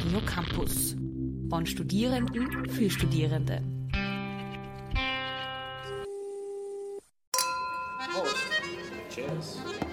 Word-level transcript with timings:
Radio 0.00 0.20
Campus. 0.22 0.96
Von 1.50 1.66
Studierenden 1.66 2.70
für 2.70 2.88
Studierende. 2.88 3.62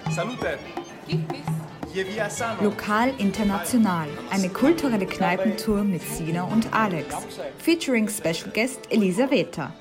Salute! 0.09 0.59
Lokal 2.61 3.13
International, 3.17 4.07
eine 4.29 4.47
kulturelle 4.47 5.05
Kneipentour 5.05 5.83
mit 5.83 6.01
Sina 6.01 6.43
und 6.43 6.73
Alex. 6.73 7.13
Featuring 7.57 8.07
Special 8.07 8.49
Guest 8.53 8.89
Elisabetta. 8.89 9.73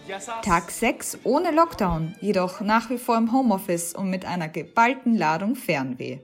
Tag 0.42 0.72
6 0.72 1.18
ohne 1.22 1.52
Lockdown, 1.52 2.16
jedoch 2.20 2.60
nach 2.60 2.90
wie 2.90 2.98
vor 2.98 3.16
im 3.16 3.30
Homeoffice 3.32 3.94
und 3.94 4.10
mit 4.10 4.24
einer 4.24 4.48
geballten 4.48 5.16
Ladung 5.16 5.54
Fernweh. 5.54 6.18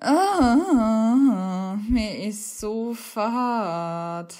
Ah, 0.00 1.55
mir 1.88 2.26
ist 2.26 2.60
so 2.60 2.94
fad. 2.94 4.34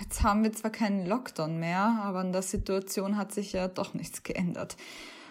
Jetzt 0.00 0.22
haben 0.22 0.42
wir 0.42 0.52
zwar 0.52 0.70
keinen 0.70 1.06
Lockdown 1.06 1.58
mehr, 1.58 2.00
aber 2.02 2.22
in 2.22 2.32
der 2.32 2.42
Situation 2.42 3.16
hat 3.16 3.32
sich 3.32 3.52
ja 3.52 3.68
doch 3.68 3.94
nichts 3.94 4.22
geändert. 4.22 4.76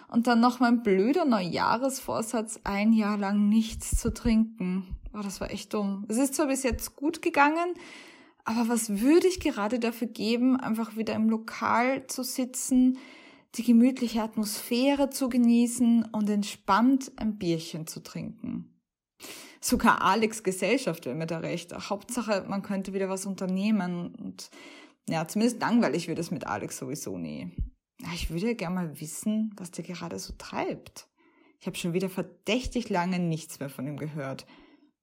Und 0.08 0.26
dann 0.26 0.40
noch 0.40 0.60
mein 0.60 0.82
blöder 0.82 1.24
Neujahresvorsatz, 1.24 2.60
ein 2.64 2.92
Jahr 2.92 3.18
lang 3.18 3.48
nichts 3.48 3.98
zu 4.00 4.14
trinken. 4.14 4.86
Oh, 5.12 5.22
das 5.22 5.40
war 5.40 5.50
echt 5.50 5.74
dumm. 5.74 6.04
Es 6.08 6.18
ist 6.18 6.34
zwar 6.34 6.46
bis 6.46 6.62
jetzt 6.62 6.94
gut 6.94 7.22
gegangen, 7.22 7.74
aber 8.44 8.68
was 8.68 9.00
würde 9.00 9.26
ich 9.26 9.40
gerade 9.40 9.78
dafür 9.80 10.06
geben, 10.06 10.60
einfach 10.60 10.96
wieder 10.96 11.14
im 11.14 11.28
Lokal 11.28 12.06
zu 12.06 12.22
sitzen, 12.22 12.98
die 13.56 13.64
gemütliche 13.64 14.22
Atmosphäre 14.22 15.10
zu 15.10 15.28
genießen 15.28 16.04
und 16.12 16.30
entspannt 16.30 17.10
ein 17.16 17.38
Bierchen 17.38 17.86
zu 17.86 18.02
trinken? 18.02 18.70
Sogar 19.60 20.02
Alex 20.02 20.42
Gesellschaft 20.42 21.06
wäre 21.06 21.14
mir 21.14 21.26
da 21.26 21.38
recht. 21.38 21.72
Hauptsache, 21.72 22.44
man 22.48 22.62
könnte 22.62 22.92
wieder 22.92 23.08
was 23.08 23.26
unternehmen 23.26 24.14
und 24.14 24.50
ja, 25.08 25.26
zumindest 25.26 25.60
langweilig 25.60 26.08
wird 26.08 26.18
es 26.18 26.30
mit 26.30 26.46
Alex 26.46 26.78
sowieso 26.78 27.16
nie. 27.16 27.52
Ich 28.14 28.30
würde 28.30 28.54
gerne 28.54 28.74
mal 28.74 29.00
wissen, 29.00 29.54
was 29.56 29.70
der 29.70 29.84
gerade 29.84 30.18
so 30.18 30.34
treibt. 30.36 31.08
Ich 31.60 31.66
habe 31.66 31.76
schon 31.76 31.94
wieder 31.94 32.10
verdächtig 32.10 32.90
lange 32.90 33.18
nichts 33.18 33.60
mehr 33.60 33.70
von 33.70 33.86
ihm 33.86 33.96
gehört. 33.96 34.46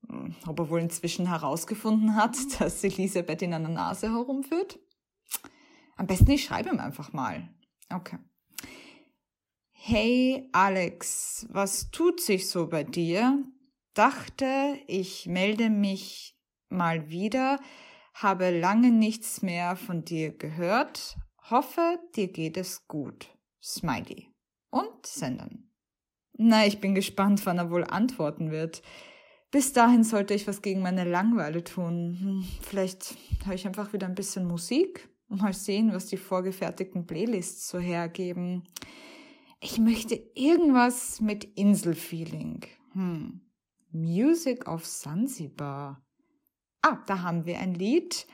Hm, 0.08 0.36
ob 0.48 0.60
er 0.60 0.70
wohl 0.70 0.82
inzwischen 0.82 1.28
herausgefunden 1.28 2.16
hat, 2.16 2.36
dass 2.60 2.84
Elisabeth 2.84 3.42
ihn 3.42 3.54
an 3.54 3.64
der 3.64 3.72
Nase 3.72 4.12
herumführt? 4.12 4.80
Am 5.96 6.08
besten 6.08 6.32
ich 6.32 6.44
schreibe 6.44 6.70
ihm 6.70 6.80
einfach 6.80 7.14
mal. 7.14 7.50
Okay. 7.90 8.18
Hey 9.72 10.50
Alex, 10.54 11.46
was 11.50 11.92
tut 11.92 12.22
sich 12.22 12.50
so 12.50 12.68
bei 12.68 12.84
dir? 12.84 13.44
Dachte, 13.94 14.80
ich 14.88 15.28
melde 15.28 15.70
mich 15.70 16.36
mal 16.70 17.10
wieder, 17.10 17.60
habe 18.14 18.58
lange 18.58 18.92
nichts 18.92 19.42
mehr 19.42 19.76
von 19.76 20.04
dir 20.06 20.36
gehört, 20.36 21.18
Hoffe, 21.50 22.00
dir 22.16 22.30
geht 22.30 22.56
es 22.56 22.88
gut. 22.88 23.30
Smiley. 23.62 24.30
Und 24.70 25.06
senden. 25.06 25.70
Na, 26.38 26.66
ich 26.66 26.80
bin 26.80 26.96
gespannt, 26.96 27.46
wann 27.46 27.58
er 27.58 27.70
wohl 27.70 27.84
antworten 27.84 28.50
wird. 28.50 28.82
Bis 29.52 29.74
dahin 29.74 30.04
sollte 30.04 30.34
ich 30.34 30.48
was 30.48 30.62
gegen 30.62 30.82
meine 30.82 31.04
Langweile 31.04 31.64
tun. 31.64 32.18
Hm, 32.20 32.48
vielleicht 32.62 33.16
höre 33.46 33.56
ich 33.56 33.68
einfach 33.68 33.92
wieder 33.92 34.08
ein 34.08 34.16
bisschen 34.16 34.46
Musik 34.46 35.10
und 35.28 35.42
mal 35.42 35.54
sehen, 35.54 35.94
was 35.94 36.08
die 36.08 36.18
vorgefertigten 36.18 37.06
Playlists 37.06 37.68
so 37.68 37.78
hergeben. 37.78 38.64
Ich 39.60 39.80
möchte 39.80 40.16
irgendwas 40.34 41.20
mit 41.20 41.44
Inselfeeling. 41.44 42.62
Hm. 42.94 43.42
Music 43.94 44.68
of 44.68 44.84
Zanzibar. 44.84 46.04
Ah, 46.82 46.98
da 47.08 47.22
haben 47.22 47.46
wir 47.46 47.60
ein 47.60 47.74
Lied 47.74 48.28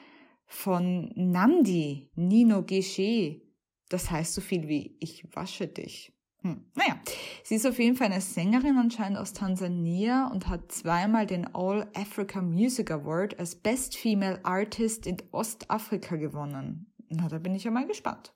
von 0.45 1.11
Nandi, 1.15 2.09
Nino 2.15 2.63
Gesche. 2.63 3.41
Das 3.89 4.09
heißt 4.09 4.33
so 4.33 4.41
viel 4.41 4.67
wie 4.67 4.97
ich 4.99 5.27
wasche 5.35 5.67
dich. 5.67 6.13
Hm. 6.41 6.65
Naja, 6.73 6.97
sie 7.43 7.55
ist 7.55 7.67
auf 7.67 7.77
jeden 7.79 7.97
Fall 7.97 8.07
eine 8.07 8.21
Sängerin 8.21 8.77
anscheinend 8.77 9.17
aus 9.17 9.33
Tansania 9.33 10.27
und 10.27 10.47
hat 10.47 10.71
zweimal 10.71 11.25
den 11.25 11.53
All 11.53 11.89
Africa 11.93 12.41
Music 12.41 12.91
Award 12.91 13.37
als 13.39 13.55
Best 13.55 13.97
Female 13.97 14.39
Artist 14.43 15.05
in 15.05 15.17
Ostafrika 15.31 16.15
gewonnen. 16.15 16.93
Na, 17.09 17.27
da 17.27 17.39
bin 17.39 17.55
ich 17.55 17.65
ja 17.65 17.71
mal 17.71 17.87
gespannt. 17.87 18.33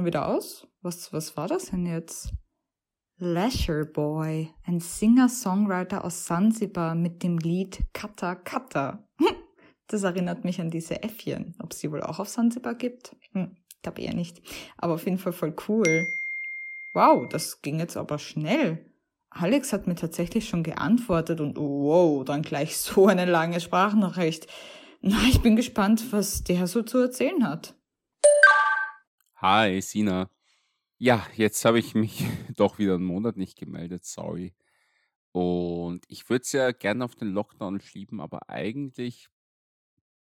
Schon 0.00 0.06
wieder 0.06 0.28
aus? 0.28 0.66
Was, 0.80 1.12
was 1.12 1.36
war 1.36 1.46
das 1.46 1.66
denn 1.66 1.84
jetzt? 1.84 2.32
Leisure 3.18 3.84
Boy, 3.84 4.48
ein 4.64 4.80
Singer-Songwriter 4.80 6.06
aus 6.06 6.24
Sansibar 6.24 6.94
mit 6.94 7.22
dem 7.22 7.36
Lied 7.36 7.82
Kata 7.92 8.34
Kata. 8.34 9.06
Das 9.88 10.02
erinnert 10.02 10.42
mich 10.42 10.58
an 10.58 10.70
diese 10.70 11.02
Äffchen. 11.02 11.54
Ob 11.62 11.74
sie 11.74 11.92
wohl 11.92 12.02
auch 12.02 12.18
auf 12.18 12.30
Sansibar 12.30 12.76
gibt? 12.76 13.14
Hm, 13.32 13.58
glaube 13.82 14.00
eher 14.00 14.14
nicht. 14.14 14.40
Aber 14.78 14.94
auf 14.94 15.04
jeden 15.04 15.18
Fall 15.18 15.34
voll 15.34 15.54
cool. 15.68 16.06
Wow, 16.94 17.28
das 17.28 17.60
ging 17.60 17.78
jetzt 17.78 17.98
aber 17.98 18.18
schnell. 18.18 18.90
Alex 19.28 19.70
hat 19.74 19.86
mir 19.86 19.96
tatsächlich 19.96 20.48
schon 20.48 20.62
geantwortet 20.62 21.42
und 21.42 21.58
wow, 21.58 22.24
dann 22.24 22.40
gleich 22.40 22.74
so 22.78 23.06
eine 23.06 23.26
lange 23.26 23.60
Sprachnachricht. 23.60 24.46
Na, 25.02 25.18
ich 25.28 25.42
bin 25.42 25.56
gespannt, 25.56 26.10
was 26.10 26.42
der 26.42 26.66
so 26.66 26.80
zu 26.80 26.96
erzählen 26.96 27.46
hat. 27.46 27.74
Hi, 29.42 29.80
Sina. 29.80 30.28
Ja, 30.98 31.26
jetzt 31.34 31.64
habe 31.64 31.78
ich 31.78 31.94
mich 31.94 32.24
doch 32.56 32.78
wieder 32.78 32.96
einen 32.96 33.04
Monat 33.04 33.38
nicht 33.38 33.58
gemeldet, 33.58 34.04
sorry. 34.04 34.54
Und 35.32 36.04
ich 36.08 36.28
würde 36.28 36.42
es 36.42 36.52
ja 36.52 36.72
gerne 36.72 37.06
auf 37.06 37.14
den 37.14 37.28
Lockdown 37.32 37.80
schieben, 37.80 38.20
aber 38.20 38.50
eigentlich 38.50 39.30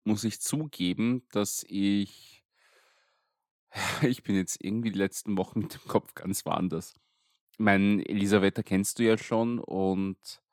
muss 0.04 0.26
ich 0.26 0.42
zugeben, 0.42 1.26
dass 1.32 1.66
ich, 1.70 2.44
ich 4.02 4.24
bin 4.24 4.36
jetzt 4.36 4.62
irgendwie 4.62 4.92
die 4.92 5.00
letzten 5.00 5.38
Wochen 5.38 5.60
mit 5.62 5.76
dem 5.76 5.88
Kopf 5.88 6.14
ganz 6.14 6.46
woanders. 6.46 6.94
Ich 7.54 7.60
meine, 7.60 8.06
Elisabetta 8.10 8.62
kennst 8.62 9.00
du 9.00 9.04
ja 9.04 9.18
schon 9.18 9.60
und 9.60 10.44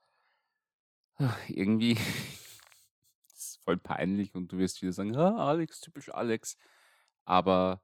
irgendwie 1.49 1.99
ist 3.35 3.59
voll 3.65 3.79
peinlich 3.79 4.37
und 4.37 4.53
du 4.53 4.59
wirst 4.59 4.81
wieder 4.81 4.93
sagen, 4.93 5.17
ah, 5.17 5.49
Alex, 5.49 5.81
typisch 5.81 6.11
Alex. 6.11 6.57
Aber 7.25 7.83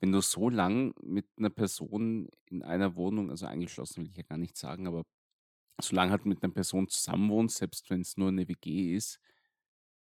wenn 0.00 0.12
du 0.12 0.20
so 0.20 0.48
lang 0.48 0.94
mit 1.02 1.26
einer 1.36 1.50
Person 1.50 2.28
in 2.46 2.62
einer 2.62 2.96
Wohnung, 2.96 3.30
also 3.30 3.46
eingeschlossen 3.46 3.98
will 3.98 4.10
ich 4.10 4.16
ja 4.16 4.22
gar 4.22 4.38
nicht 4.38 4.56
sagen, 4.56 4.86
aber 4.86 5.04
so 5.80 5.94
lange 5.94 6.10
halt 6.10 6.26
mit 6.26 6.42
einer 6.42 6.52
Person 6.52 6.88
zusammenwohnst, 6.88 7.58
selbst 7.58 7.90
wenn 7.90 8.00
es 8.00 8.16
nur 8.16 8.28
eine 8.28 8.48
WG 8.48 8.94
ist, 8.94 9.20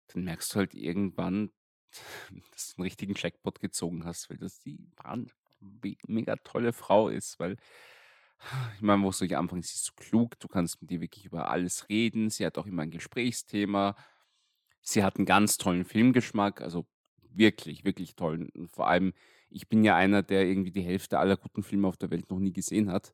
dann 0.08 0.24
merkst 0.24 0.54
du 0.54 0.60
halt 0.60 0.74
irgendwann, 0.74 1.52
dass 2.52 2.74
du 2.74 2.78
einen 2.78 2.84
richtigen 2.84 3.14
Jackpot 3.16 3.60
gezogen 3.60 4.06
hast, 4.06 4.30
weil 4.30 4.38
das 4.38 4.60
die 4.60 4.80
mega 6.08 6.36
tolle 6.38 6.74
Frau 6.74 7.10
ist, 7.10 7.40
weil 7.40 7.58
ich 8.76 8.82
meine, 8.82 9.02
wo 9.02 9.12
soll 9.12 9.28
ich 9.28 9.38
anfangen? 9.38 9.62
Sie 9.62 9.76
ist 9.76 9.86
so 9.86 9.94
klug, 9.96 10.38
du 10.40 10.48
kannst 10.48 10.82
mit 10.82 10.92
ihr 10.92 11.02
wirklich 11.02 11.26
über 11.26 11.50
alles 11.50 11.88
reden, 11.90 12.30
sie 12.30 12.46
hat 12.46 12.58
auch 12.58 12.66
immer 12.66 12.84
ein 12.84 12.92
Gesprächsthema, 12.92 13.96
sie 14.82 15.04
hat 15.04 15.16
einen 15.18 15.26
ganz 15.26 15.58
tollen 15.58 15.86
Filmgeschmack, 15.86 16.62
also 16.62 16.86
wirklich, 17.30 17.86
wirklich 17.86 18.16
toll. 18.16 18.50
Und 18.54 18.70
vor 18.70 18.88
allem, 18.88 19.14
ich 19.50 19.68
bin 19.70 19.84
ja 19.84 19.96
einer, 19.96 20.24
der 20.24 20.46
irgendwie 20.46 20.72
die 20.72 20.82
Hälfte 20.82 21.20
aller 21.20 21.38
guten 21.38 21.64
Filme 21.64 21.88
auf 21.88 21.98
der 21.98 22.12
Welt 22.12 22.30
noch 22.30 22.40
nie 22.40 22.54
gesehen 22.54 22.92
hat. 22.92 23.14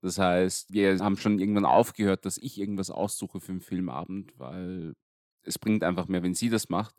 Das 0.00 0.18
heißt, 0.18 0.72
wir 0.72 0.98
haben 0.98 1.16
schon 1.16 1.38
irgendwann 1.38 1.64
aufgehört, 1.64 2.26
dass 2.26 2.38
ich 2.38 2.58
irgendwas 2.58 2.90
aussuche 2.90 3.40
für 3.40 3.52
einen 3.52 3.60
Filmabend, 3.60 4.38
weil 4.38 4.94
es 5.44 5.58
bringt 5.58 5.84
einfach 5.84 6.08
mehr, 6.08 6.22
wenn 6.22 6.34
sie 6.34 6.48
das 6.48 6.68
macht. 6.68 6.94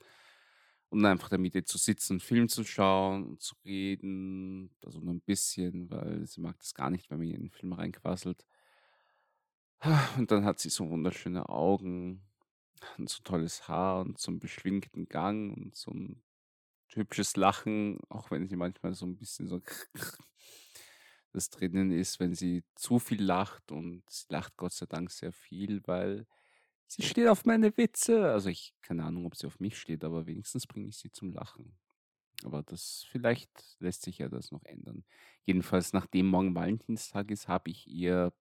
Und 0.90 1.06
einfach 1.06 1.30
damit 1.30 1.56
ihr 1.56 1.66
zu 1.66 1.80
sitzen, 1.80 2.20
Film 2.20 2.50
zu 2.50 2.64
schauen 2.64 3.26
und 3.26 3.42
zu 3.42 3.56
reden, 3.66 4.70
also 4.86 5.00
nur 5.00 5.16
ein 5.16 5.22
bisschen, 5.22 5.90
weil 5.90 6.28
sie 6.28 6.40
mag 6.40 6.60
das 6.60 6.76
gar 6.76 6.92
nicht, 6.92 7.10
wenn 7.10 7.18
man 7.18 7.28
in 7.28 7.42
den 7.42 7.50
Film 7.50 7.74
reinquasselt. 7.74 8.46
Und 10.18 10.32
dann 10.32 10.46
hat 10.46 10.60
sie 10.60 10.70
so 10.70 10.90
wunderschöne 10.90 11.50
Augen 11.50 12.22
und 12.98 13.10
so 13.10 13.24
tolles 13.24 13.68
Haar 13.68 14.02
und 14.02 14.20
so 14.20 14.32
einen 14.32 14.40
beschwingten 14.40 15.08
Gang 15.10 15.56
und 15.58 15.76
so 15.76 15.92
ein 15.92 16.22
hübsches 16.96 17.36
Lachen, 17.36 18.00
auch 18.10 18.32
wenn 18.32 18.48
sie 18.48 18.56
manchmal 18.56 18.94
so 18.94 19.06
ein 19.06 19.18
bisschen 19.18 19.48
so 19.48 19.62
das 21.34 21.50
drinnen 21.50 21.92
ist, 21.92 22.20
wenn 22.20 22.36
sie 22.36 22.64
zu 22.76 23.00
viel 23.00 23.22
lacht 23.22 23.72
und 23.72 24.04
sie 24.10 24.26
lacht 24.30 24.56
Gott 24.58 24.74
sei 24.74 24.86
Dank 24.86 25.12
sehr 25.12 25.32
viel, 25.32 25.82
weil 25.86 26.28
sie 26.88 27.02
steht 27.02 27.28
auf 27.28 27.46
meine 27.46 27.76
Witze. 27.76 28.32
Also 28.32 28.50
ich 28.50 28.76
keine 28.82 29.04
Ahnung, 29.04 29.26
ob 29.26 29.36
sie 29.36 29.48
auf 29.48 29.60
mich 29.60 29.78
steht, 29.78 30.04
aber 30.04 30.28
wenigstens 30.28 30.68
bringe 30.68 30.88
ich 30.88 30.98
sie 30.98 31.12
zum 31.12 31.32
Lachen. 31.32 31.78
Aber 32.44 32.64
das 32.64 33.06
vielleicht 33.10 33.78
lässt 33.80 34.04
sich 34.04 34.20
ja 34.20 34.30
das 34.30 34.52
noch 34.52 34.64
ändern. 34.64 35.04
Jedenfalls, 35.46 35.94
nachdem 35.94 36.28
morgen 36.28 36.56
Valentinstag 36.56 37.32
ist, 37.32 37.48
habe 37.48 37.72
ich 37.72 37.88
ihr, 37.88 38.34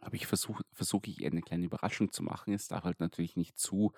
habe 0.00 0.16
ich 0.16 0.26
versucht, 0.26 0.64
versuche 0.72 1.10
ich 1.10 1.24
eine 1.24 1.42
kleine 1.42 1.66
Überraschung 1.66 2.10
zu 2.10 2.22
machen. 2.22 2.52
Es 2.52 2.68
darf 2.68 2.84
halt 2.84 3.00
natürlich 3.00 3.36
nicht 3.36 3.58
zu, 3.58 3.92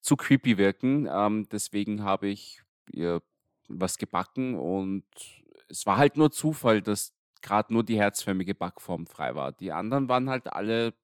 zu 0.00 0.16
creepy 0.16 0.58
wirken. 0.58 1.08
Ähm, 1.10 1.48
deswegen 1.50 2.02
habe 2.02 2.28
ich 2.28 2.62
ihr 2.92 3.22
was 3.68 3.98
gebacken 3.98 4.58
und 4.58 5.04
es 5.68 5.86
war 5.86 5.96
halt 5.96 6.16
nur 6.16 6.32
Zufall, 6.32 6.82
dass 6.82 7.14
gerade 7.42 7.72
nur 7.72 7.84
die 7.84 7.98
herzförmige 7.98 8.54
Backform 8.54 9.06
frei 9.06 9.34
war. 9.34 9.52
Die 9.52 9.72
anderen 9.72 10.08
waren 10.08 10.28
halt 10.28 10.52
alle 10.52 10.94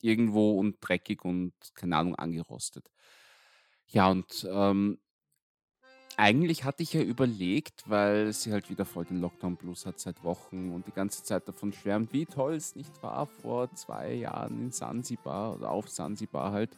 irgendwo 0.00 0.58
und 0.58 0.76
dreckig 0.80 1.24
und 1.24 1.52
keine 1.74 1.96
Ahnung 1.96 2.14
angerostet. 2.16 2.90
Ja, 3.86 4.08
und 4.08 4.46
ähm, 4.50 4.98
eigentlich 6.16 6.64
hatte 6.64 6.82
ich 6.82 6.94
ja 6.94 7.02
überlegt, 7.02 7.84
weil 7.88 8.32
sie 8.32 8.52
halt 8.52 8.70
wieder 8.70 8.84
voll 8.84 9.04
den 9.04 9.20
Lockdown 9.20 9.56
Blues 9.56 9.84
hat 9.84 10.00
seit 10.00 10.24
Wochen 10.24 10.72
und 10.72 10.86
die 10.86 10.92
ganze 10.92 11.22
Zeit 11.22 11.46
davon 11.46 11.72
schwärmt, 11.72 12.12
wie 12.12 12.26
toll 12.26 12.54
es 12.54 12.74
nicht 12.74 13.02
war 13.02 13.26
vor 13.26 13.72
zwei 13.74 14.14
Jahren 14.14 14.58
in 14.60 14.72
Sansibar 14.72 15.54
oder 15.54 15.70
auf 15.70 15.88
Sansibar 15.88 16.52
halt, 16.52 16.70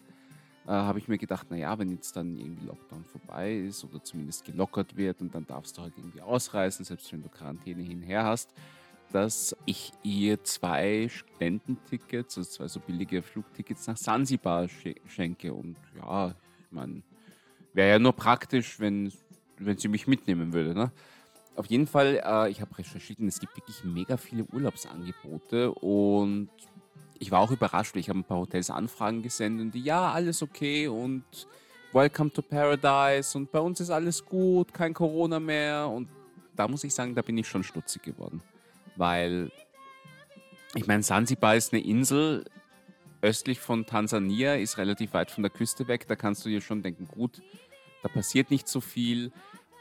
äh, 0.69 0.71
habe 0.71 0.99
ich 0.99 1.09
mir 1.09 1.19
gedacht, 1.19 1.51
naja, 1.51 1.79
wenn 1.79 1.91
jetzt 1.91 2.15
dann 2.15 2.37
irgendwie 2.37 2.67
Lockdown 2.67 3.05
vorbei 3.05 3.57
ist 3.57 3.83
oder 3.85 4.05
zumindest 4.05 4.45
gelockert 4.45 4.97
wird 4.97 5.21
und 5.21 5.35
dann 5.35 5.47
darfst 5.47 5.77
du 5.79 5.83
halt 5.83 5.95
irgendwie 5.97 6.21
ausreisen, 6.21 6.85
selbst 6.85 7.11
wenn 7.13 7.23
du 7.23 7.29
Quarantäne 7.29 7.83
hinher 7.83 8.25
hast, 8.25 8.53
dass 9.11 9.57
ich 9.65 9.93
ihr 10.03 10.45
zwei 10.45 11.09
Studententickets, 11.09 12.37
also 12.37 12.51
zwei 12.51 12.69
so 12.69 12.81
billige 12.81 13.23
Flugtickets 13.23 13.87
nach 13.87 13.97
Sansibar 13.97 14.69
schenke 15.07 15.53
und 15.55 15.77
ja, 15.97 16.29
ich 16.29 16.73
meine, 16.73 17.03
wäre 17.73 17.91
ja 17.93 17.99
nur 17.99 18.13
praktisch, 18.13 18.79
wenn 18.79 19.11
wenn 19.61 19.77
sie 19.77 19.89
mich 19.89 20.07
mitnehmen 20.07 20.53
würde. 20.53 20.75
Ne? 20.75 20.93
Auf 21.57 21.67
jeden 21.67 21.87
Fall, 21.87 22.23
äh, 22.25 22.51
ich 22.51 22.61
habe 22.61 22.77
recherchiert 22.79 23.19
und 23.19 23.29
es 23.29 23.41
gibt 23.41 23.57
wirklich 23.57 23.83
mega 23.85 24.17
viele 24.17 24.45
Urlaubsangebote 24.45 25.73
und 25.73 26.51
ich 27.19 27.31
war 27.31 27.41
auch 27.41 27.51
überrascht. 27.51 27.97
Ich 27.97 28.09
habe 28.09 28.21
ein 28.21 28.25
paar 28.25 28.39
Hotels 28.39 28.71
Anfragen 28.71 29.23
gesendet 29.23 29.67
und 29.67 29.75
die, 29.75 29.83
ja, 29.83 30.13
alles 30.13 30.43
okay 30.43 30.89
und 30.89 31.25
Welcome 31.93 32.31
to 32.33 32.43
Paradise 32.43 33.37
und 33.37 33.51
bei 33.51 33.61
uns 33.61 33.81
ist 33.81 33.91
alles 33.91 34.25
gut, 34.25 34.75
kein 34.75 34.93
Corona 34.93 35.41
mehr. 35.41 35.89
Und 35.89 36.09
da 36.55 36.69
muss 36.69 36.85
ich 36.85 36.95
sagen, 36.95 37.15
da 37.15 37.23
bin 37.23 37.39
ich 37.39 37.49
schon 37.49 37.65
stutzig 37.65 38.03
geworden. 38.03 38.43
Weil, 38.97 39.51
ich 40.75 40.87
meine, 40.87 41.03
Sansibar 41.03 41.57
ist 41.57 41.73
eine 41.73 41.83
Insel 41.83 42.45
östlich 43.23 43.59
von 43.59 43.87
Tansania, 43.87 44.55
ist 44.55 44.77
relativ 44.79 45.15
weit 45.15 45.31
von 45.31 45.43
der 45.43 45.51
Küste 45.51 45.89
weg. 45.89 46.07
Da 46.07 46.15
kannst 46.15 46.45
du 46.45 46.51
dir 46.51 46.61
schon 46.61 46.83
denken, 46.83 47.09
gut, 47.09 47.41
da 48.03 48.09
passiert 48.09 48.51
nicht 48.51 48.69
so 48.69 48.81
viel, 48.81 49.33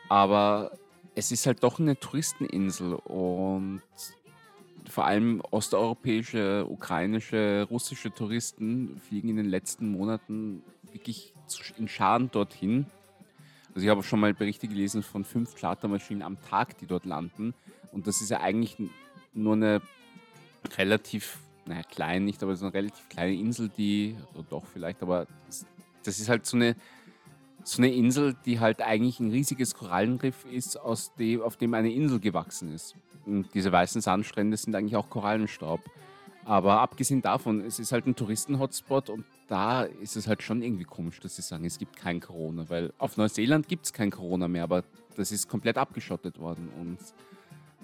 aber 0.10 0.72
es 1.14 1.32
ist 1.32 1.46
halt 1.46 1.64
doch 1.64 1.80
eine 1.80 2.00
Touristeninsel 2.00 2.94
und 2.94 3.82
vor 4.90 5.06
allem 5.06 5.42
osteuropäische, 5.52 6.66
ukrainische, 6.70 7.68
russische 7.70 8.12
Touristen 8.12 9.00
fliegen 9.08 9.30
in 9.30 9.38
den 9.38 9.50
letzten 9.50 9.92
Monaten 9.92 10.64
wirklich 10.92 11.34
in 11.78 11.88
Scharen 11.88 12.32
dorthin. 12.32 12.86
Also 13.70 13.86
ich 13.86 13.90
habe 13.90 14.04
schon 14.04 14.20
mal 14.20 14.34
Berichte 14.34 14.68
gelesen 14.68 15.04
von 15.04 15.24
fünf 15.24 15.56
Chartermaschinen 15.56 16.24
am 16.24 16.42
Tag, 16.42 16.78
die 16.80 16.88
dort 16.88 17.06
landen. 17.06 17.54
Und 17.92 18.08
das 18.08 18.22
ist 18.22 18.32
ja 18.32 18.42
eigentlich 18.42 18.78
nur 19.34 19.54
eine 19.54 19.82
relativ, 20.78 21.38
naja, 21.66 21.84
klein 21.84 22.26
nicht, 22.26 22.42
aber 22.42 22.56
so 22.56 22.66
eine 22.66 22.74
relativ 22.74 23.08
kleine 23.10 23.36
Insel, 23.36 23.70
die, 23.70 24.16
oder 24.34 24.48
doch 24.50 24.66
vielleicht, 24.66 25.02
aber 25.02 25.28
das, 25.46 25.66
das 26.04 26.20
ist 26.20 26.30
halt 26.30 26.46
so 26.46 26.58
eine 26.58 26.76
so 27.68 27.82
eine 27.82 27.94
Insel, 27.94 28.36
die 28.46 28.62
halt 28.62 28.82
eigentlich 28.82 29.20
ein 29.20 29.30
riesiges 29.30 29.76
Korallenriff 29.76 30.46
ist, 30.46 30.80
aus 30.80 31.14
dem, 31.16 31.42
auf 31.42 31.58
dem 31.58 31.74
eine 31.74 31.92
Insel 31.92 32.20
gewachsen 32.20 32.74
ist. 32.74 32.96
Und 33.26 33.54
diese 33.54 33.72
weißen 33.72 34.02
Sandstrände 34.02 34.56
sind 34.56 34.74
eigentlich 34.74 34.96
auch 34.96 35.10
Korallenstaub. 35.10 35.82
Aber 36.46 36.80
abgesehen 36.80 37.22
davon, 37.22 37.60
es 37.60 37.78
ist 37.78 37.92
halt 37.92 38.08
ein 38.08 38.16
Touristen-Hotspot 38.16 39.10
und 39.10 39.26
da 39.50 39.84
ist 39.84 40.16
es 40.16 40.28
halt 40.28 40.44
schon 40.44 40.62
irgendwie 40.62 40.86
komisch, 40.86 41.20
dass 41.20 41.36
sie 41.36 41.42
sagen, 41.42 41.66
es 41.66 41.78
gibt 41.78 41.98
kein 41.98 42.22
Corona, 42.22 42.70
weil 42.70 42.94
auf 43.00 43.18
Neuseeland 43.18 43.68
gibt 43.68 43.86
es 43.86 43.92
kein 43.92 44.12
Corona 44.12 44.48
mehr, 44.48 44.64
aber 44.64 44.86
das 45.18 45.34
ist 45.34 45.50
komplett 45.50 45.78
abgeschottet 45.78 46.40
worden. 46.40 46.70
Und 46.80 47.00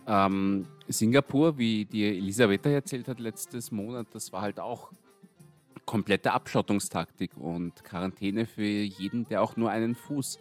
ähm, 0.08 0.66
Singapur, 0.88 1.58
wie 1.58 1.84
die 1.84 2.06
Elisabetta 2.06 2.70
erzählt 2.70 3.10
hat 3.10 3.20
letztes 3.20 3.70
Monat, 3.70 4.08
das 4.14 4.32
war 4.32 4.42
halt 4.42 4.62
auch 4.62 4.92
komplette 5.86 6.32
Abschottungstaktik 6.32 7.36
und 7.38 7.84
Quarantäne 7.84 8.46
für 8.46 8.64
jeden, 8.64 9.26
der 9.26 9.42
auch 9.42 9.56
nur 9.58 9.70
einen 9.70 9.96
Fuß 9.96 10.40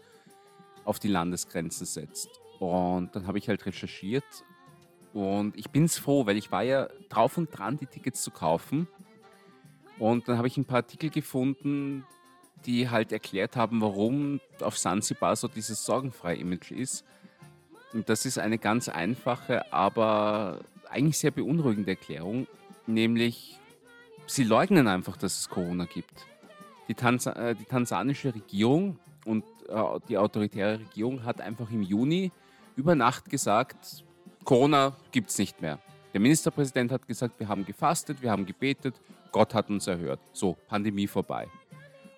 auf 0.85 0.99
die 0.99 1.09
Landesgrenzen 1.09 1.87
setzt. 1.87 2.29
Und 2.59 3.15
dann 3.15 3.27
habe 3.27 3.39
ich 3.39 3.49
halt 3.49 3.65
recherchiert 3.67 4.25
und 5.13 5.57
ich 5.57 5.71
bin 5.71 5.85
es 5.85 5.99
froh, 5.99 6.27
weil 6.27 6.37
ich 6.37 6.51
war 6.51 6.63
ja 6.63 6.89
drauf 7.09 7.37
und 7.37 7.57
dran, 7.57 7.79
die 7.79 7.87
Tickets 7.87 8.23
zu 8.23 8.31
kaufen. 8.31 8.89
Und 9.99 10.29
dann 10.29 10.39
habe 10.39 10.49
ich 10.49 10.57
ein 10.57 10.65
paar 10.65 10.79
Artikel 10.79 11.11
gefunden, 11.11 12.05
die 12.65 12.89
halt 12.89 13.13
erklärt 13.13 13.57
haben, 13.57 13.81
warum 13.81 14.41
auf 14.61 14.79
Sansibar 14.79 15.37
so 15.37 15.49
dieses 15.49 15.85
sorgenfreie 15.85 16.37
Image 16.37 16.71
ist. 16.71 17.05
Und 17.93 18.09
das 18.09 18.25
ist 18.25 18.39
eine 18.39 18.59
ganz 18.59 18.89
einfache, 18.89 19.71
aber 19.73 20.61
eigentlich 20.89 21.19
sehr 21.19 21.31
beunruhigende 21.31 21.91
Erklärung, 21.91 22.47
nämlich 22.87 23.59
sie 24.27 24.45
leugnen 24.45 24.89
einfach, 24.89 25.17
dass 25.17 25.41
es 25.41 25.49
Corona 25.49 25.85
gibt. 25.85 26.27
Die, 26.89 26.95
Tanz 26.95 27.27
äh, 27.27 27.55
die 27.55 27.65
tansanische 27.65 28.35
Regierung 28.35 28.99
und 29.25 29.45
äh, 29.69 29.75
die 30.09 30.19
autoritäre 30.19 30.81
Regierung 30.81 31.25
hat 31.25 31.41
einfach 31.41 31.71
im 31.71 31.83
Juni 31.83 32.31
über 32.77 32.95
Nacht 32.95 33.31
gesagt, 33.31 34.05
Corona 34.45 34.97
gibt 35.11 35.31
es 35.31 35.39
nicht 35.39 35.61
mehr. 35.63 35.79
Der 36.13 36.21
Ministerpräsident 36.21 36.93
hat 36.93 37.07
gesagt, 37.07 37.39
wir 37.39 37.49
haben 37.49 37.65
gefastet, 37.65 38.21
wir 38.21 38.31
haben 38.31 38.45
gebetet, 38.45 38.95
Gott 39.31 39.55
hat 39.55 39.71
uns 39.71 39.87
erhört. 39.87 40.21
So, 40.33 40.57
Pandemie 40.69 41.07
vorbei. 41.07 41.49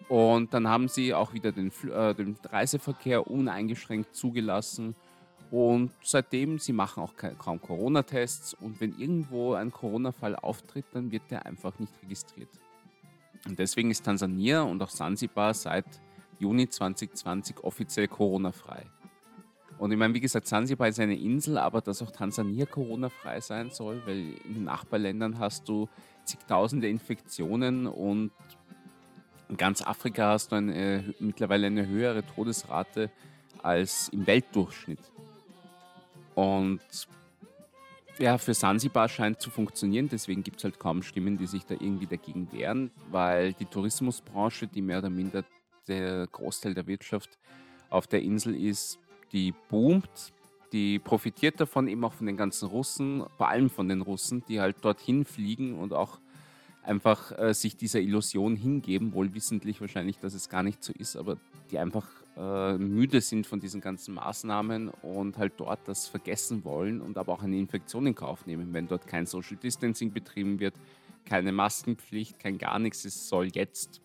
Und 0.08 0.52
dann 0.52 0.68
haben 0.68 0.88
sie 0.88 1.14
auch 1.14 1.32
wieder 1.32 1.52
den, 1.52 1.70
äh, 1.92 2.14
den 2.14 2.36
Reiseverkehr 2.44 3.30
uneingeschränkt 3.30 4.14
zugelassen 4.14 4.94
und 5.54 5.92
seitdem, 6.02 6.58
sie 6.58 6.72
machen 6.72 7.04
auch 7.04 7.12
kaum 7.38 7.60
Corona-Tests 7.62 8.54
und 8.54 8.80
wenn 8.80 8.98
irgendwo 8.98 9.54
ein 9.54 9.70
Corona-Fall 9.70 10.34
auftritt, 10.34 10.86
dann 10.90 11.12
wird 11.12 11.30
der 11.30 11.46
einfach 11.46 11.78
nicht 11.78 11.92
registriert. 12.02 12.48
Und 13.46 13.56
deswegen 13.56 13.92
ist 13.92 14.04
Tansania 14.04 14.62
und 14.62 14.82
auch 14.82 14.88
Sansibar 14.88 15.54
seit 15.54 15.84
Juni 16.40 16.68
2020 16.68 17.62
offiziell 17.62 18.08
Corona-frei. 18.08 18.84
Und 19.78 19.92
ich 19.92 19.96
meine, 19.96 20.12
wie 20.14 20.20
gesagt, 20.20 20.48
Sansibar 20.48 20.88
ist 20.88 20.98
eine 20.98 21.16
Insel, 21.16 21.56
aber 21.56 21.80
dass 21.80 22.02
auch 22.02 22.10
Tansania 22.10 22.66
Corona-frei 22.66 23.40
sein 23.40 23.70
soll, 23.70 24.02
weil 24.06 24.34
in 24.46 24.54
den 24.54 24.64
Nachbarländern 24.64 25.38
hast 25.38 25.68
du 25.68 25.88
zigtausende 26.24 26.88
Infektionen 26.88 27.86
und 27.86 28.32
in 29.48 29.56
ganz 29.56 29.82
Afrika 29.82 30.30
hast 30.30 30.50
du 30.50 30.56
eine, 30.56 31.14
mittlerweile 31.20 31.68
eine 31.68 31.86
höhere 31.86 32.24
Todesrate 32.26 33.08
als 33.62 34.08
im 34.08 34.26
Weltdurchschnitt. 34.26 35.13
Und 36.34 36.80
ja, 38.18 38.38
für 38.38 38.54
Sansibar 38.54 39.08
scheint 39.08 39.40
zu 39.40 39.50
funktionieren, 39.50 40.08
deswegen 40.08 40.42
gibt 40.42 40.58
es 40.58 40.64
halt 40.64 40.78
kaum 40.78 41.02
Stimmen, 41.02 41.36
die 41.36 41.46
sich 41.46 41.64
da 41.66 41.74
irgendwie 41.74 42.06
dagegen 42.06 42.52
wehren, 42.52 42.90
weil 43.10 43.52
die 43.54 43.64
Tourismusbranche, 43.64 44.66
die 44.68 44.82
mehr 44.82 44.98
oder 44.98 45.10
minder 45.10 45.44
der 45.88 46.26
Großteil 46.28 46.74
der 46.74 46.86
Wirtschaft 46.86 47.38
auf 47.90 48.06
der 48.06 48.22
Insel 48.22 48.54
ist, 48.54 48.98
die 49.32 49.52
boomt, 49.68 50.32
die 50.72 50.98
profitiert 50.98 51.60
davon 51.60 51.88
eben 51.88 52.04
auch 52.04 52.12
von 52.12 52.26
den 52.26 52.36
ganzen 52.36 52.68
Russen, 52.68 53.24
vor 53.36 53.48
allem 53.48 53.70
von 53.70 53.88
den 53.88 54.00
Russen, 54.00 54.44
die 54.48 54.60
halt 54.60 54.76
dorthin 54.82 55.24
fliegen 55.24 55.78
und 55.78 55.92
auch 55.92 56.18
einfach 56.82 57.36
äh, 57.38 57.54
sich 57.54 57.76
dieser 57.76 58.00
Illusion 58.00 58.56
hingeben, 58.56 59.12
wohl 59.12 59.34
wissentlich 59.34 59.80
wahrscheinlich, 59.80 60.18
dass 60.18 60.34
es 60.34 60.48
gar 60.48 60.62
nicht 60.62 60.82
so 60.84 60.92
ist, 60.92 61.16
aber 61.16 61.36
die 61.70 61.78
einfach 61.78 62.06
äh, 62.36 62.78
müde 62.78 63.20
sind 63.20 63.46
von 63.46 63.60
diesen 63.60 63.80
ganzen 63.80 64.14
Maßnahmen 64.14 64.88
und 64.88 65.38
halt 65.38 65.54
dort 65.56 65.80
das 65.86 66.08
vergessen 66.08 66.64
wollen 66.64 67.00
und 67.00 67.16
aber 67.16 67.32
auch 67.32 67.42
eine 67.42 67.56
Infektion 67.56 68.06
in 68.06 68.14
Kauf 68.14 68.46
nehmen, 68.46 68.72
wenn 68.72 68.88
dort 68.88 69.06
kein 69.06 69.26
Social 69.26 69.56
Distancing 69.56 70.12
betrieben 70.12 70.58
wird, 70.58 70.74
keine 71.24 71.52
Maskenpflicht, 71.52 72.38
kein 72.38 72.58
gar 72.58 72.78
nichts. 72.78 73.04
Es 73.04 73.28
soll 73.28 73.48
jetzt 73.54 74.00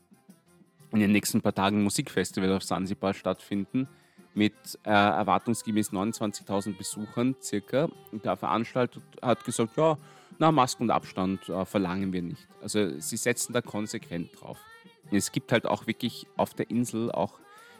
in 0.91 0.99
den 0.99 1.11
nächsten 1.11 1.41
paar 1.41 1.53
Tagen 1.53 1.79
ein 1.79 1.83
Musikfestival 1.83 2.53
auf 2.53 2.63
Sansibar 2.63 3.13
stattfinden 3.13 3.87
mit 4.33 4.53
äh, 4.83 4.89
erwartungsgemäß 4.89 5.91
29.000 5.91 6.77
Besuchern 6.77 7.35
circa. 7.41 7.89
Und 8.11 8.25
der 8.25 8.37
Veranstalter 8.37 9.01
hat 9.21 9.43
gesagt, 9.43 9.75
ja, 9.75 9.97
na, 10.37 10.51
Masken 10.51 10.83
und 10.83 10.91
Abstand 10.91 11.49
äh, 11.49 11.65
verlangen 11.65 12.13
wir 12.13 12.21
nicht. 12.21 12.47
Also 12.61 12.99
sie 12.99 13.17
setzen 13.17 13.53
da 13.53 13.61
konsequent 13.61 14.39
drauf. 14.39 14.59
Es 15.11 15.31
gibt 15.31 15.51
halt 15.51 15.65
auch 15.65 15.87
wirklich 15.87 16.27
auf 16.37 16.53
der 16.53 16.69
Insel 16.69 17.11
auch 17.11 17.39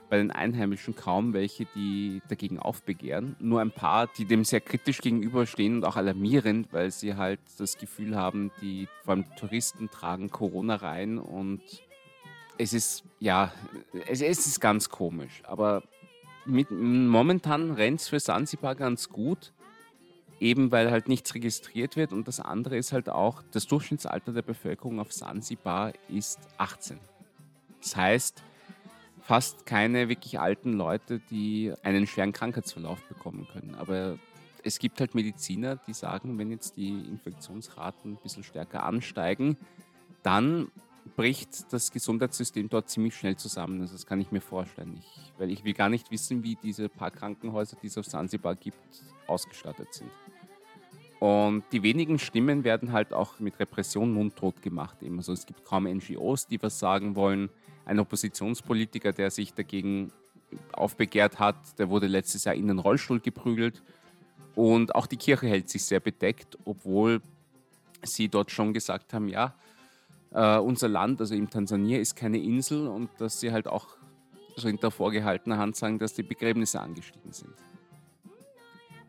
bei 0.10 0.18
den 0.18 0.32
Einheimischen 0.32 0.96
kaum 0.96 1.34
welche, 1.34 1.66
die 1.76 2.22
dagegen 2.28 2.60
aufbegehren. 2.60 3.36
Nur 3.40 3.62
ein 3.62 3.72
paar, 3.72 4.08
die 4.08 4.26
dem 4.26 4.44
sehr 4.44 4.62
kritisch 4.62 5.02
gegenüberstehen 5.02 5.78
und 5.78 5.86
auch 5.86 5.96
alarmierend, 5.96 6.74
weil 6.74 6.92
sie 6.92 7.16
halt 7.16 7.40
das 7.58 7.78
Gefühl 7.78 8.16
haben, 8.16 8.52
die 8.62 8.88
vor 9.04 9.14
allem 9.14 9.26
Touristen 9.36 9.90
tragen 9.90 10.30
Corona 10.32 10.76
rein 10.76 11.20
und 11.20 11.62
es 12.58 12.74
ist, 12.74 13.04
ja, 13.20 13.52
es, 14.08 14.22
es 14.22 14.46
ist 14.46 14.60
ganz 14.60 14.90
komisch. 14.90 15.42
Aber 15.44 15.84
mit, 16.46 16.70
momentan 16.72 17.72
rennt 17.72 18.02
es 18.02 18.10
für 18.10 18.20
Sansibar 18.20 18.76
ganz 18.76 19.10
gut, 19.10 19.54
eben 20.40 20.72
weil 20.72 20.92
halt 20.92 21.08
nichts 21.08 21.34
registriert 21.36 21.96
wird. 21.96 22.12
Und 22.12 22.28
das 22.28 22.40
andere 22.40 22.78
ist 22.78 22.92
halt 22.92 23.10
auch, 23.10 23.44
das 23.52 23.68
Durchschnittsalter 23.68 24.34
der 24.34 24.42
Bevölkerung 24.42 25.00
auf 25.00 25.14
Sansibar 25.14 25.94
ist 26.10 26.40
18. 26.58 27.00
Das 27.82 27.96
heißt, 27.96 28.44
fast 29.30 29.68
keine 29.68 30.10
wirklich 30.10 30.40
alten 30.40 30.74
Leute, 30.74 31.20
die 31.20 31.72
einen 31.84 32.08
schweren 32.08 32.34
Krankheitsverlauf 32.34 33.00
bekommen 33.04 33.48
können. 33.54 33.76
Aber 33.76 34.18
es 34.64 34.80
gibt 34.80 35.00
halt 35.00 35.14
Mediziner, 35.14 35.76
die 35.76 35.94
sagen, 35.94 36.40
wenn 36.40 36.50
jetzt 36.50 36.78
die 36.78 36.90
Infektionsraten 36.90 38.14
ein 38.14 38.18
bisschen 38.24 38.42
stärker 38.44 38.84
ansteigen, 38.84 39.56
dann 40.24 40.72
bricht 41.16 41.72
das 41.72 41.92
Gesundheitssystem 41.92 42.70
dort 42.70 42.90
ziemlich 42.90 43.16
schnell 43.16 43.38
zusammen. 43.38 43.82
Also 43.82 43.94
das 43.94 44.08
kann 44.08 44.20
ich 44.20 44.32
mir 44.32 44.42
vorstellen. 44.42 44.98
Ich, 45.00 45.32
weil 45.38 45.52
ich 45.52 45.64
will 45.64 45.74
gar 45.74 45.90
nicht 45.90 46.10
wissen, 46.10 46.42
wie 46.42 46.56
diese 46.56 46.90
paar 46.90 47.12
Krankenhäuser, 47.12 47.78
die 47.84 47.86
es 47.86 48.00
auf 48.00 48.08
Sansibar 48.08 48.56
gibt, 48.56 48.80
ausgestattet 49.28 49.94
sind. 49.94 50.10
Und 51.20 51.66
die 51.72 51.84
wenigen 51.84 52.18
Stimmen 52.18 52.64
werden 52.64 52.94
halt 52.94 53.14
auch 53.14 53.40
mit 53.40 53.60
Repression 53.60 54.12
mundtot 54.12 54.64
gemacht. 54.64 54.98
Also 55.04 55.34
es 55.34 55.46
gibt 55.46 55.66
kaum 55.66 55.84
NGOs, 55.84 56.48
die 56.48 56.60
was 56.64 56.80
sagen 56.80 57.16
wollen. 57.16 57.52
Ein 57.90 58.00
Oppositionspolitiker, 58.00 59.14
der 59.14 59.32
sich 59.32 59.52
dagegen 59.56 60.12
aufbegehrt 60.74 61.40
hat, 61.40 61.56
der 61.80 61.90
wurde 61.90 62.06
letztes 62.06 62.44
Jahr 62.44 62.54
in 62.54 62.68
den 62.68 62.78
Rollstuhl 62.78 63.20
geprügelt. 63.20 63.82
Und 64.54 64.94
auch 64.94 65.08
die 65.08 65.18
Kirche 65.18 65.48
hält 65.48 65.70
sich 65.70 65.84
sehr 65.86 66.00
bedeckt, 66.00 66.56
obwohl 66.66 67.20
sie 68.04 68.28
dort 68.28 68.52
schon 68.52 68.74
gesagt 68.74 69.12
haben, 69.14 69.28
ja, 69.28 69.56
äh, 70.32 70.58
unser 70.58 70.88
Land, 70.88 71.20
also 71.20 71.34
in 71.34 71.50
Tansania, 71.50 71.98
ist 71.98 72.16
keine 72.16 72.38
Insel 72.38 72.88
und 72.88 73.10
dass 73.18 73.40
sie 73.40 73.52
halt 73.52 73.68
auch 73.68 73.88
so 74.56 74.68
hinter 74.68 74.92
vorgehaltener 74.92 75.58
Hand 75.58 75.76
sagen, 75.76 75.98
dass 75.98 76.14
die 76.14 76.22
Begräbnisse 76.22 76.80
angestiegen 76.80 77.34
sind. 77.34 77.56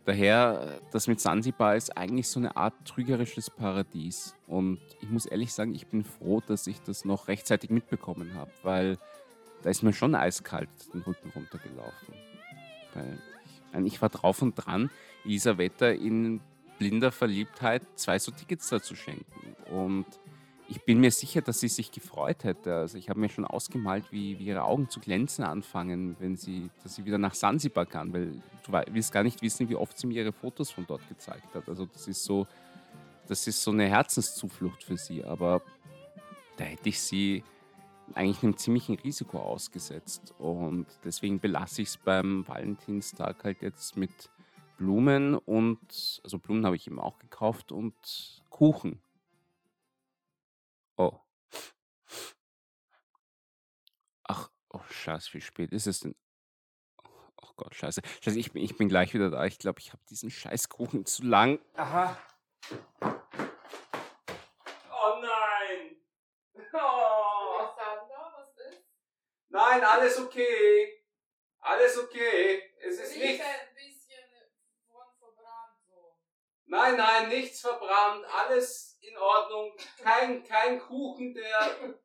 Daher, 0.07 0.81
das 0.93 1.07
mit 1.07 1.21
Sansibar 1.21 1.77
ist 1.77 1.97
eigentlich 1.97 2.29
so 2.29 2.41
eine 2.41 2.57
Art 2.57 2.75
trügerisches 2.85 3.51
Paradies. 3.51 4.35
Und 4.47 4.81
ich 5.01 5.11
muss 5.11 5.27
ehrlich 5.27 5.53
sagen, 5.53 5.75
ich 5.75 5.87
bin 5.87 6.05
froh, 6.05 6.43
dass 6.47 6.67
ich 6.67 6.81
das 6.83 7.05
noch 7.05 7.29
rechtzeitig 7.29 7.71
mitbekommen 7.71 8.35
habe, 8.35 8.51
weil 8.63 8.99
da 9.63 9.71
ist 9.71 9.83
mir 9.83 9.93
schon 9.93 10.15
eiskalt 10.15 10.71
den 10.95 11.03
Rücken 11.03 11.31
runtergelaufen. 11.35 12.15
Weil 12.95 13.19
ich, 13.85 13.95
ich 13.95 14.03
war 14.03 14.09
drauf 14.09 14.41
und 14.43 14.55
dran, 14.55 14.91
Elisabetta 15.25 15.89
in 15.89 16.41
blinder 16.79 17.13
Verliebtheit 17.13 17.83
zwei 17.97 18.19
so 18.19 18.33
Tickets 18.33 18.71
da 18.71 18.81
zu 18.83 18.97
schenken. 18.97 19.55
Und 19.71 20.07
ich 20.71 20.85
bin 20.85 21.01
mir 21.01 21.11
sicher, 21.11 21.43
dass 21.43 21.59
sie 21.59 21.69
sich 21.69 21.91
gefreut 21.91 22.45
hätte. 22.45 22.77
Also 22.77 22.97
ich 22.97 23.11
habe 23.11 23.19
mir 23.19 23.29
schon 23.29 23.45
ausgemalt, 23.45 24.05
wie, 24.13 24.39
wie, 24.39 24.45
ihre 24.45 24.63
Augen 24.63 24.89
zu 24.89 25.01
glänzen 25.01 25.45
anfangen, 25.45 26.15
wenn 26.21 26.37
sie, 26.37 26.71
dass 26.85 26.95
sie 26.95 27.05
wieder 27.05 27.19
nach 27.19 27.35
Sansibar 27.35 27.87
kann, 27.87 28.13
weil 28.13 28.41
du 28.65 28.73
willst 28.95 29.13
gar 29.13 29.25
nicht 29.25 29.43
wissen, 29.43 29.69
wie 29.69 29.75
oft 29.75 29.99
sie 29.99 30.07
mir 30.07 30.23
ihre 30.23 30.33
Fotos 30.33 30.71
von 30.71 30.87
dort 30.87 31.07
gezeigt 31.09 31.55
hat. 31.55 31.69
Also 31.69 31.87
das 31.87 32.07
ist 32.07 32.23
so, 32.23 32.47
das 33.27 33.49
ist 33.49 33.61
so 33.61 33.73
eine 33.73 33.89
Herzenszuflucht 33.89 34.85
für 34.85 34.97
sie. 34.97 35.25
Aber 35.25 35.61
da 36.57 36.65
hätte 36.65 36.89
ich 36.89 37.01
sie 37.01 37.43
eigentlich 38.15 38.45
einem 38.45 38.57
ziemlichen 38.57 38.95
Risiko 38.95 39.41
ausgesetzt. 39.41 40.35
Und 40.39 40.87
deswegen 41.03 41.41
belasse 41.41 41.83
ich 41.83 41.89
es 41.89 41.97
beim 41.97 42.47
Valentinstag 42.47 43.43
halt 43.43 43.61
jetzt 43.63 43.97
mit 43.97 44.31
Blumen 44.79 45.35
und, 45.35 46.21
also 46.23 46.39
Blumen 46.39 46.65
habe 46.65 46.77
ich 46.77 46.87
ihm 46.87 47.01
auch 47.01 47.19
gekauft 47.19 47.73
und 47.73 47.95
Kuchen. 48.51 49.01
Oh. 51.01 51.19
Ach, 54.25 54.51
oh 54.69 54.83
Scheiße, 54.91 55.33
wie 55.33 55.41
spät 55.41 55.73
ist 55.73 55.87
es 55.87 56.01
denn? 56.01 56.15
Oh 57.43 57.53
Gott, 57.57 57.75
Scheiße. 57.75 58.03
Scheiße, 58.23 58.39
ich 58.39 58.53
bin, 58.53 58.63
ich 58.63 58.77
bin 58.77 58.91
gleich 58.91 59.15
wieder 59.15 59.31
da. 59.31 59.47
Ich 59.47 59.59
glaube, 59.59 59.81
ich 59.81 59.95
habe 59.95 60.03
diesen 60.11 60.31
Scheißkuchen 60.31 61.07
zu 61.07 61.23
lang. 61.23 61.59
Aha. 61.75 62.19
Oh 64.91 65.23
nein! 65.23 65.97
Oh. 66.75 67.71
Was 67.79 68.57
ist? 68.71 68.85
Nein, 69.49 69.83
alles 69.83 70.19
okay. 70.19 71.03
Alles 71.61 71.97
okay. 71.97 72.63
Es 72.83 73.01
ist 73.01 73.17
nicht. 73.17 73.41
Nein, 76.71 76.97
nein, 76.97 77.29
nichts 77.31 77.63
verbrannt, 77.63 78.25
alles 78.33 78.97
in 79.01 79.17
Ordnung. 79.19 79.73
Kein, 80.01 80.45
kein 80.45 80.79
Kuchen, 80.79 81.35
der. 81.35 81.97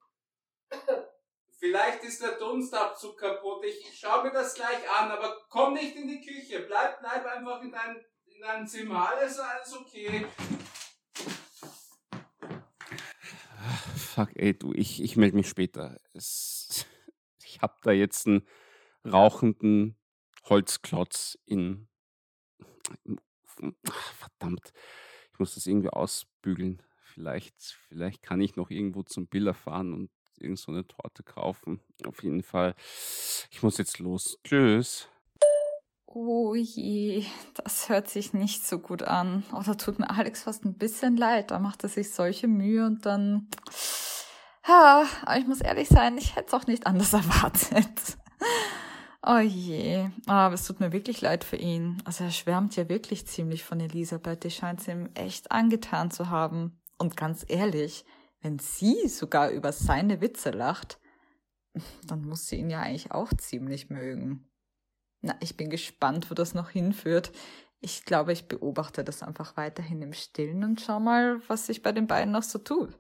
Vielleicht 1.60 2.04
ist 2.04 2.24
der 2.24 2.32
Dunstabzug 2.32 3.16
kaputt. 3.16 3.64
Ich, 3.64 4.00
schaue 4.00 4.24
mir 4.24 4.32
das 4.32 4.56
gleich 4.56 4.90
an, 5.00 5.12
aber 5.12 5.38
komm 5.50 5.76
nicht 5.76 5.96
in 5.96 6.08
die 6.08 6.20
Küche. 6.20 6.62
Bleib, 6.62 7.00
bleib 7.00 7.26
einfach 7.28 7.62
in 7.62 7.72
dein, 7.72 8.04
in 8.26 8.42
deinem 8.42 8.66
Zimmer. 8.66 9.08
Alles, 9.08 9.38
alles 9.38 9.72
okay. 9.74 10.26
Fuck, 13.96 14.32
ey, 14.34 14.58
du, 14.58 14.74
ich, 14.74 15.02
ich 15.04 15.16
melde 15.16 15.38
mich 15.38 15.48
später. 15.48 16.00
Es, 16.14 16.88
ich 17.44 17.62
hab 17.62 17.84
da 17.84 17.92
jetzt 17.92 18.26
einen 18.26 18.48
rauchenden 19.06 19.96
Holzklotz 20.44 21.38
in, 21.46 21.88
im 23.04 23.20
Ach, 23.62 24.14
verdammt, 24.14 24.74
ich 25.32 25.40
muss 25.40 25.56
das 25.56 25.68
irgendwie 25.68 25.90
ausbügeln. 25.90 26.82
Vielleicht, 26.98 27.78
vielleicht 27.88 28.22
kann 28.22 28.42
ich 28.42 28.56
noch 28.56 28.70
irgendwo 28.70 29.04
zum 29.04 29.28
Biller 29.28 29.54
fahren 29.54 29.94
und 29.94 30.10
irgend 30.38 30.60
so 30.60 30.72
eine 30.72 30.86
Torte 30.86 31.24
kaufen. 31.24 31.80
Auf 32.06 32.24
jeden 32.24 32.44
Fall. 32.44 32.76
Ich 33.52 33.64
muss 33.64 33.78
jetzt 33.78 34.00
los. 34.00 34.38
Tschüss. 34.44 35.08
Oh 36.08 36.56
je, 36.56 37.26
das 37.56 37.90
hört 37.90 38.10
sich 38.10 38.34
nicht 38.34 38.66
so 38.66 38.80
gut 38.80 39.04
an. 39.04 39.44
Oh, 39.52 39.62
da 39.66 39.76
tut 39.76 40.00
mir 40.00 40.10
Alex 40.10 40.44
fast 40.44 40.64
ein 40.64 40.78
bisschen 40.78 41.18
leid. 41.18 41.52
Da 41.52 41.60
macht 41.60 41.84
er 41.84 41.90
sich 41.90 42.14
solche 42.14 42.48
Mühe 42.48 42.86
und 42.86 43.06
dann. 43.06 43.50
Ja, 44.68 45.06
aber 45.24 45.38
ich 45.38 45.46
muss 45.46 45.62
ehrlich 45.62 45.90
sein, 45.90 46.18
ich 46.18 46.36
hätte 46.36 46.48
es 46.48 46.54
auch 46.54 46.68
nicht 46.68 46.88
anders 46.88 47.12
erwartet. 47.14 48.18
Oh 49.28 49.40
je, 49.40 50.08
aber 50.28 50.54
es 50.54 50.68
tut 50.68 50.80
mir 50.80 50.92
wirklich 50.92 51.20
leid 51.22 51.44
für 51.44 51.56
ihn. 51.56 52.00
Also 52.06 52.26
er 52.26 52.32
schwärmt 52.32 52.76
ja 52.76 52.88
wirklich 52.90 53.26
ziemlich 53.26 53.64
von 53.64 53.80
Elisabeth. 53.80 54.44
Die 54.44 54.52
scheint 54.52 54.82
es 54.82 54.88
ihm 54.88 55.10
echt 55.16 55.52
angetan 55.52 56.12
zu 56.12 56.30
haben. 56.30 56.80
Und 57.00 57.18
ganz 57.18 57.44
ehrlich, 57.48 58.06
wenn 58.42 58.60
sie 58.60 59.08
sogar 59.08 59.50
über 59.50 59.72
seine 59.72 60.22
Witze 60.22 60.52
lacht, 60.52 61.00
dann 62.06 62.22
muss 62.22 62.46
sie 62.46 62.58
ihn 62.58 62.70
ja 62.70 62.82
eigentlich 62.82 63.12
auch 63.12 63.34
ziemlich 63.34 63.90
mögen. 63.90 64.48
Na, 65.22 65.36
ich 65.40 65.58
bin 65.58 65.72
gespannt, 65.72 66.30
wo 66.30 66.36
das 66.36 66.54
noch 66.54 66.70
hinführt. 66.70 67.32
Ich 67.80 68.06
glaube, 68.06 68.32
ich 68.32 68.48
beobachte 68.48 69.04
das 69.04 69.24
einfach 69.24 69.58
weiterhin 69.58 70.04
im 70.04 70.14
Stillen 70.14 70.64
und 70.64 70.82
schau 70.82 71.00
mal, 71.00 71.42
was 71.48 71.66
sich 71.66 71.82
bei 71.82 71.92
den 71.92 72.06
beiden 72.06 72.32
noch 72.32 72.44
so 72.44 72.60
tut. 72.60 72.96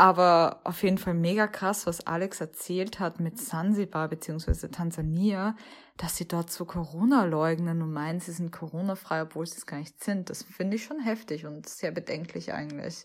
Aber 0.00 0.62
auf 0.64 0.82
jeden 0.82 0.96
Fall 0.96 1.12
mega 1.12 1.46
krass, 1.46 1.86
was 1.86 2.06
Alex 2.06 2.40
erzählt 2.40 3.00
hat 3.00 3.20
mit 3.20 3.38
Sansibar 3.38 4.08
bzw. 4.08 4.68
Tansania, 4.68 5.54
dass 5.98 6.16
sie 6.16 6.26
dort 6.26 6.50
so 6.50 6.64
Corona 6.64 7.26
leugnen 7.26 7.82
und 7.82 7.92
meinen, 7.92 8.18
sie 8.18 8.32
sind 8.32 8.50
Corona-frei, 8.50 9.20
obwohl 9.20 9.46
sie 9.46 9.58
es 9.58 9.66
gar 9.66 9.76
nicht 9.76 10.02
sind. 10.02 10.30
Das 10.30 10.42
finde 10.42 10.76
ich 10.76 10.84
schon 10.84 11.00
heftig 11.00 11.44
und 11.44 11.68
sehr 11.68 11.90
bedenklich 11.90 12.54
eigentlich. 12.54 13.04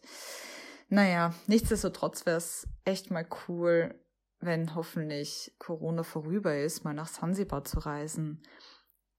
Naja, 0.88 1.34
nichtsdestotrotz 1.48 2.26
wäre 2.26 2.38
es 2.38 2.66
echt 2.86 3.12
mal 3.12 3.28
cool, 3.50 4.00
wenn 4.40 4.74
hoffentlich 4.74 5.54
Corona 5.60 6.04
vorüber 6.04 6.58
ist, 6.58 6.86
mal 6.86 6.94
nach 6.94 7.08
Sansibar 7.10 7.66
zu 7.66 7.80
reisen. 7.80 8.42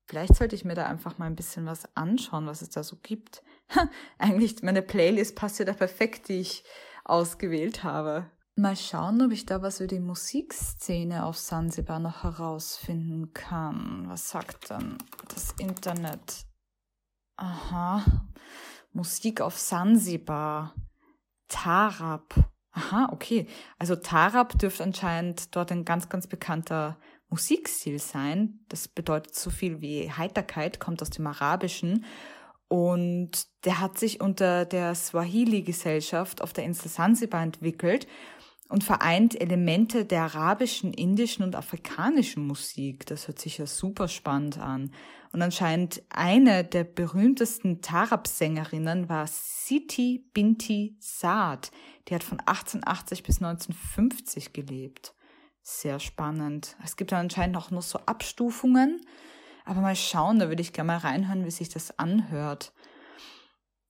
Vielleicht 0.07 0.35
sollte 0.35 0.55
ich 0.55 0.65
mir 0.65 0.77
da 0.77 0.87
einfach 0.87 1.19
mal 1.19 1.27
ein 1.27 1.37
bisschen 1.37 1.67
was 1.67 1.95
anschauen, 1.95 2.47
was 2.47 2.63
es 2.63 2.71
da 2.71 2.83
so 2.83 2.97
gibt. 3.03 3.43
Eigentlich, 4.17 4.63
meine 4.63 4.81
Playlist 4.81 5.37
passt 5.37 5.59
ja 5.59 5.67
da 5.67 5.75
perfekt, 5.75 6.31
die 6.31 6.41
ich 6.41 6.65
ausgewählt 7.09 7.85
habe. 7.85 8.31
Mal 8.57 8.77
schauen, 8.77 9.21
ob 9.21 9.33
ich 9.33 9.45
da 9.45 9.61
was 9.61 9.81
über 9.81 9.89
die 9.89 10.01
Musikszene 10.01 11.27
auf 11.27 11.37
Sansibar 11.37 11.99
noch 11.99 12.23
herausfinden 12.23 13.35
kann. 13.35 14.05
Was 14.09 14.31
sagt 14.31 14.71
dann 14.71 14.97
das 15.29 15.53
Internet? 15.59 16.47
Aha. 17.37 18.03
Musik 18.93 19.43
auf 19.43 19.59
Sansibar. 19.59 20.75
Tarab. 21.49 22.35
Aha, 22.73 23.11
okay. 23.13 23.47
Also 23.79 23.95
Tarab 23.95 24.59
dürfte 24.59 24.85
anscheinend 24.85 25.55
dort 25.55 25.71
ein 25.71 25.85
ganz, 25.85 26.09
ganz 26.09 26.27
bekannter 26.27 26.99
Musikstil 27.29 27.99
sein. 27.99 28.61
Das 28.69 28.89
bedeutet 28.89 29.35
so 29.35 29.51
viel 29.51 29.83
wie 29.83 30.11
Heiterkeit, 30.11 30.81
kommt 30.81 31.03
aus 31.03 31.11
dem 31.11 31.27
Arabischen 31.27 32.07
und 32.69 33.31
der 33.65 33.81
hat 33.81 33.99
sich 33.99 34.21
unter 34.21 34.65
der 34.65 34.95
Swahili-Gesellschaft 34.95 36.43
auf 36.43 36.53
der 36.53 36.65
Insel 36.65 36.89
Sansibar 36.89 37.43
entwickelt 37.43 38.07
und 38.69 38.83
vereint 38.83 39.41
Elemente 39.41 40.05
der 40.05 40.23
arabischen, 40.23 40.93
indischen 40.93 41.45
und 41.45 41.55
afrikanischen 41.55 42.47
Musik. 42.47 43.07
Das 43.07 43.29
hört 43.29 43.39
sich 43.39 43.59
ja 43.59 43.67
super 43.67 44.09
spannend 44.09 44.59
an. 44.59 44.93
Und 45.33 45.43
anscheinend 45.43 46.03
eine 46.09 46.65
der 46.65 46.85
berühmtesten 46.85 47.83
Tarab-Sängerinnen 47.83 49.09
war 49.09 49.27
Siti 49.29 50.25
Binti 50.33 50.97
Saad. 50.99 51.71
Die 52.09 52.15
hat 52.15 52.25
von 52.25 52.41
1880 52.41 53.23
bis 53.23 53.43
1950 53.43 54.53
gelebt. 54.53 55.15
Sehr 55.63 56.01
spannend. 56.01 56.77
Es 56.85 56.97
gibt 56.97 57.13
anscheinend 57.13 57.57
auch 57.57 57.71
noch 57.71 57.83
so 57.83 57.99
Abstufungen 58.07 59.01
Aber 59.67 59.81
mal 59.81 59.97
schauen, 59.97 60.39
da 60.39 60.49
würde 60.49 60.63
ich 60.63 60.73
gerne 60.73 60.87
mal 60.87 60.99
reinhören, 60.99 61.45
wie 61.45 61.51
sich 61.51 61.69
das 61.69 61.99
anhört. 61.99 62.73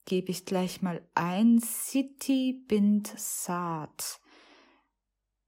Gebe 0.07 0.31
ich 0.31 0.47
gleich 0.47 0.81
mal 0.81 1.07
ein 1.15 1.61
City 1.61 2.65
Bind 2.67 3.13
Saat. 3.17 4.21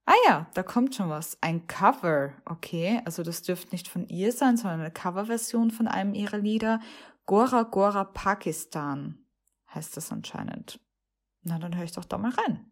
Ah 0.05 0.15
ja, 0.27 0.47
da 0.55 0.63
kommt 0.63 0.95
schon 0.95 1.09
was. 1.09 1.39
Ein 1.41 1.67
Cover, 1.67 2.35
okay. 2.45 3.01
Also 3.07 3.23
das 3.23 3.43
dürfte 3.43 3.73
nicht 3.73 3.89
von 3.89 4.07
ihr 4.07 4.33
sein, 4.33 4.57
sondern 4.57 4.81
eine 4.81 4.91
Coverversion 4.91 5.71
von 5.71 5.89
einem 5.89 6.15
ihrer 6.15 6.39
Lieder. 6.39 6.81
Gora 7.25 7.63
Gora 7.63 8.05
Pakistan 8.05 9.25
heißt 9.75 9.97
das 9.97 10.13
anscheinend. 10.13 10.81
Na, 11.43 11.59
dann 11.59 11.75
höre 11.77 11.85
ich 11.85 11.93
doch 11.93 12.05
da 12.05 12.19
mal 12.19 12.33
rein. 12.33 12.71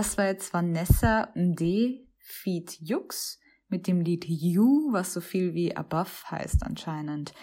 Das 0.00 0.16
war 0.16 0.28
jetzt 0.28 0.54
Vanessa 0.54 1.28
D. 1.34 2.08
Feed 2.16 2.78
Jux 2.80 3.38
mit 3.68 3.86
dem 3.86 4.00
Lied 4.00 4.24
You, 4.24 4.94
was 4.94 5.12
so 5.12 5.20
viel 5.20 5.52
wie 5.52 5.76
Above 5.76 6.08
heißt 6.30 6.62
anscheinend. 6.62 7.34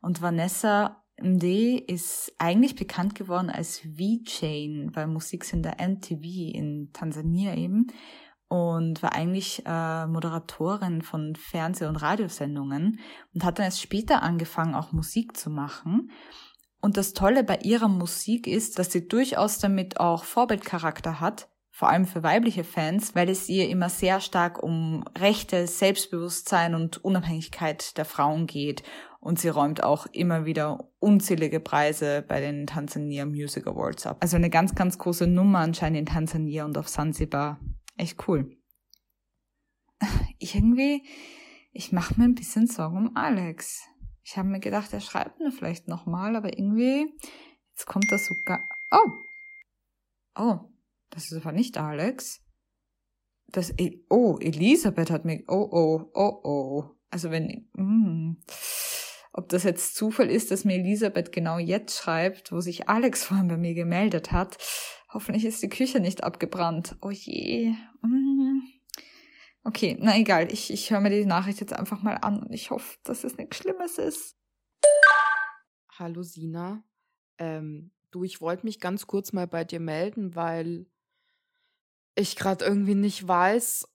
Und 0.00 0.22
Vanessa 0.22 1.04
MD 1.18 1.76
ist 1.76 2.32
eigentlich 2.38 2.74
bekannt 2.74 3.14
geworden 3.14 3.50
als 3.50 3.80
V-Chain 3.80 4.92
bei 4.94 5.06
Musiksender 5.06 5.76
MTV 5.78 6.22
in 6.54 6.88
Tansania 6.94 7.54
eben 7.54 7.88
und 8.48 9.02
war 9.02 9.12
eigentlich 9.12 9.62
äh, 9.66 10.06
Moderatorin 10.06 11.02
von 11.02 11.36
Fernseh- 11.36 11.86
und 11.86 11.96
Radiosendungen 11.96 12.98
und 13.34 13.44
hat 13.44 13.58
dann 13.58 13.66
erst 13.66 13.82
später 13.82 14.22
angefangen, 14.22 14.74
auch 14.74 14.92
Musik 14.92 15.36
zu 15.36 15.50
machen. 15.50 16.10
Und 16.80 16.96
das 16.96 17.12
Tolle 17.12 17.44
bei 17.44 17.58
ihrer 17.58 17.88
Musik 17.88 18.46
ist, 18.46 18.78
dass 18.78 18.90
sie 18.90 19.06
durchaus 19.06 19.58
damit 19.58 20.00
auch 20.00 20.24
Vorbildcharakter 20.24 21.20
hat, 21.20 21.50
vor 21.70 21.88
allem 21.88 22.04
für 22.04 22.22
weibliche 22.22 22.64
Fans, 22.64 23.14
weil 23.14 23.28
es 23.28 23.48
ihr 23.48 23.68
immer 23.68 23.88
sehr 23.88 24.20
stark 24.20 24.62
um 24.62 25.04
Rechte, 25.16 25.66
Selbstbewusstsein 25.66 26.74
und 26.74 27.02
Unabhängigkeit 27.04 27.96
der 27.96 28.04
Frauen 28.04 28.46
geht. 28.46 28.82
Und 29.20 29.38
sie 29.38 29.48
räumt 29.48 29.82
auch 29.82 30.06
immer 30.06 30.46
wieder 30.46 30.90
unzählige 30.98 31.60
Preise 31.60 32.24
bei 32.26 32.40
den 32.40 32.66
Tansania 32.66 33.26
Music 33.26 33.66
Awards 33.66 34.06
ab. 34.06 34.18
Also 34.20 34.36
eine 34.36 34.50
ganz, 34.50 34.74
ganz 34.74 34.98
große 34.98 35.26
Nummer 35.26 35.58
anscheinend 35.58 35.98
in 35.98 36.06
Tansania 36.06 36.64
und 36.64 36.76
auf 36.76 36.86
Zanzibar. 36.86 37.60
Echt 37.96 38.26
cool. 38.26 38.56
Irgendwie, 40.38 41.06
ich 41.72 41.92
mache 41.92 42.18
mir 42.18 42.24
ein 42.24 42.34
bisschen 42.34 42.66
Sorgen 42.66 42.96
um 42.96 43.16
Alex. 43.16 43.82
Ich 44.24 44.36
habe 44.36 44.48
mir 44.48 44.60
gedacht, 44.60 44.92
er 44.92 45.00
schreibt 45.00 45.38
mir 45.38 45.52
vielleicht 45.52 45.88
nochmal, 45.88 46.36
aber 46.36 46.56
irgendwie, 46.56 47.06
jetzt 47.72 47.86
kommt 47.86 48.06
das 48.10 48.26
sogar. 48.26 48.60
Oh! 48.92 49.10
Oh, 50.36 50.69
das 51.10 51.30
ist 51.30 51.44
aber 51.44 51.52
nicht 51.52 51.76
Alex. 51.76 52.42
Das, 53.48 53.72
e, 53.78 54.04
oh, 54.08 54.38
Elisabeth 54.40 55.10
hat 55.10 55.24
mir, 55.24 55.42
oh, 55.48 55.68
oh, 55.70 56.10
oh, 56.14 56.40
oh. 56.44 56.90
Also 57.10 57.30
wenn, 57.30 57.68
mm, 57.74 58.36
ob 59.32 59.48
das 59.48 59.64
jetzt 59.64 59.96
Zufall 59.96 60.30
ist, 60.30 60.50
dass 60.50 60.64
mir 60.64 60.76
Elisabeth 60.76 61.32
genau 61.32 61.58
jetzt 61.58 61.98
schreibt, 61.98 62.52
wo 62.52 62.60
sich 62.60 62.88
Alex 62.88 63.24
vorhin 63.26 63.48
bei 63.48 63.56
mir 63.56 63.74
gemeldet 63.74 64.32
hat. 64.32 64.56
Hoffentlich 65.12 65.44
ist 65.44 65.62
die 65.62 65.68
Küche 65.68 65.98
nicht 65.98 66.22
abgebrannt. 66.22 66.96
Oh 67.02 67.10
je. 67.10 67.74
Mm. 68.02 68.62
Okay, 69.64 69.96
na 70.00 70.16
egal. 70.16 70.50
Ich, 70.52 70.72
ich 70.72 70.90
höre 70.90 71.00
mir 71.00 71.10
die 71.10 71.26
Nachricht 71.26 71.60
jetzt 71.60 71.72
einfach 71.72 72.02
mal 72.02 72.14
an 72.14 72.42
und 72.42 72.52
ich 72.52 72.70
hoffe, 72.70 72.96
dass 73.04 73.24
es 73.24 73.36
nichts 73.36 73.56
Schlimmes 73.56 73.98
ist. 73.98 74.36
Hallo 75.98 76.22
Sina. 76.22 76.82
Ähm, 77.38 77.92
du, 78.10 78.24
ich 78.24 78.40
wollte 78.40 78.64
mich 78.64 78.80
ganz 78.80 79.06
kurz 79.06 79.32
mal 79.32 79.46
bei 79.46 79.64
dir 79.64 79.80
melden, 79.80 80.34
weil 80.34 80.86
ich 82.14 82.36
gerade 82.36 82.64
irgendwie 82.64 82.94
nicht 82.94 83.26
weiß, 83.26 83.88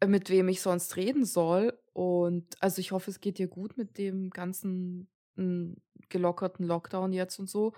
äh, 0.00 0.06
mit 0.06 0.30
wem 0.30 0.48
ich 0.48 0.60
sonst 0.60 0.96
reden 0.96 1.24
soll. 1.24 1.78
Und 1.92 2.60
also 2.62 2.80
ich 2.80 2.92
hoffe, 2.92 3.10
es 3.10 3.20
geht 3.20 3.38
dir 3.38 3.48
gut 3.48 3.76
mit 3.76 3.98
dem 3.98 4.30
ganzen 4.30 5.08
hm, 5.36 5.76
gelockerten 6.08 6.66
Lockdown 6.66 7.12
jetzt 7.12 7.38
und 7.38 7.48
so. 7.48 7.74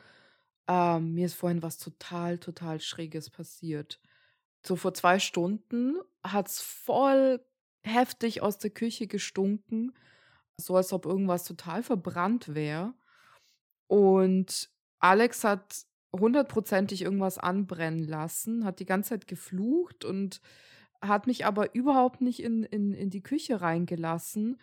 Ähm, 0.69 1.15
mir 1.15 1.27
ist 1.27 1.35
vorhin 1.35 1.63
was 1.63 1.79
total, 1.79 2.39
total 2.39 2.81
Schräges 2.81 3.31
passiert. 3.31 4.01
So 4.63 4.77
vor 4.77 4.95
zwei 4.95 5.19
Stunden 5.19 5.97
hat 6.23 6.49
es 6.49 6.61
voll 6.61 7.41
heftig 7.83 8.43
aus 8.43 8.59
der 8.59 8.71
Küche 8.71 9.07
gestunken, 9.07 9.95
so 10.59 10.77
als 10.77 10.93
ob 10.93 11.07
irgendwas 11.07 11.45
total 11.45 11.83
verbrannt 11.83 12.55
wäre. 12.55 12.95
Und 13.87 14.71
Alex 14.99 15.45
hat 15.45 15.87
hundertprozentig 16.13 17.03
irgendwas 17.03 17.39
anbrennen 17.39 18.07
lassen, 18.07 18.65
hat 18.65 18.81
die 18.81 18.87
ganze 18.87 19.11
Zeit 19.11 19.29
geflucht 19.29 20.05
und 20.05 20.41
hat 21.01 21.27
mich 21.27 21.47
aber 21.47 21.75
überhaupt 21.75 22.21
nicht 22.21 22.43
in, 22.43 22.63
in, 22.65 22.93
in 22.93 23.11
die 23.11 23.23
Küche 23.23 23.61
reingelassen. 23.61 24.59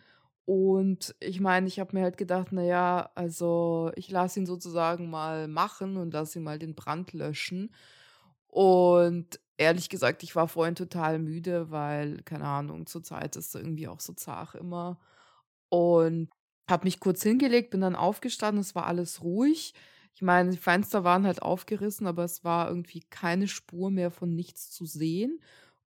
Und 0.45 1.15
ich 1.19 1.39
meine, 1.41 1.67
ich 1.67 1.79
habe 1.79 1.95
mir 1.95 2.03
halt 2.03 2.17
gedacht, 2.17 2.51
naja, 2.51 3.09
also 3.15 3.91
ich 3.95 4.09
lasse 4.09 4.39
ihn 4.39 4.45
sozusagen 4.45 5.09
mal 5.09 5.47
machen 5.47 5.97
und 5.97 6.13
lasse 6.13 6.39
ihn 6.39 6.43
mal 6.43 6.59
den 6.59 6.75
Brand 6.75 7.13
löschen. 7.13 7.73
Und 8.47 9.39
ehrlich 9.57 9.89
gesagt, 9.89 10.23
ich 10.23 10.35
war 10.35 10.47
vorhin 10.47 10.75
total 10.75 11.19
müde, 11.19 11.71
weil, 11.71 12.21
keine 12.23 12.45
Ahnung, 12.45 12.85
zur 12.85 13.03
Zeit 13.03 13.35
ist 13.35 13.55
irgendwie 13.55 13.87
auch 13.87 13.99
so 13.99 14.13
zart 14.13 14.55
immer. 14.55 14.99
Und 15.69 16.29
habe 16.69 16.85
mich 16.85 16.99
kurz 16.99 17.23
hingelegt, 17.23 17.71
bin 17.71 17.81
dann 17.81 17.95
aufgestanden, 17.95 18.61
es 18.61 18.75
war 18.75 18.85
alles 18.85 19.23
ruhig. 19.23 19.73
Ich 20.17 20.23
meine, 20.23 20.49
die 20.49 20.57
Fenster 20.57 21.03
waren 21.03 21.27
halt 21.27 21.43
aufgerissen, 21.43 22.07
aber 22.07 22.23
es 22.23 22.43
war 22.43 22.69
irgendwie 22.69 23.01
keine 23.01 23.47
Spur 23.47 23.91
mehr 23.91 24.09
von 24.09 24.33
nichts 24.33 24.71
zu 24.71 24.87
sehen. 24.87 25.39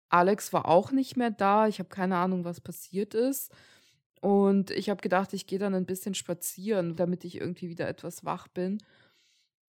Alex 0.08 0.52
war 0.52 0.68
auch 0.68 0.92
nicht 0.92 1.16
mehr 1.16 1.32
da. 1.32 1.66
Ich 1.66 1.80
habe 1.80 1.88
keine 1.88 2.16
Ahnung, 2.16 2.44
was 2.44 2.60
passiert 2.60 3.14
ist. 3.14 3.52
Und 4.20 4.70
ich 4.70 4.88
habe 4.88 5.00
gedacht, 5.00 5.32
ich 5.32 5.48
gehe 5.48 5.58
dann 5.58 5.74
ein 5.74 5.84
bisschen 5.84 6.14
spazieren, 6.14 6.94
damit 6.94 7.24
ich 7.24 7.40
irgendwie 7.40 7.70
wieder 7.70 7.88
etwas 7.88 8.24
wach 8.24 8.46
bin. 8.46 8.78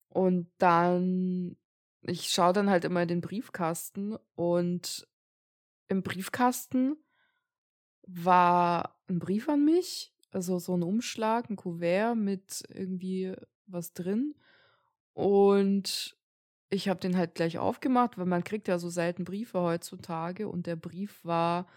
Und 0.09 0.51
dann, 0.59 1.57
ich 2.01 2.29
schaue 2.29 2.53
dann 2.53 2.69
halt 2.69 2.85
immer 2.85 3.01
in 3.01 3.07
den 3.07 3.21
Briefkasten 3.21 4.15
und 4.35 5.07
im 5.87 6.03
Briefkasten 6.03 6.97
war 8.03 8.95
ein 9.07 9.17
Brief 9.17 9.49
an 9.49 9.65
mich, 9.65 10.13
also 10.29 10.59
so 10.59 10.77
ein 10.77 10.83
Umschlag, 10.83 11.49
ein 11.49 11.55
Kuvert 11.55 12.15
mit 12.15 12.63
irgendwie 12.69 13.33
was 13.65 13.93
drin. 13.93 14.35
Und 15.13 16.17
ich 16.69 16.87
habe 16.87 16.99
den 16.99 17.17
halt 17.17 17.35
gleich 17.35 17.57
aufgemacht, 17.57 18.17
weil 18.17 18.25
man 18.25 18.43
kriegt 18.43 18.67
ja 18.67 18.79
so 18.79 18.89
selten 18.89 19.25
Briefe 19.25 19.59
heutzutage 19.59 20.47
und 20.47 20.67
der 20.67 20.77
Brief 20.77 21.23
war, 21.23 21.67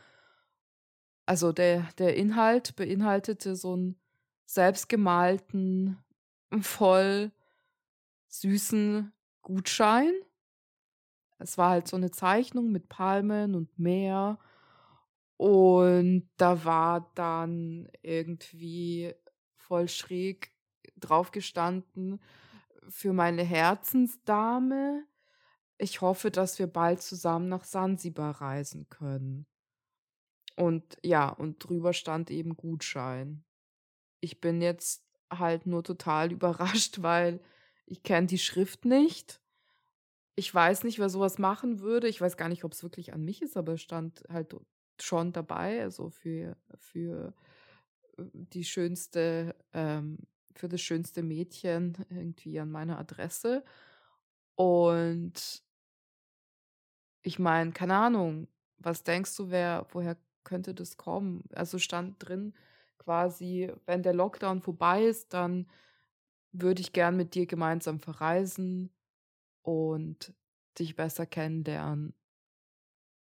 also 1.27 1.53
der, 1.53 1.89
der 1.99 2.17
Inhalt 2.17 2.77
beinhaltete 2.77 3.57
so 3.57 3.73
einen 3.73 3.97
selbstgemalten, 4.47 5.99
voll 6.61 7.33
süßen 8.29 9.13
Gutschein. 9.43 10.13
Es 11.39 11.59
war 11.59 11.71
halt 11.71 11.89
so 11.89 11.97
eine 11.97 12.11
Zeichnung 12.11 12.71
mit 12.71 12.89
Palmen 12.89 13.55
und 13.55 13.79
Meer. 13.79 14.39
Und 15.37 16.29
da 16.37 16.65
war 16.65 17.11
dann 17.15 17.89
irgendwie 18.03 19.13
voll 19.57 19.89
schräg 19.89 20.53
drauf 20.97 21.33
gestanden, 21.33 22.21
für 22.89 23.13
meine 23.13 23.43
Herzensdame. 23.43 25.05
Ich 25.79 26.01
hoffe, 26.01 26.31
dass 26.31 26.59
wir 26.59 26.67
bald 26.67 27.03
zusammen 27.03 27.49
nach 27.49 27.65
Sansibar 27.65 28.41
reisen 28.41 28.89
können. 28.89 29.47
Und 30.57 30.99
ja, 31.03 31.29
und 31.29 31.59
drüber 31.59 31.93
stand 31.93 32.31
eben 32.31 32.57
Gutschein. 32.57 33.45
Ich 34.21 34.41
bin 34.41 34.61
jetzt 34.63 35.05
halt 35.31 35.67
nur 35.67 35.83
total 35.83 36.33
überrascht, 36.33 37.03
weil 37.03 37.41
ich 37.87 38.03
kenne 38.03 38.27
die 38.27 38.39
Schrift 38.39 38.85
nicht. 38.85 39.41
Ich 40.37 40.53
weiß 40.53 40.85
nicht, 40.85 40.99
wer 40.99 41.09
sowas 41.09 41.39
machen 41.39 41.81
würde. 41.81 42.09
Ich 42.09 42.21
weiß 42.21 42.37
gar 42.37 42.49
nicht, 42.49 42.65
ob 42.65 42.73
es 42.73 42.83
wirklich 42.83 43.13
an 43.13 43.25
mich 43.25 43.43
ist, 43.43 43.57
aber 43.57 43.75
es 43.75 43.83
stand 43.83 44.25
halt 44.29 44.55
schon 45.01 45.33
dabei, 45.33 45.83
also 45.83 46.11
für, 46.11 46.57
für 46.79 47.35
äh, 48.17 48.25
die 48.33 48.65
schönste 48.65 49.55
ähm, 49.73 50.19
für 50.55 50.69
das 50.69 50.81
schönste 50.81 51.23
Mädchen 51.23 51.97
irgendwie 52.11 52.59
an 52.61 52.71
meiner 52.71 52.99
Adresse. 52.99 53.65
Und 54.55 55.63
ich 57.23 57.39
meine, 57.39 57.73
keine 57.73 57.97
Ahnung, 57.97 58.49
was 58.79 59.03
denkst 59.03 59.37
du, 59.37 59.51
wer, 59.51 59.87
woher 59.91 60.17
könnte 60.45 60.75
das 60.75 60.97
kommen? 60.97 61.45
Also 61.55 61.79
stand 61.79 62.17
drin 62.19 62.55
quasi, 62.99 63.73
wenn 63.87 64.03
der 64.03 64.15
Lockdown 64.15 64.61
vorbei 64.61 65.05
ist, 65.05 65.33
dann 65.33 65.67
würde 66.53 66.81
ich 66.81 66.93
gern 66.93 67.17
mit 67.17 67.35
dir 67.35 67.47
gemeinsam 67.47 67.99
verreisen 67.99 68.91
und 69.63 70.33
dich 70.79 70.97
besser 70.97 71.27
kennenlernen. 71.27 72.15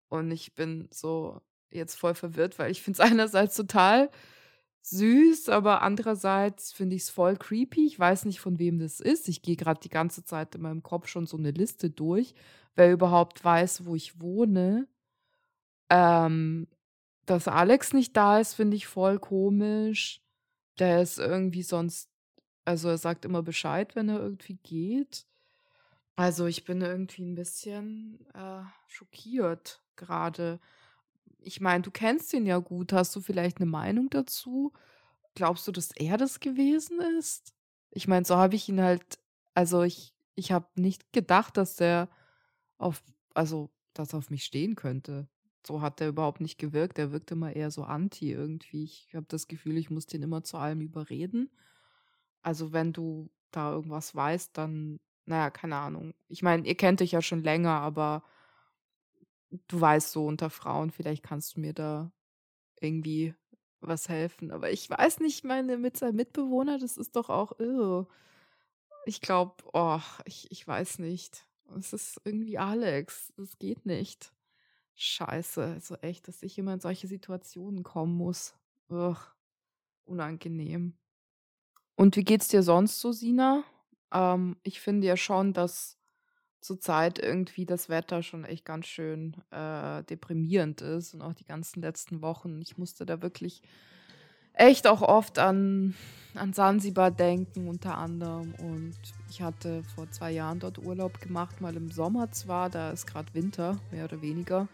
Und 0.08 0.30
ich 0.30 0.54
bin 0.54 0.88
so 0.92 1.40
jetzt 1.70 1.96
voll 1.96 2.14
verwirrt, 2.14 2.58
weil 2.58 2.70
ich 2.70 2.82
finde 2.82 3.02
es 3.02 3.10
einerseits 3.10 3.56
total 3.56 4.10
süß, 4.88 5.48
aber 5.48 5.82
andererseits 5.82 6.72
finde 6.72 6.96
ich 6.96 7.02
es 7.02 7.10
voll 7.10 7.36
creepy. 7.36 7.86
Ich 7.86 7.98
weiß 7.98 8.24
nicht, 8.24 8.40
von 8.40 8.58
wem 8.58 8.78
das 8.78 9.00
ist. 9.00 9.28
Ich 9.28 9.42
gehe 9.42 9.56
gerade 9.56 9.80
die 9.80 9.88
ganze 9.88 10.24
Zeit 10.24 10.54
in 10.54 10.62
meinem 10.62 10.82
Kopf 10.82 11.08
schon 11.08 11.26
so 11.26 11.36
eine 11.36 11.50
Liste 11.50 11.90
durch, 11.90 12.34
wer 12.76 12.92
überhaupt 12.92 13.44
weiß, 13.44 13.84
wo 13.84 13.96
ich 13.96 14.20
wohne. 14.20 14.86
Ähm, 15.90 16.68
dass 17.26 17.48
Alex 17.48 17.92
nicht 17.92 18.16
da 18.16 18.38
ist, 18.38 18.54
finde 18.54 18.76
ich 18.76 18.86
voll 18.86 19.18
komisch. 19.18 20.22
Der 20.78 21.02
ist 21.02 21.18
irgendwie 21.18 21.62
sonst, 21.62 22.08
also 22.64 22.88
er 22.88 22.98
sagt 22.98 23.24
immer 23.24 23.42
Bescheid, 23.42 23.96
wenn 23.96 24.08
er 24.08 24.20
irgendwie 24.20 24.58
geht. 24.62 25.26
Also 26.14 26.46
ich 26.46 26.64
bin 26.64 26.80
irgendwie 26.80 27.22
ein 27.22 27.34
bisschen 27.34 28.24
äh, 28.34 28.62
schockiert 28.86 29.82
gerade 29.96 30.60
ich 31.46 31.60
meine, 31.60 31.82
du 31.82 31.92
kennst 31.92 32.32
ihn 32.32 32.44
ja 32.44 32.58
gut. 32.58 32.92
Hast 32.92 33.14
du 33.14 33.20
vielleicht 33.20 33.58
eine 33.58 33.70
Meinung 33.70 34.10
dazu? 34.10 34.72
Glaubst 35.36 35.66
du, 35.68 35.72
dass 35.72 35.92
er 35.92 36.16
das 36.16 36.40
gewesen 36.40 37.00
ist? 37.18 37.54
Ich 37.90 38.08
meine, 38.08 38.24
so 38.24 38.36
habe 38.36 38.56
ich 38.56 38.68
ihn 38.68 38.82
halt, 38.82 39.20
also 39.54 39.82
ich, 39.82 40.12
ich 40.34 40.50
habe 40.50 40.66
nicht 40.74 41.12
gedacht, 41.12 41.56
dass 41.56 41.76
der 41.76 42.08
auf, 42.78 43.00
also, 43.34 43.70
dass 43.94 44.12
er 44.12 44.18
auf 44.18 44.30
mich 44.30 44.44
stehen 44.44 44.74
könnte. 44.74 45.28
So 45.64 45.82
hat 45.82 46.00
er 46.00 46.08
überhaupt 46.08 46.40
nicht 46.40 46.58
gewirkt. 46.58 46.98
Er 46.98 47.12
wirkte 47.12 47.34
immer 47.34 47.54
eher 47.54 47.70
so 47.70 47.84
anti 47.84 48.32
irgendwie. 48.32 48.82
Ich 48.84 49.14
habe 49.14 49.26
das 49.28 49.46
Gefühl, 49.46 49.76
ich 49.78 49.88
muss 49.88 50.06
den 50.06 50.24
immer 50.24 50.42
zu 50.42 50.56
allem 50.56 50.80
überreden. 50.80 51.50
Also, 52.42 52.72
wenn 52.72 52.92
du 52.92 53.30
da 53.52 53.72
irgendwas 53.72 54.14
weißt, 54.16 54.58
dann, 54.58 54.98
naja, 55.26 55.50
keine 55.50 55.76
Ahnung. 55.76 56.12
Ich 56.28 56.42
meine, 56.42 56.66
ihr 56.66 56.76
kennt 56.76 57.00
dich 57.00 57.12
ja 57.12 57.22
schon 57.22 57.44
länger, 57.44 57.80
aber 57.80 58.24
du 59.68 59.80
weißt 59.80 60.12
so 60.12 60.26
unter 60.26 60.50
Frauen, 60.50 60.90
vielleicht 60.90 61.22
kannst 61.22 61.56
du 61.56 61.60
mir 61.60 61.72
da 61.72 62.12
irgendwie 62.80 63.34
was 63.80 64.08
helfen. 64.08 64.50
Aber 64.50 64.70
ich 64.70 64.88
weiß 64.88 65.20
nicht, 65.20 65.44
meine 65.44 65.78
mit 65.78 65.96
seinem 65.96 66.16
Mitbewohner, 66.16 66.78
das 66.78 66.96
ist 66.96 67.16
doch 67.16 67.30
auch 67.30 67.58
irre. 67.58 68.06
Ich 69.04 69.20
glaube, 69.20 69.54
oh, 69.72 70.00
ich, 70.24 70.50
ich 70.50 70.66
weiß 70.66 70.98
nicht. 70.98 71.46
Es 71.78 71.92
ist 71.92 72.20
irgendwie 72.24 72.58
Alex. 72.58 73.32
Das 73.36 73.58
geht 73.58 73.86
nicht. 73.86 74.32
Scheiße. 74.94 75.64
Also 75.64 75.94
echt, 75.96 76.28
dass 76.28 76.42
ich 76.42 76.58
immer 76.58 76.74
in 76.74 76.80
solche 76.80 77.06
Situationen 77.06 77.82
kommen 77.82 78.16
muss. 78.16 78.54
Ugh, 78.88 79.16
unangenehm. 80.04 80.96
Und 81.96 82.16
wie 82.16 82.24
geht's 82.24 82.48
dir 82.48 82.62
sonst 82.62 83.00
so, 83.00 83.12
Sina? 83.12 83.64
Ähm, 84.12 84.56
ich 84.62 84.80
finde 84.80 85.06
ja 85.06 85.16
schon, 85.16 85.52
dass 85.52 85.95
zurzeit 86.66 87.18
irgendwie 87.18 87.64
das 87.64 87.88
Wetter 87.88 88.22
schon 88.22 88.44
echt 88.44 88.64
ganz 88.64 88.86
schön 88.86 89.34
äh, 89.50 90.02
deprimierend 90.04 90.82
ist 90.82 91.14
und 91.14 91.22
auch 91.22 91.34
die 91.34 91.44
ganzen 91.44 91.80
letzten 91.80 92.20
Wochen. 92.20 92.60
Ich 92.60 92.76
musste 92.76 93.06
da 93.06 93.22
wirklich 93.22 93.62
echt 94.52 94.86
auch 94.86 95.02
oft 95.02 95.38
an, 95.38 95.94
an 96.34 96.52
Sansibar 96.52 97.10
denken, 97.10 97.68
unter 97.68 97.96
anderem. 97.96 98.54
Und 98.58 98.96
ich 99.30 99.42
hatte 99.42 99.82
vor 99.94 100.10
zwei 100.10 100.32
Jahren 100.32 100.58
dort 100.58 100.78
Urlaub 100.78 101.20
gemacht, 101.20 101.60
mal 101.60 101.76
im 101.76 101.90
Sommer 101.90 102.32
zwar, 102.32 102.68
da 102.68 102.90
ist 102.90 103.06
gerade 103.06 103.32
Winter, 103.34 103.78
mehr 103.90 104.04
oder 104.04 104.20
weniger. 104.20 104.68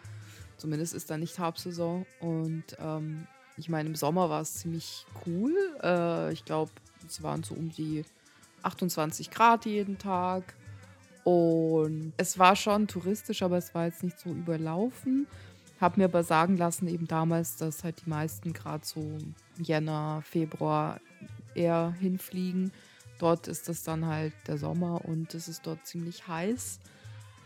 Zumindest 0.56 0.94
ist 0.94 1.10
da 1.10 1.18
nicht 1.18 1.38
Hauptsaison. 1.38 2.06
Und 2.20 2.64
ähm, 2.78 3.26
ich 3.56 3.68
meine, 3.68 3.88
im 3.88 3.96
Sommer 3.96 4.30
war 4.30 4.40
es 4.40 4.54
ziemlich 4.54 5.04
cool. 5.26 5.54
Äh, 5.82 6.32
ich 6.32 6.44
glaube, 6.44 6.70
es 7.06 7.22
waren 7.22 7.42
so 7.42 7.54
um 7.54 7.70
die 7.70 8.04
28 8.62 9.30
Grad 9.30 9.66
jeden 9.66 9.98
Tag. 9.98 10.54
Und 11.24 12.12
es 12.16 12.38
war 12.38 12.56
schon 12.56 12.88
touristisch, 12.88 13.42
aber 13.42 13.58
es 13.58 13.74
war 13.74 13.86
jetzt 13.86 14.02
nicht 14.02 14.18
so 14.18 14.30
überlaufen. 14.30 15.26
Habe 15.80 16.00
mir 16.00 16.04
aber 16.06 16.24
sagen 16.24 16.56
lassen, 16.56 16.88
eben 16.88 17.06
damals, 17.06 17.56
dass 17.56 17.84
halt 17.84 18.02
die 18.04 18.10
meisten 18.10 18.52
gerade 18.52 18.84
so 18.84 19.18
Jänner, 19.58 20.22
Februar 20.24 21.00
eher 21.54 21.94
hinfliegen. 22.00 22.72
Dort 23.18 23.46
ist 23.46 23.68
das 23.68 23.82
dann 23.82 24.06
halt 24.06 24.32
der 24.46 24.58
Sommer 24.58 25.04
und 25.04 25.34
es 25.34 25.48
ist 25.48 25.66
dort 25.66 25.86
ziemlich 25.86 26.26
heiß. 26.26 26.80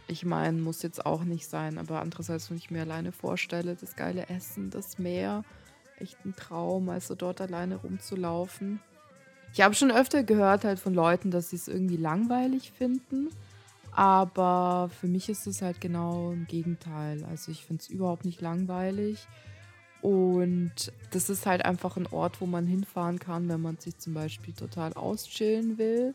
Ich 0.09 0.25
meine, 0.25 0.61
muss 0.61 0.83
jetzt 0.83 1.05
auch 1.05 1.25
nicht 1.25 1.49
sein, 1.49 1.79
aber 1.79 2.01
andererseits, 2.01 2.51
wenn 2.51 2.57
ich 2.57 2.71
mir 2.71 2.83
alleine 2.83 3.13
vorstelle, 3.13 3.75
das 3.75 3.97
geile 3.97 4.29
Essen, 4.29 4.71
das 4.71 4.99
Meer, 4.99 5.45
echt 5.99 6.25
ein 6.25 6.37
Traum, 6.37 6.89
also 6.89 7.15
dort 7.15 7.41
alleine 7.41 7.77
rumzulaufen. 7.77 8.81
Ich 9.53 9.63
habe 9.63 9.75
schon 9.75 9.91
öfter 9.91 10.23
gehört 10.23 10.65
halt 10.65 10.79
von 10.79 10.95
Leuten, 10.95 11.31
dass 11.31 11.51
sie 11.51 11.57
es 11.57 11.69
irgendwie 11.69 11.97
langweilig 11.97 12.73
finden. 12.73 13.31
Aber 13.97 14.91
für 15.01 15.07
mich 15.07 15.31
ist 15.31 15.47
es 15.47 15.63
halt 15.63 15.81
genau 15.81 16.31
im 16.31 16.47
Gegenteil. 16.47 17.25
Also 17.25 17.51
ich 17.51 17.65
finde 17.65 17.81
es 17.81 17.89
überhaupt 17.89 18.27
nicht 18.27 18.43
langweilig. 18.43 19.27
Und 20.03 20.93
das 21.13 21.31
ist 21.31 21.47
halt 21.47 21.65
einfach 21.65 21.97
ein 21.97 22.07
Ort, 22.07 22.43
wo 22.43 22.47
man 22.47 22.67
hinfahren 22.67 23.19
kann, 23.19 23.49
wenn 23.49 23.63
man 23.63 23.79
sich 23.79 23.97
zum 23.97 24.13
Beispiel 24.13 24.53
total 24.53 24.93
auschillen 24.93 25.79
will. 25.79 26.13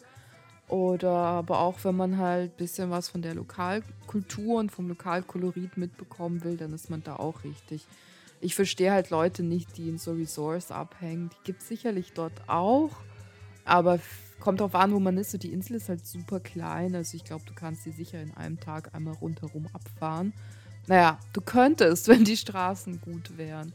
Oder 0.67 1.11
aber 1.11 1.59
auch, 1.59 1.83
wenn 1.83 1.95
man 1.97 2.19
halt 2.19 2.51
ein 2.51 2.57
bisschen 2.57 2.91
was 2.91 3.09
von 3.09 3.23
der 3.23 3.33
Lokalkultur 3.33 4.59
und 4.59 4.71
vom 4.71 4.87
Lokalkolorit 4.87 5.75
mitbekommen 5.75 6.43
will, 6.43 6.57
dann 6.57 6.73
ist 6.73 6.91
man 6.91 7.01
da 7.01 7.15
auch 7.15 7.43
richtig. 7.43 7.87
Ich 8.41 8.53
verstehe 8.53 8.91
halt 8.91 9.09
Leute 9.09 9.41
nicht, 9.41 9.75
die 9.77 9.89
in 9.89 9.97
so 9.97 10.13
Resorts 10.13 10.71
abhängen. 10.71 11.29
Die 11.29 11.43
gibt 11.45 11.63
es 11.63 11.67
sicherlich 11.67 12.13
dort 12.13 12.47
auch. 12.47 12.91
Aber 13.65 13.99
Kommt 14.41 14.59
drauf 14.59 14.73
an, 14.73 14.91
wo 14.91 14.99
man 14.99 15.17
ist. 15.17 15.31
So, 15.31 15.37
die 15.37 15.53
Insel 15.53 15.75
ist 15.77 15.87
halt 15.87 16.05
super 16.05 16.39
klein. 16.39 16.95
Also 16.95 17.15
ich 17.15 17.23
glaube, 17.23 17.45
du 17.45 17.53
kannst 17.53 17.83
sie 17.83 17.91
sicher 17.91 18.21
in 18.21 18.33
einem 18.35 18.59
Tag 18.59 18.93
einmal 18.93 19.13
rundherum 19.13 19.67
abfahren. 19.71 20.33
Naja, 20.87 21.19
du 21.31 21.41
könntest, 21.41 22.07
wenn 22.09 22.25
die 22.25 22.35
Straßen 22.35 22.99
gut 23.01 23.37
wären. 23.37 23.71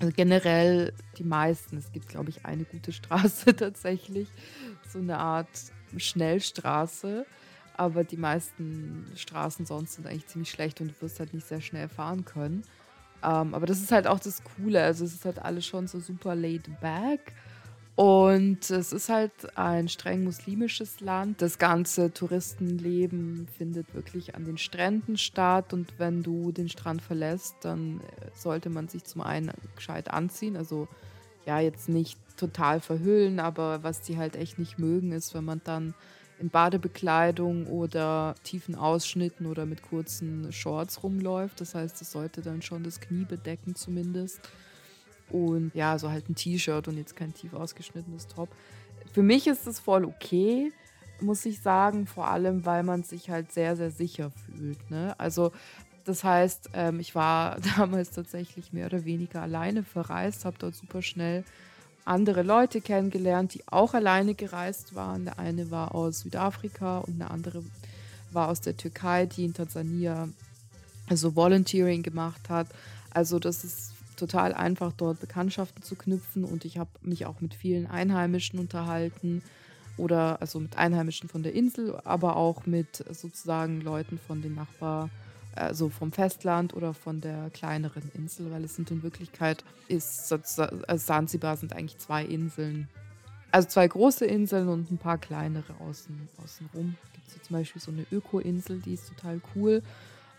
Also 0.00 0.12
generell 0.16 0.94
die 1.18 1.24
meisten. 1.24 1.76
Es 1.76 1.92
gibt, 1.92 2.08
glaube 2.08 2.30
ich, 2.30 2.46
eine 2.46 2.64
gute 2.64 2.92
Straße 2.92 3.54
tatsächlich. 3.56 4.28
So 4.88 4.98
eine 4.98 5.18
Art 5.18 5.48
Schnellstraße. 5.96 7.26
Aber 7.76 8.02
die 8.02 8.16
meisten 8.16 9.06
Straßen 9.14 9.66
sonst 9.66 9.94
sind 9.94 10.06
eigentlich 10.06 10.26
ziemlich 10.26 10.50
schlecht 10.50 10.80
und 10.80 10.88
du 10.88 11.02
wirst 11.02 11.20
halt 11.20 11.34
nicht 11.34 11.46
sehr 11.46 11.60
schnell 11.60 11.88
fahren 11.88 12.24
können. 12.24 12.62
Ähm, 13.22 13.54
aber 13.54 13.66
das 13.66 13.80
ist 13.80 13.92
halt 13.92 14.06
auch 14.06 14.18
das 14.18 14.42
Coole. 14.44 14.82
Also 14.82 15.04
es 15.04 15.12
ist 15.12 15.26
halt 15.26 15.38
alles 15.38 15.66
schon 15.66 15.86
so 15.86 16.00
super 16.00 16.34
laid 16.34 16.80
back. 16.80 17.34
Und 17.96 18.70
es 18.70 18.92
ist 18.92 19.08
halt 19.10 19.58
ein 19.58 19.88
streng 19.88 20.24
muslimisches 20.24 21.00
Land. 21.00 21.42
Das 21.42 21.58
ganze 21.58 22.12
Touristenleben 22.12 23.46
findet 23.58 23.94
wirklich 23.94 24.34
an 24.34 24.44
den 24.44 24.56
Stränden 24.56 25.18
statt. 25.18 25.72
Und 25.74 25.92
wenn 25.98 26.22
du 26.22 26.50
den 26.50 26.68
Strand 26.68 27.02
verlässt, 27.02 27.56
dann 27.60 28.00
sollte 28.34 28.70
man 28.70 28.88
sich 28.88 29.04
zum 29.04 29.20
einen 29.20 29.52
gescheit 29.76 30.10
anziehen. 30.10 30.56
Also 30.56 30.88
ja, 31.44 31.60
jetzt 31.60 31.88
nicht 31.88 32.18
total 32.36 32.80
verhüllen, 32.80 33.38
aber 33.38 33.82
was 33.82 34.00
die 34.00 34.16
halt 34.16 34.36
echt 34.36 34.58
nicht 34.58 34.78
mögen, 34.78 35.12
ist, 35.12 35.34
wenn 35.34 35.44
man 35.44 35.60
dann 35.64 35.94
in 36.38 36.48
Badebekleidung 36.48 37.66
oder 37.66 38.34
tiefen 38.44 38.74
Ausschnitten 38.74 39.46
oder 39.46 39.66
mit 39.66 39.82
kurzen 39.82 40.52
Shorts 40.52 41.02
rumläuft. 41.02 41.60
Das 41.60 41.74
heißt, 41.74 42.00
es 42.00 42.10
sollte 42.12 42.40
dann 42.40 42.62
schon 42.62 42.82
das 42.82 43.00
Knie 43.00 43.26
bedecken 43.26 43.74
zumindest. 43.74 44.40
Und 45.30 45.72
ja, 45.74 45.98
so 45.98 46.10
halt 46.10 46.28
ein 46.28 46.34
T-Shirt 46.34 46.88
und 46.88 46.96
jetzt 46.96 47.16
kein 47.16 47.34
tief 47.34 47.54
ausgeschnittenes 47.54 48.26
Top. 48.26 48.48
Für 49.12 49.22
mich 49.22 49.46
ist 49.46 49.66
es 49.66 49.78
voll 49.80 50.04
okay, 50.04 50.72
muss 51.20 51.44
ich 51.44 51.60
sagen, 51.60 52.06
vor 52.06 52.28
allem, 52.28 52.64
weil 52.64 52.82
man 52.82 53.02
sich 53.02 53.30
halt 53.30 53.52
sehr, 53.52 53.76
sehr 53.76 53.90
sicher 53.90 54.30
fühlt. 54.30 54.90
Ne? 54.90 55.14
Also 55.18 55.52
das 56.04 56.24
heißt, 56.24 56.70
ähm, 56.74 57.00
ich 57.00 57.14
war 57.14 57.58
damals 57.76 58.10
tatsächlich 58.10 58.72
mehr 58.72 58.86
oder 58.86 59.04
weniger 59.04 59.42
alleine 59.42 59.82
verreist, 59.82 60.44
habe 60.44 60.56
dort 60.58 60.74
super 60.74 61.02
schnell 61.02 61.44
andere 62.04 62.42
Leute 62.42 62.80
kennengelernt, 62.80 63.54
die 63.54 63.62
auch 63.68 63.94
alleine 63.94 64.34
gereist 64.34 64.94
waren. 64.94 65.26
Der 65.26 65.38
eine 65.38 65.70
war 65.70 65.94
aus 65.94 66.20
Südafrika 66.20 66.98
und 66.98 67.20
eine 67.20 67.30
andere 67.30 67.62
war 68.32 68.48
aus 68.48 68.60
der 68.60 68.76
Türkei, 68.76 69.26
die 69.26 69.44
in 69.44 69.54
Tansania 69.54 70.28
also 71.08 71.36
Volunteering 71.36 72.02
gemacht 72.02 72.48
hat. 72.48 72.68
Also 73.12 73.38
das 73.38 73.64
ist 73.64 73.92
total 74.20 74.54
einfach, 74.54 74.92
dort 74.92 75.20
Bekanntschaften 75.20 75.82
zu 75.82 75.96
knüpfen 75.96 76.44
und 76.44 76.64
ich 76.64 76.78
habe 76.78 76.90
mich 77.02 77.26
auch 77.26 77.40
mit 77.40 77.54
vielen 77.54 77.86
Einheimischen 77.86 78.58
unterhalten 78.58 79.42
oder 79.96 80.40
also 80.40 80.60
mit 80.60 80.76
Einheimischen 80.76 81.28
von 81.28 81.42
der 81.42 81.54
Insel, 81.54 81.98
aber 82.04 82.36
auch 82.36 82.66
mit 82.66 83.04
sozusagen 83.10 83.80
Leuten 83.80 84.18
von 84.18 84.42
den 84.42 84.54
Nachbar, 84.54 85.10
also 85.54 85.88
vom 85.88 86.12
Festland 86.12 86.74
oder 86.74 86.94
von 86.94 87.20
der 87.20 87.50
kleineren 87.50 88.10
Insel, 88.14 88.50
weil 88.50 88.64
es 88.64 88.76
sind 88.76 88.90
in 88.90 89.02
Wirklichkeit 89.02 89.64
ist 89.88 90.32
also 90.32 90.68
Sansibar 90.96 91.56
sind 91.56 91.72
eigentlich 91.72 91.98
zwei 91.98 92.24
Inseln. 92.24 92.88
Also 93.50 93.68
zwei 93.68 93.88
große 93.88 94.26
Inseln 94.26 94.68
und 94.68 94.92
ein 94.92 94.98
paar 94.98 95.18
kleinere 95.18 95.74
außen, 95.80 96.28
außenrum. 96.42 96.94
Gibt 97.14 97.26
es 97.26 97.42
zum 97.42 97.56
Beispiel 97.56 97.82
so 97.82 97.90
eine 97.90 98.06
Öko-Insel, 98.12 98.78
die 98.78 98.94
ist 98.94 99.08
total 99.08 99.40
cool. 99.56 99.82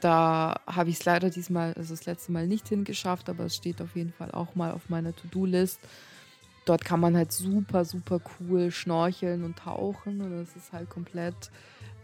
Da 0.02 0.60
habe 0.66 0.90
ich 0.90 1.00
es 1.00 1.06
leider 1.06 1.30
diesmal, 1.30 1.74
also 1.74 1.94
das 1.94 2.06
letzte 2.06 2.32
Mal 2.32 2.48
nicht 2.48 2.68
hingeschafft, 2.68 3.30
aber 3.30 3.46
es 3.46 3.56
steht 3.56 3.82
auf 3.82 3.96
jeden 3.96 4.12
Fall 4.12 4.32
auch 4.32 4.56
mal 4.56 4.72
auf 4.72 4.90
meiner 4.90 5.16
To-Do-List. 5.16 5.80
Dort 6.66 6.84
kann 6.84 7.00
man 7.00 7.16
halt 7.16 7.32
super, 7.32 7.86
super 7.86 8.20
cool 8.40 8.72
schnorcheln 8.72 9.44
und 9.44 9.60
tauchen 9.60 10.22
und 10.22 10.32
das 10.32 10.56
ist 10.56 10.74
halt 10.74 10.90
komplett, 10.90 11.52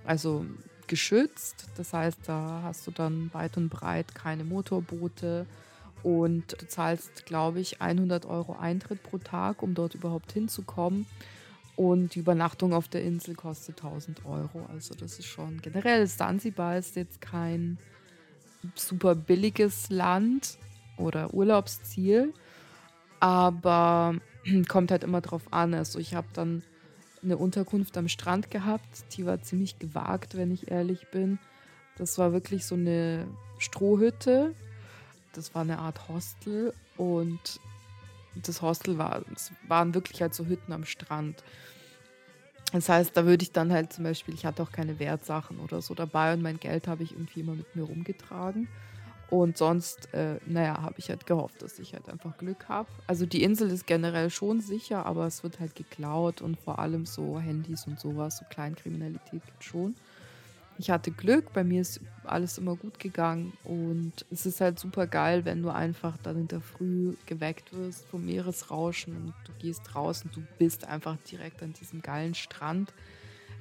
also 0.05 0.45
geschützt. 0.85 1.67
Das 1.75 1.93
heißt, 1.93 2.19
da 2.27 2.61
hast 2.63 2.85
du 2.85 2.91
dann 2.91 3.31
weit 3.33 3.57
und 3.57 3.69
breit 3.69 4.13
keine 4.13 4.43
Motorboote 4.43 5.47
und 6.03 6.61
du 6.61 6.67
zahlst, 6.67 7.25
glaube 7.25 7.59
ich, 7.59 7.81
100 7.81 8.25
Euro 8.25 8.55
Eintritt 8.59 9.01
pro 9.01 9.17
Tag, 9.17 9.63
um 9.63 9.73
dort 9.73 9.95
überhaupt 9.95 10.31
hinzukommen. 10.31 11.07
Und 11.77 12.15
die 12.15 12.19
Übernachtung 12.19 12.73
auf 12.73 12.87
der 12.87 13.03
Insel 13.03 13.35
kostet 13.35 13.77
1000 13.83 14.25
Euro. 14.25 14.65
Also 14.73 14.95
das 14.95 15.19
ist 15.19 15.27
schon 15.27 15.61
generell. 15.61 16.07
Zanzibar 16.07 16.75
ist 16.77 16.95
jetzt 16.95 17.21
kein 17.21 17.77
super 18.73 19.13
billiges 19.13 19.91
Land 19.91 20.57
oder 20.97 21.33
Urlaubsziel, 21.35 22.33
aber 23.19 24.15
kommt 24.67 24.89
halt 24.89 25.03
immer 25.03 25.21
drauf 25.21 25.43
an. 25.51 25.75
Also 25.75 25.99
ich 25.99 26.15
habe 26.15 26.27
dann 26.33 26.63
eine 27.21 27.37
Unterkunft 27.37 27.95
am 27.95 28.07
Strand 28.07 28.49
gehabt. 28.49 29.15
Die 29.15 29.27
war 29.27 29.43
ziemlich 29.43 29.77
gewagt, 29.77 30.35
wenn 30.35 30.49
ich 30.49 30.71
ehrlich 30.71 31.07
bin. 31.11 31.37
Das 31.95 32.17
war 32.17 32.33
wirklich 32.33 32.65
so 32.65 32.73
eine 32.73 33.27
Strohhütte. 33.59 34.55
Das 35.33 35.53
war 35.53 35.61
eine 35.61 35.77
Art 35.77 36.07
Hostel 36.09 36.73
und 36.97 37.59
das 38.45 38.61
Hostel 38.61 38.97
war, 38.97 39.23
es 39.33 39.51
waren 39.67 39.93
wirklich 39.93 40.21
halt 40.21 40.33
so 40.33 40.45
Hütten 40.45 40.71
am 40.71 40.85
Strand. 40.85 41.43
Das 42.73 42.89
heißt, 42.89 43.15
da 43.15 43.25
würde 43.25 43.43
ich 43.43 43.51
dann 43.51 43.71
halt 43.71 43.93
zum 43.93 44.03
Beispiel, 44.03 44.33
ich 44.33 44.45
hatte 44.45 44.61
auch 44.61 44.71
keine 44.71 44.99
Wertsachen 44.99 45.59
oder 45.59 45.81
so 45.81 45.93
dabei 45.93 46.33
und 46.33 46.41
mein 46.41 46.59
Geld 46.59 46.87
habe 46.87 47.03
ich 47.03 47.13
irgendwie 47.13 47.39
immer 47.39 47.55
mit 47.55 47.75
mir 47.75 47.83
rumgetragen. 47.83 48.67
Und 49.29 49.57
sonst, 49.57 50.13
äh, 50.13 50.39
naja, 50.45 50.81
habe 50.81 50.95
ich 50.99 51.09
halt 51.09 51.25
gehofft, 51.25 51.61
dass 51.61 51.79
ich 51.79 51.93
halt 51.93 52.07
einfach 52.07 52.37
Glück 52.37 52.69
habe. 52.69 52.87
Also 53.07 53.25
die 53.25 53.43
Insel 53.43 53.69
ist 53.71 53.85
generell 53.85 54.29
schon 54.29 54.61
sicher, 54.61 55.05
aber 55.05 55.25
es 55.27 55.43
wird 55.43 55.59
halt 55.59 55.75
geklaut 55.75 56.41
und 56.41 56.57
vor 56.57 56.79
allem 56.79 57.05
so 57.05 57.37
Handys 57.37 57.87
und 57.87 57.99
sowas, 57.99 58.37
so 58.37 58.45
Kleinkriminalität 58.49 59.45
gibt 59.45 59.63
schon. 59.63 59.95
Ich 60.79 60.91
hatte 60.91 61.11
Glück, 61.11 61.53
bei 61.53 61.63
mir 61.63 61.81
ist 61.81 61.99
alles 62.23 62.57
immer 62.57 62.75
gut 62.75 62.99
gegangen 62.99 63.53
und 63.63 64.13
es 64.31 64.45
ist 64.45 64.61
halt 64.61 64.77
super 64.79 65.07
geil, 65.07 65.43
wenn 65.45 65.63
du 65.63 65.69
einfach 65.69 66.17
dann 66.17 66.37
in 66.37 66.47
der 66.47 66.61
Früh 66.61 67.15
geweckt 67.25 67.73
wirst 67.73 68.05
vom 68.05 68.25
Meeresrauschen 68.25 69.15
und 69.15 69.33
du 69.45 69.53
gehst 69.59 69.95
raus 69.95 70.23
und 70.23 70.35
du 70.35 70.43
bist 70.59 70.85
einfach 70.85 71.17
direkt 71.31 71.63
an 71.63 71.73
diesem 71.73 72.01
geilen 72.01 72.35
Strand 72.35 72.93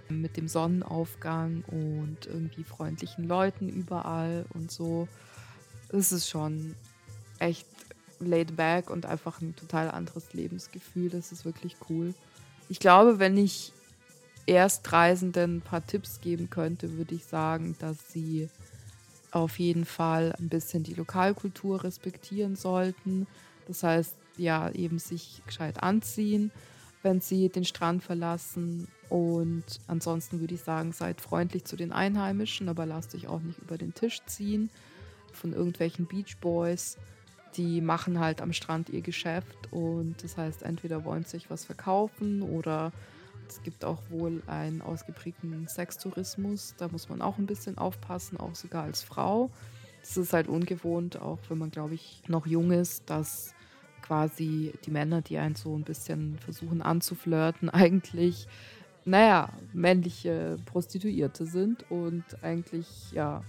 mit 0.08 0.36
dem 0.36 0.46
Sonnenaufgang 0.46 1.64
und 1.68 2.26
irgendwie 2.26 2.64
freundlichen 2.64 3.26
Leuten 3.26 3.68
überall 3.68 4.44
und 4.52 4.70
so 4.70 5.08
es 5.88 6.12
ist 6.12 6.28
schon 6.28 6.74
echt 7.38 7.66
laid 8.18 8.56
back 8.56 8.90
und 8.90 9.06
einfach 9.06 9.40
ein 9.40 9.54
total 9.56 9.90
anderes 9.90 10.32
Lebensgefühl. 10.32 11.10
Das 11.10 11.32
ist 11.32 11.44
wirklich 11.44 11.76
cool. 11.88 12.14
Ich 12.68 12.80
glaube, 12.80 13.18
wenn 13.18 13.36
ich 13.36 13.72
Erstreisenden 14.46 15.56
ein 15.56 15.60
paar 15.60 15.84
Tipps 15.86 16.20
geben 16.20 16.50
könnte, 16.50 16.96
würde 16.96 17.14
ich 17.14 17.24
sagen, 17.24 17.76
dass 17.78 18.12
sie 18.12 18.48
auf 19.32 19.58
jeden 19.58 19.84
Fall 19.84 20.34
ein 20.38 20.48
bisschen 20.48 20.82
die 20.82 20.94
Lokalkultur 20.94 21.84
respektieren 21.84 22.56
sollten. 22.56 23.26
Das 23.66 23.82
heißt, 23.82 24.14
ja, 24.36 24.70
eben 24.70 24.98
sich 24.98 25.42
gescheit 25.46 25.82
anziehen, 25.82 26.50
wenn 27.02 27.20
sie 27.20 27.48
den 27.48 27.64
Strand 27.64 28.02
verlassen. 28.02 28.88
Und 29.08 29.64
ansonsten 29.86 30.40
würde 30.40 30.54
ich 30.54 30.62
sagen, 30.62 30.92
seid 30.92 31.20
freundlich 31.20 31.64
zu 31.64 31.76
den 31.76 31.92
Einheimischen, 31.92 32.68
aber 32.68 32.86
lasst 32.86 33.14
euch 33.14 33.26
auch 33.28 33.40
nicht 33.40 33.58
über 33.58 33.78
den 33.78 33.94
Tisch 33.94 34.20
ziehen 34.26 34.70
von 35.32 35.52
irgendwelchen 35.52 36.06
Beach 36.06 36.36
Boys. 36.40 36.96
Die 37.56 37.80
machen 37.80 38.20
halt 38.20 38.40
am 38.40 38.52
Strand 38.52 38.90
ihr 38.90 39.02
Geschäft 39.02 39.68
und 39.70 40.22
das 40.22 40.36
heißt, 40.36 40.62
entweder 40.62 41.04
wollen 41.04 41.24
sie 41.24 41.32
sich 41.32 41.50
was 41.50 41.64
verkaufen 41.64 42.42
oder 42.42 42.92
es 43.48 43.62
gibt 43.62 43.84
auch 43.84 44.02
wohl 44.10 44.42
einen 44.46 44.82
ausgeprägten 44.82 45.66
Sextourismus. 45.68 46.74
Da 46.78 46.88
muss 46.88 47.08
man 47.08 47.22
auch 47.22 47.38
ein 47.38 47.46
bisschen 47.46 47.78
aufpassen, 47.78 48.38
auch 48.38 48.54
sogar 48.54 48.84
als 48.84 49.02
Frau. 49.02 49.50
Das 50.00 50.16
ist 50.16 50.32
halt 50.32 50.48
ungewohnt, 50.48 51.20
auch 51.20 51.38
wenn 51.48 51.58
man, 51.58 51.70
glaube 51.70 51.94
ich, 51.94 52.22
noch 52.28 52.46
jung 52.46 52.70
ist, 52.70 53.10
dass 53.10 53.54
quasi 54.02 54.72
die 54.84 54.90
Männer, 54.90 55.20
die 55.20 55.38
einen 55.38 55.56
so 55.56 55.76
ein 55.76 55.82
bisschen 55.82 56.38
versuchen 56.38 56.82
anzuflirten, 56.82 57.68
eigentlich, 57.70 58.46
naja, 59.04 59.50
männliche 59.72 60.58
Prostituierte 60.64 61.46
sind 61.46 61.90
und 61.90 62.24
eigentlich, 62.42 63.12
ja, 63.12 63.42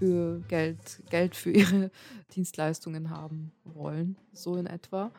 für 0.00 0.40
Geld, 0.48 1.02
Geld 1.10 1.36
für 1.36 1.50
ihre 1.50 1.90
Dienstleistungen 2.34 3.10
haben 3.10 3.52
wollen, 3.64 4.16
so 4.32 4.56
in 4.56 4.66
etwa. 4.66 5.12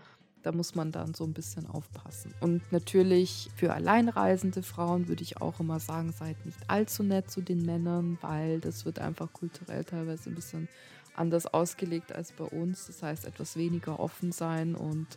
Da 0.43 0.51
muss 0.51 0.75
man 0.75 0.91
dann 0.91 1.13
so 1.13 1.23
ein 1.23 1.33
bisschen 1.33 1.67
aufpassen. 1.67 2.33
Und 2.39 2.71
natürlich 2.71 3.49
für 3.55 3.73
alleinreisende 3.73 4.63
Frauen 4.63 5.07
würde 5.07 5.23
ich 5.23 5.41
auch 5.41 5.59
immer 5.59 5.79
sagen, 5.79 6.11
seid 6.11 6.45
nicht 6.45 6.57
allzu 6.67 7.03
nett 7.03 7.29
zu 7.29 7.41
den 7.41 7.65
Männern, 7.65 8.17
weil 8.21 8.59
das 8.59 8.85
wird 8.85 8.99
einfach 8.99 9.31
kulturell 9.31 9.83
teilweise 9.83 10.29
ein 10.29 10.35
bisschen 10.35 10.67
anders 11.15 11.45
ausgelegt 11.45 12.11
als 12.11 12.31
bei 12.31 12.45
uns. 12.45 12.87
Das 12.87 13.03
heißt, 13.03 13.25
etwas 13.25 13.55
weniger 13.55 13.99
offen 13.99 14.31
sein 14.31 14.75
und 14.75 15.07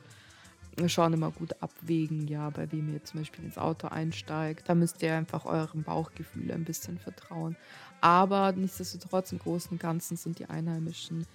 schon 0.87 1.13
immer 1.13 1.31
gut 1.31 1.55
abwägen, 1.61 2.27
ja, 2.27 2.51
bei 2.51 2.71
wem 2.73 2.93
ihr 2.93 3.05
zum 3.05 3.21
Beispiel 3.21 3.45
ins 3.45 3.59
Auto 3.59 3.89
einsteigt. 3.89 4.69
Da 4.69 4.75
müsst 4.75 5.03
ihr 5.03 5.15
einfach 5.15 5.45
eurem 5.45 5.85
Bauchgefühl 5.85 6.51
ein 6.51 6.65
bisschen 6.65 6.99
vertrauen. 6.99 7.57
Aber 8.01 8.53
nichtsdestotrotz 8.53 9.33
im 9.33 9.39
Großen 9.39 9.71
und 9.71 9.81
Ganzen 9.81 10.17
sind 10.17 10.39
die 10.39 10.47
Einheimischen 10.47 11.27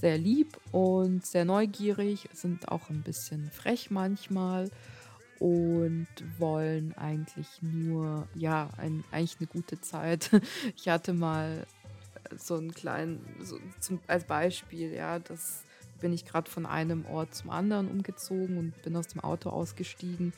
sehr 0.00 0.18
lieb 0.18 0.58
und 0.72 1.24
sehr 1.24 1.44
neugierig, 1.44 2.28
sind 2.32 2.68
auch 2.68 2.90
ein 2.90 3.02
bisschen 3.02 3.50
frech 3.50 3.90
manchmal 3.90 4.70
und 5.38 6.06
wollen 6.38 6.94
eigentlich 6.96 7.48
nur, 7.60 8.26
ja, 8.34 8.70
ein, 8.76 9.04
eigentlich 9.10 9.38
eine 9.38 9.48
gute 9.48 9.80
Zeit. 9.80 10.30
Ich 10.76 10.88
hatte 10.88 11.12
mal 11.12 11.66
so 12.36 12.56
einen 12.56 12.72
kleinen, 12.72 13.24
so 13.40 13.58
zum, 13.80 14.00
als 14.06 14.24
Beispiel, 14.24 14.92
ja, 14.92 15.18
das 15.18 15.64
bin 16.00 16.12
ich 16.12 16.24
gerade 16.24 16.50
von 16.50 16.66
einem 16.66 17.06
Ort 17.06 17.34
zum 17.34 17.50
anderen 17.50 17.88
umgezogen 17.88 18.58
und 18.58 18.82
bin 18.82 18.96
aus 18.96 19.08
dem 19.08 19.20
Auto 19.20 19.50
ausgestiegen 19.50 20.32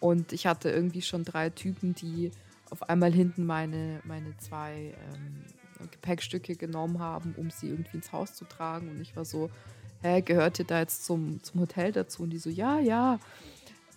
und 0.00 0.32
ich 0.32 0.46
hatte 0.46 0.70
irgendwie 0.70 1.02
schon 1.02 1.24
drei 1.24 1.50
Typen, 1.50 1.94
die 1.94 2.30
auf 2.70 2.88
einmal 2.88 3.12
hinten 3.12 3.46
meine, 3.46 4.00
meine 4.04 4.36
zwei 4.38 4.94
ähm, 5.12 5.44
Gepäckstücke 5.90 6.56
genommen 6.56 6.98
haben, 6.98 7.34
um 7.36 7.50
sie 7.50 7.68
irgendwie 7.68 7.96
ins 7.96 8.12
Haus 8.12 8.34
zu 8.34 8.44
tragen. 8.44 8.88
Und 8.88 9.00
ich 9.00 9.16
war 9.16 9.24
so, 9.24 9.50
hä, 10.02 10.20
gehört 10.20 10.58
ihr 10.58 10.64
da 10.64 10.80
jetzt 10.80 11.04
zum, 11.04 11.42
zum 11.42 11.60
Hotel 11.60 11.92
dazu? 11.92 12.22
Und 12.22 12.30
die 12.30 12.38
so, 12.38 12.50
ja, 12.50 12.78
ja. 12.78 13.18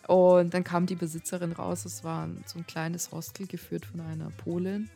Und 0.08 0.54
dann 0.54 0.63
kam 0.63 0.86
die 0.86 0.95
Besitzerin 0.95 1.52
raus. 1.52 1.86
Es 1.86 2.04
war 2.04 2.30
so 2.45 2.60
ein 2.60 2.67
kleines 2.67 3.12
Hostel 3.12 3.47
geführt 3.47 3.86
von 3.86 4.02
einer 4.02 4.30
Polin. 4.32 4.89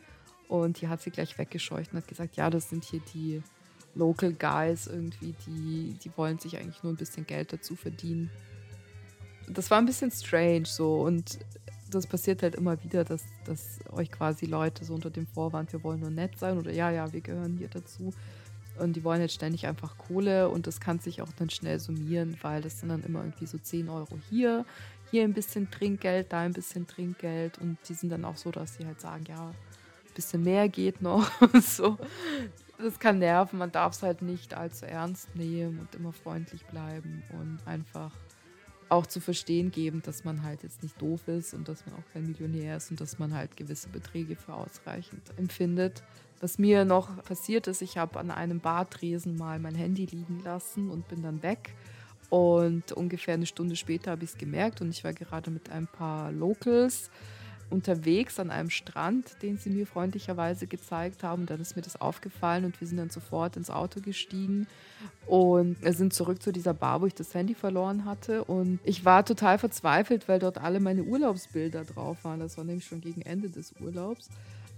Und 0.48 0.80
die 0.80 0.88
hat 0.88 1.02
sie 1.02 1.10
gleich 1.10 1.38
weggescheucht 1.38 1.92
und 1.92 1.98
hat 1.98 2.08
gesagt, 2.08 2.36
ja, 2.36 2.50
das 2.50 2.68
sind 2.70 2.84
hier 2.84 3.00
die 3.14 3.42
Local 3.94 4.32
Guys 4.32 4.86
irgendwie, 4.86 5.34
die, 5.46 5.96
die 6.02 6.10
wollen 6.16 6.38
sich 6.38 6.58
eigentlich 6.58 6.82
nur 6.82 6.92
ein 6.92 6.96
bisschen 6.96 7.26
Geld 7.26 7.52
dazu 7.52 7.76
verdienen. 7.76 8.30
Das 9.48 9.70
war 9.70 9.78
ein 9.78 9.86
bisschen 9.86 10.10
strange 10.10 10.66
so 10.66 11.02
und 11.02 11.38
das 11.94 12.06
passiert 12.06 12.42
halt 12.42 12.54
immer 12.54 12.82
wieder, 12.82 13.04
dass, 13.04 13.24
dass 13.44 13.80
euch 13.90 14.10
quasi 14.10 14.46
Leute 14.46 14.84
so 14.84 14.94
unter 14.94 15.10
dem 15.10 15.26
Vorwand, 15.26 15.72
wir 15.72 15.82
wollen 15.82 16.00
nur 16.00 16.10
nett 16.10 16.38
sein 16.38 16.58
oder 16.58 16.72
ja, 16.72 16.90
ja, 16.90 17.12
wir 17.12 17.20
gehören 17.20 17.56
hier 17.56 17.68
dazu. 17.68 18.12
Und 18.78 18.96
die 18.96 19.04
wollen 19.04 19.20
jetzt 19.20 19.34
ständig 19.34 19.66
einfach 19.66 19.98
Kohle 19.98 20.48
und 20.48 20.66
das 20.66 20.80
kann 20.80 20.98
sich 20.98 21.20
auch 21.20 21.32
dann 21.36 21.50
schnell 21.50 21.78
summieren, 21.78 22.38
weil 22.40 22.62
das 22.62 22.80
sind 22.80 22.88
dann 22.88 23.04
immer 23.04 23.20
irgendwie 23.20 23.46
so 23.46 23.58
10 23.58 23.88
Euro 23.90 24.18
hier, 24.30 24.64
hier 25.10 25.24
ein 25.24 25.34
bisschen 25.34 25.70
Trinkgeld, 25.70 26.32
da 26.32 26.40
ein 26.40 26.54
bisschen 26.54 26.86
Trinkgeld 26.86 27.58
und 27.58 27.76
die 27.88 27.94
sind 27.94 28.10
dann 28.10 28.24
auch 28.24 28.36
so, 28.38 28.50
dass 28.50 28.76
sie 28.76 28.86
halt 28.86 29.00
sagen, 29.00 29.24
ja, 29.28 29.48
ein 29.48 30.14
bisschen 30.14 30.42
mehr 30.42 30.68
geht 30.68 31.02
noch. 31.02 31.30
so. 31.62 31.98
Das 32.78 32.98
kann 32.98 33.18
nerven, 33.18 33.58
man 33.58 33.70
darf 33.70 33.92
es 33.92 34.02
halt 34.02 34.22
nicht 34.22 34.54
allzu 34.54 34.86
ernst 34.86 35.36
nehmen 35.36 35.78
und 35.78 35.94
immer 35.94 36.12
freundlich 36.12 36.64
bleiben 36.66 37.22
und 37.38 37.58
einfach 37.66 38.10
auch 38.92 39.06
zu 39.06 39.20
verstehen 39.20 39.70
geben, 39.70 40.02
dass 40.02 40.24
man 40.24 40.42
halt 40.42 40.62
jetzt 40.62 40.82
nicht 40.82 41.00
doof 41.00 41.26
ist 41.26 41.54
und 41.54 41.66
dass 41.66 41.86
man 41.86 41.94
auch 41.96 42.12
kein 42.12 42.26
Millionär 42.26 42.76
ist 42.76 42.90
und 42.90 43.00
dass 43.00 43.18
man 43.18 43.34
halt 43.34 43.56
gewisse 43.56 43.88
Beträge 43.88 44.36
für 44.36 44.52
ausreichend 44.52 45.22
empfindet. 45.38 46.02
Was 46.40 46.58
mir 46.58 46.84
noch 46.84 47.24
passiert 47.24 47.68
ist, 47.68 47.80
ich 47.80 47.96
habe 47.96 48.20
an 48.20 48.30
einem 48.30 48.60
Bartresen 48.60 49.36
mal 49.36 49.58
mein 49.58 49.74
Handy 49.74 50.04
liegen 50.04 50.40
lassen 50.44 50.90
und 50.90 51.08
bin 51.08 51.22
dann 51.22 51.42
weg. 51.42 51.74
Und 52.28 52.92
ungefähr 52.92 53.34
eine 53.34 53.46
Stunde 53.46 53.76
später 53.76 54.10
habe 54.10 54.24
ich 54.24 54.30
es 54.30 54.38
gemerkt 54.38 54.80
und 54.82 54.90
ich 54.90 55.04
war 55.04 55.14
gerade 55.14 55.50
mit 55.50 55.70
ein 55.70 55.86
paar 55.86 56.30
Locals 56.30 57.10
unterwegs 57.72 58.38
an 58.38 58.50
einem 58.50 58.70
Strand, 58.70 59.42
den 59.42 59.58
sie 59.58 59.70
mir 59.70 59.86
freundlicherweise 59.86 60.66
gezeigt 60.66 61.22
haben. 61.22 61.46
Dann 61.46 61.60
ist 61.60 61.74
mir 61.74 61.82
das 61.82 62.00
aufgefallen 62.00 62.64
und 62.64 62.80
wir 62.80 62.86
sind 62.86 62.98
dann 62.98 63.10
sofort 63.10 63.56
ins 63.56 63.70
Auto 63.70 64.00
gestiegen 64.00 64.66
und 65.26 65.76
sind 65.82 66.12
zurück 66.12 66.42
zu 66.42 66.52
dieser 66.52 66.74
Bar, 66.74 67.00
wo 67.00 67.06
ich 67.06 67.14
das 67.14 67.34
Handy 67.34 67.54
verloren 67.54 68.04
hatte. 68.04 68.44
Und 68.44 68.78
ich 68.84 69.04
war 69.04 69.24
total 69.24 69.58
verzweifelt, 69.58 70.28
weil 70.28 70.38
dort 70.38 70.58
alle 70.58 70.78
meine 70.78 71.02
Urlaubsbilder 71.02 71.84
drauf 71.84 72.24
waren. 72.24 72.40
Das 72.40 72.56
war 72.56 72.64
nämlich 72.64 72.86
schon 72.86 73.00
gegen 73.00 73.22
Ende 73.22 73.48
des 73.48 73.74
Urlaubs. 73.80 74.28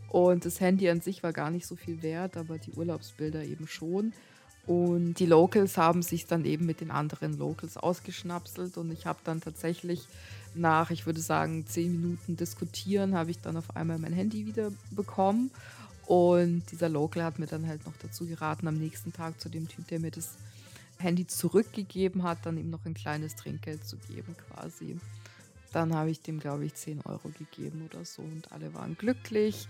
Und 0.09 0.47
das 0.47 0.61
Handy 0.61 0.89
an 0.89 1.01
sich 1.01 1.23
war 1.23 1.33
gar 1.33 1.51
nicht 1.51 1.67
so 1.67 1.75
viel 1.75 2.03
wert, 2.03 2.37
aber 2.37 2.59
die 2.59 2.73
Urlaubsbilder 2.73 3.45
eben 3.45 3.67
schon. 3.67 4.13
Und 4.67 5.15
die 5.15 5.27
Locals 5.27 5.77
haben 5.77 6.03
sich 6.03 6.27
dann 6.27 6.45
eben 6.45 6.65
mit 6.65 6.81
den 6.81 6.91
anderen 6.91 7.37
Locals 7.37 7.77
ausgeschnapselt 7.77 8.79
und 8.79 8.91
ich 8.93 9.07
habe 9.07 9.19
dann 9.25 9.41
tatsächlich 9.41 10.07
nach, 10.55 10.91
ich 10.91 11.07
würde 11.07 11.21
sagen, 11.21 11.67
zehn 11.67 11.93
Minuten 11.93 12.37
diskutieren, 12.37 13.15
habe 13.15 13.31
ich 13.31 13.41
dann 13.41 13.57
auf 13.57 13.77
einmal 13.77 13.99
mein 13.99 14.13
Handy 14.13 14.47
wieder 14.47 14.71
bekommen 14.91 15.51
Und 16.07 16.65
dieser 16.71 16.89
Local 16.89 17.23
hat 17.23 17.39
mir 17.39 17.47
dann 17.47 17.67
halt 17.67 17.87
noch 17.87 17.95
dazu 18.03 18.27
geraten, 18.27 18.69
am 18.69 18.75
nächsten 18.77 19.13
Tag 19.13 19.41
zu 19.41 19.49
dem 19.49 19.69
Typ, 19.69 19.89
der 19.89 20.01
mir 20.01 20.11
das 20.11 20.37
Handy 20.99 21.27
zurückgegeben 21.27 22.23
hat, 22.23 22.39
dann 22.45 22.59
ihm 22.59 22.71
noch 22.71 22.85
ein 22.85 22.95
kleines 22.95 23.37
Trinkgeld 23.37 23.85
zu 23.85 23.97
geben 23.97 24.37
quasi. 24.49 24.99
Dann 25.73 25.95
habe 25.95 26.11
ich 26.11 26.21
dem, 26.21 26.39
glaube 26.41 26.65
ich, 26.65 26.75
10 26.75 27.01
Euro 27.05 27.31
gegeben 27.37 27.89
oder 27.91 28.05
so 28.05 28.23
und 28.23 28.53
alle 28.53 28.75
waren 28.75 28.97
glücklich. 28.97 29.67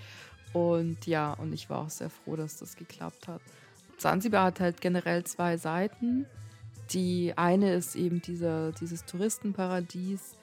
Und 0.52 1.06
ja, 1.06 1.32
und 1.32 1.52
ich 1.52 1.70
war 1.70 1.78
auch 1.78 1.90
sehr 1.90 2.10
froh, 2.10 2.36
dass 2.36 2.58
das 2.58 2.76
geklappt 2.76 3.26
hat. 3.26 3.40
Zanzibar 3.96 4.46
hat 4.46 4.60
halt 4.60 4.80
generell 4.80 5.24
zwei 5.24 5.56
Seiten. 5.56 6.26
Die 6.90 7.32
eine 7.36 7.74
ist 7.74 7.96
eben 7.96 8.20
dieser, 8.20 8.72
dieses 8.72 9.04
Touristenparadies 9.06 10.36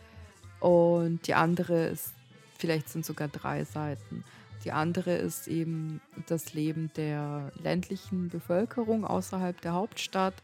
und 0.62 1.28
die 1.28 1.34
andere 1.34 1.88
ist, 1.88 2.14
vielleicht 2.58 2.88
sind 2.88 3.06
sogar 3.06 3.28
drei 3.28 3.66
Seiten. 3.66 4.24
Die 4.64 4.72
andere 4.72 5.16
ist 5.16 5.48
eben 5.48 6.02
das 6.28 6.54
Leben 6.54 6.92
der 6.96 7.52
ländlichen 7.62 8.30
Bevölkerung 8.30 9.04
außerhalb 9.04 9.60
der 9.62 9.74
Hauptstadt. 9.74 10.36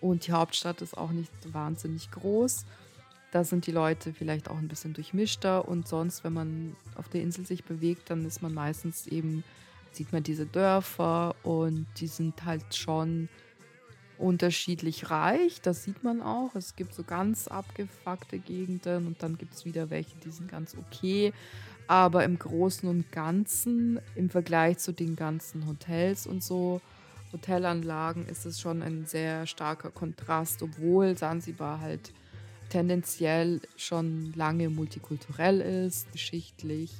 Und 0.00 0.26
die 0.26 0.32
Hauptstadt 0.32 0.82
ist 0.82 0.98
auch 0.98 1.10
nicht 1.10 1.32
wahnsinnig 1.52 2.10
groß. 2.10 2.66
Da 3.30 3.44
sind 3.44 3.68
die 3.68 3.72
Leute 3.72 4.12
vielleicht 4.12 4.50
auch 4.50 4.58
ein 4.58 4.66
bisschen 4.66 4.92
durchmischter. 4.92 5.68
Und 5.68 5.86
sonst, 5.86 6.24
wenn 6.24 6.32
man 6.32 6.76
auf 6.96 7.08
der 7.08 7.22
Insel 7.22 7.46
sich 7.46 7.62
bewegt, 7.62 8.10
dann 8.10 8.24
ist 8.24 8.42
man 8.42 8.52
meistens 8.52 9.06
eben, 9.06 9.44
sieht 9.92 10.12
man 10.12 10.24
diese 10.24 10.46
Dörfer 10.46 11.36
und 11.44 11.86
die 11.98 12.08
sind 12.08 12.44
halt 12.44 12.74
schon 12.74 13.28
unterschiedlich 14.20 15.10
reich. 15.10 15.60
Das 15.62 15.84
sieht 15.84 16.04
man 16.04 16.20
auch. 16.22 16.54
Es 16.54 16.76
gibt 16.76 16.94
so 16.94 17.02
ganz 17.02 17.48
abgefuckte 17.48 18.38
Gegenden 18.38 19.06
und 19.06 19.22
dann 19.22 19.38
gibt 19.38 19.54
es 19.54 19.64
wieder 19.64 19.90
welche, 19.90 20.16
die 20.24 20.30
sind 20.30 20.50
ganz 20.50 20.76
okay. 20.76 21.32
Aber 21.86 22.24
im 22.24 22.38
Großen 22.38 22.88
und 22.88 23.10
Ganzen, 23.10 23.98
im 24.14 24.30
Vergleich 24.30 24.78
zu 24.78 24.92
den 24.92 25.16
ganzen 25.16 25.66
Hotels 25.66 26.26
und 26.26 26.42
so, 26.42 26.80
Hotelanlagen, 27.32 28.26
ist 28.26 28.44
es 28.44 28.60
schon 28.60 28.82
ein 28.82 29.06
sehr 29.06 29.46
starker 29.46 29.90
Kontrast, 29.90 30.62
obwohl 30.62 31.16
Sansibar 31.16 31.80
halt 31.80 32.12
tendenziell 32.68 33.60
schon 33.76 34.32
lange 34.34 34.68
multikulturell 34.68 35.60
ist, 35.60 36.10
geschichtlich, 36.12 36.92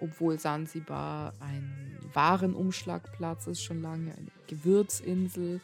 obwohl 0.00 0.38
Sansibar 0.38 1.32
ein 1.40 1.98
Warenumschlagplatz 2.12 3.46
ist, 3.46 3.62
schon 3.62 3.82
lange 3.82 4.12
eine 4.12 4.30
Gewürzinsel 4.46 5.60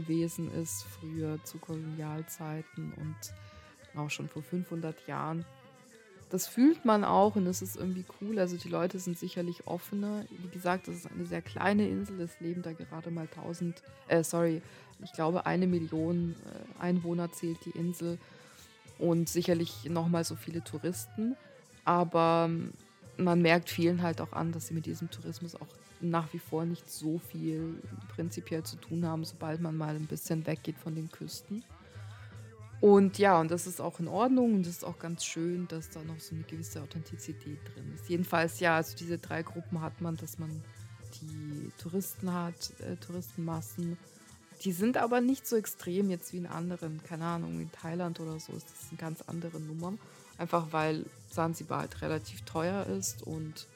gewesen 0.00 0.52
ist, 0.52 0.84
früher 0.84 1.42
zu 1.44 1.58
Kolonialzeiten 1.58 2.92
und 2.94 4.00
auch 4.00 4.10
schon 4.10 4.28
vor 4.28 4.42
500 4.42 5.06
Jahren 5.06 5.44
das 6.30 6.46
fühlt 6.46 6.84
man 6.84 7.04
auch 7.04 7.36
und 7.36 7.46
es 7.46 7.62
ist 7.62 7.76
irgendwie 7.76 8.04
cool. 8.20 8.38
Also 8.38 8.56
die 8.56 8.68
Leute 8.68 8.98
sind 8.98 9.18
sicherlich 9.18 9.66
offener. 9.66 10.24
Wie 10.30 10.48
gesagt, 10.48 10.88
das 10.88 10.96
ist 10.96 11.10
eine 11.10 11.24
sehr 11.24 11.42
kleine 11.42 11.88
Insel. 11.88 12.20
Es 12.20 12.38
leben 12.40 12.62
da 12.62 12.72
gerade 12.72 13.10
mal 13.10 13.28
1000, 13.34 13.82
äh, 14.08 14.22
sorry, 14.22 14.60
ich 15.02 15.12
glaube 15.12 15.46
eine 15.46 15.66
Million 15.66 16.34
äh, 16.44 16.82
Einwohner 16.82 17.32
zählt 17.32 17.64
die 17.64 17.70
Insel 17.70 18.18
und 18.98 19.28
sicherlich 19.28 19.86
nochmal 19.88 20.24
so 20.24 20.36
viele 20.36 20.62
Touristen. 20.62 21.36
Aber 21.84 22.46
ähm, 22.48 22.72
man 23.18 23.42
merkt 23.42 23.68
vielen 23.68 24.02
halt 24.02 24.20
auch 24.20 24.32
an, 24.32 24.52
dass 24.52 24.68
sie 24.68 24.74
mit 24.74 24.86
diesem 24.86 25.10
Tourismus 25.10 25.54
auch 25.54 25.66
nach 26.00 26.32
wie 26.32 26.38
vor 26.38 26.64
nicht 26.64 26.88
so 26.88 27.18
viel 27.18 27.74
prinzipiell 28.14 28.62
zu 28.62 28.76
tun 28.76 29.04
haben, 29.04 29.24
sobald 29.24 29.60
man 29.60 29.76
mal 29.76 29.96
ein 29.96 30.06
bisschen 30.06 30.46
weggeht 30.46 30.78
von 30.78 30.94
den 30.94 31.10
Küsten. 31.10 31.64
Und 32.80 33.18
ja, 33.18 33.40
und 33.40 33.50
das 33.50 33.66
ist 33.66 33.80
auch 33.80 33.98
in 33.98 34.06
Ordnung 34.06 34.54
und 34.54 34.66
das 34.66 34.74
ist 34.74 34.84
auch 34.84 35.00
ganz 35.00 35.24
schön, 35.24 35.66
dass 35.66 35.90
da 35.90 36.00
noch 36.04 36.20
so 36.20 36.36
eine 36.36 36.44
gewisse 36.44 36.80
Authentizität 36.80 37.58
drin 37.74 37.92
ist. 37.94 38.08
Jedenfalls, 38.08 38.60
ja, 38.60 38.76
also 38.76 38.96
diese 38.96 39.18
drei 39.18 39.42
Gruppen 39.42 39.80
hat 39.80 40.00
man, 40.00 40.16
dass 40.16 40.38
man 40.38 40.62
die 41.20 41.72
Touristen 41.78 42.32
hat, 42.32 42.72
äh, 42.80 42.94
Touristenmassen. 42.96 43.98
Die 44.62 44.72
sind 44.72 44.96
aber 44.96 45.20
nicht 45.20 45.46
so 45.46 45.56
extrem 45.56 46.10
jetzt 46.10 46.32
wie 46.32 46.36
in 46.36 46.46
anderen, 46.46 47.02
keine 47.02 47.24
Ahnung, 47.24 47.60
in 47.60 47.72
Thailand 47.72 48.20
oder 48.20 48.38
so 48.38 48.52
ist 48.52 48.68
das 48.70 48.90
eine 48.90 48.98
ganz 48.98 49.22
andere 49.22 49.60
Nummer. 49.60 49.94
Einfach 50.38 50.68
weil 50.70 51.04
Sansibar 51.30 51.80
halt 51.80 52.00
relativ 52.00 52.42
teuer 52.42 52.86
ist 52.86 53.22
und 53.22 53.66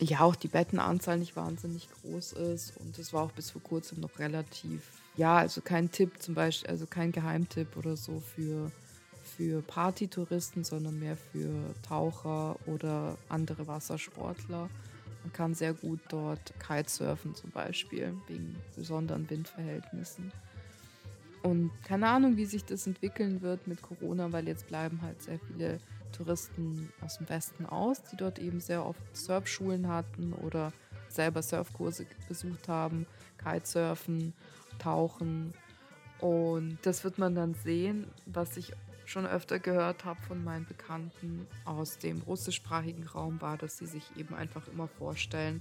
ja, 0.00 0.20
auch 0.20 0.34
die 0.34 0.48
Bettenanzahl 0.48 1.18
nicht 1.18 1.36
wahnsinnig 1.36 1.88
groß 2.02 2.32
ist. 2.32 2.76
Und 2.78 2.98
es 2.98 3.12
war 3.12 3.22
auch 3.22 3.32
bis 3.32 3.50
vor 3.52 3.62
kurzem 3.62 4.00
noch 4.00 4.18
relativ 4.18 4.82
ja, 5.16 5.36
also 5.36 5.60
kein 5.60 5.90
Tipp 5.90 6.22
zum 6.22 6.34
Beispiel, 6.34 6.70
also 6.70 6.86
kein 6.86 7.12
Geheimtipp 7.12 7.76
oder 7.76 7.96
so 7.96 8.20
für, 8.20 8.70
für 9.36 9.62
Partytouristen, 9.62 10.64
sondern 10.64 10.98
mehr 10.98 11.16
für 11.16 11.74
Taucher 11.86 12.56
oder 12.66 13.18
andere 13.28 13.66
Wassersportler. 13.66 14.70
Man 15.22 15.32
kann 15.32 15.54
sehr 15.54 15.74
gut 15.74 16.00
dort 16.08 16.52
Kitesurfen 16.58 17.34
zum 17.34 17.50
Beispiel, 17.50 18.14
wegen 18.26 18.56
besonderen 18.74 19.28
Windverhältnissen. 19.28 20.32
Und 21.42 21.70
keine 21.84 22.08
Ahnung, 22.08 22.36
wie 22.36 22.46
sich 22.46 22.64
das 22.64 22.86
entwickeln 22.86 23.42
wird 23.42 23.66
mit 23.66 23.82
Corona, 23.82 24.32
weil 24.32 24.46
jetzt 24.48 24.68
bleiben 24.68 25.02
halt 25.02 25.20
sehr 25.22 25.38
viele 25.40 25.78
Touristen 26.12 26.92
aus 27.00 27.18
dem 27.18 27.28
Westen 27.28 27.66
aus, 27.66 28.02
die 28.04 28.16
dort 28.16 28.38
eben 28.38 28.60
sehr 28.60 28.84
oft 28.84 29.00
Surfschulen 29.16 29.88
hatten 29.88 30.32
oder 30.32 30.72
selber 31.08 31.42
Surfkurse 31.42 32.06
besucht 32.28 32.68
haben, 32.68 33.06
Kitesurfen 33.38 34.32
tauchen. 34.78 35.52
Und 36.20 36.78
das 36.82 37.04
wird 37.04 37.18
man 37.18 37.34
dann 37.34 37.54
sehen, 37.54 38.06
was 38.26 38.56
ich 38.56 38.72
schon 39.04 39.26
öfter 39.26 39.58
gehört 39.58 40.04
habe 40.04 40.20
von 40.22 40.42
meinen 40.44 40.64
Bekannten 40.64 41.46
aus 41.64 41.98
dem 41.98 42.22
russischsprachigen 42.22 43.06
Raum 43.08 43.40
war, 43.40 43.58
dass 43.58 43.78
sie 43.78 43.86
sich 43.86 44.04
eben 44.16 44.34
einfach 44.34 44.68
immer 44.68 44.86
vorstellen, 44.86 45.60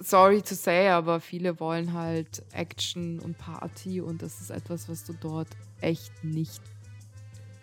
sorry 0.00 0.42
to 0.42 0.54
say, 0.54 0.88
aber 0.88 1.20
viele 1.20 1.58
wollen 1.60 1.92
halt 1.92 2.42
Action 2.52 3.18
und 3.20 3.38
Party 3.38 4.00
und 4.00 4.22
das 4.22 4.40
ist 4.40 4.50
etwas, 4.50 4.88
was 4.88 5.04
du 5.04 5.12
dort 5.14 5.48
echt 5.80 6.24
nicht 6.24 6.62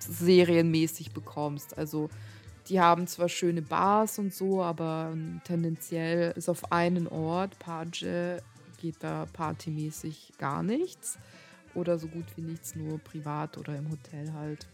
serienmäßig 0.03 1.11
bekommst. 1.11 1.77
Also 1.77 2.09
die 2.69 2.79
haben 2.79 3.07
zwar 3.07 3.29
schöne 3.29 3.61
Bars 3.61 4.19
und 4.19 4.33
so, 4.33 4.61
aber 4.61 5.15
tendenziell 5.43 6.31
ist 6.35 6.49
auf 6.49 6.71
einen 6.71 7.07
Ort, 7.07 7.59
Page, 7.59 8.41
geht 8.79 8.95
da 8.99 9.25
partymäßig 9.33 10.33
gar 10.37 10.63
nichts 10.63 11.17
oder 11.73 11.97
so 11.97 12.07
gut 12.07 12.25
wie 12.35 12.41
nichts, 12.41 12.75
nur 12.75 12.99
privat 12.99 13.57
oder 13.57 13.75
im 13.77 13.89
Hotel 13.89 14.31
halt. 14.33 14.67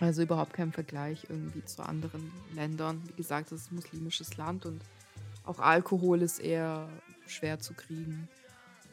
Also 0.00 0.22
überhaupt 0.22 0.52
kein 0.52 0.72
Vergleich 0.72 1.26
irgendwie 1.28 1.64
zu 1.64 1.82
anderen 1.82 2.32
Ländern. 2.54 3.02
Wie 3.06 3.16
gesagt, 3.16 3.52
es 3.52 3.62
ist 3.62 3.72
ein 3.72 3.76
muslimisches 3.76 4.36
Land 4.36 4.66
und 4.66 4.82
auch 5.44 5.58
Alkohol 5.58 6.22
ist 6.22 6.38
eher 6.38 6.88
schwer 7.26 7.60
zu 7.60 7.74
kriegen. 7.74 8.28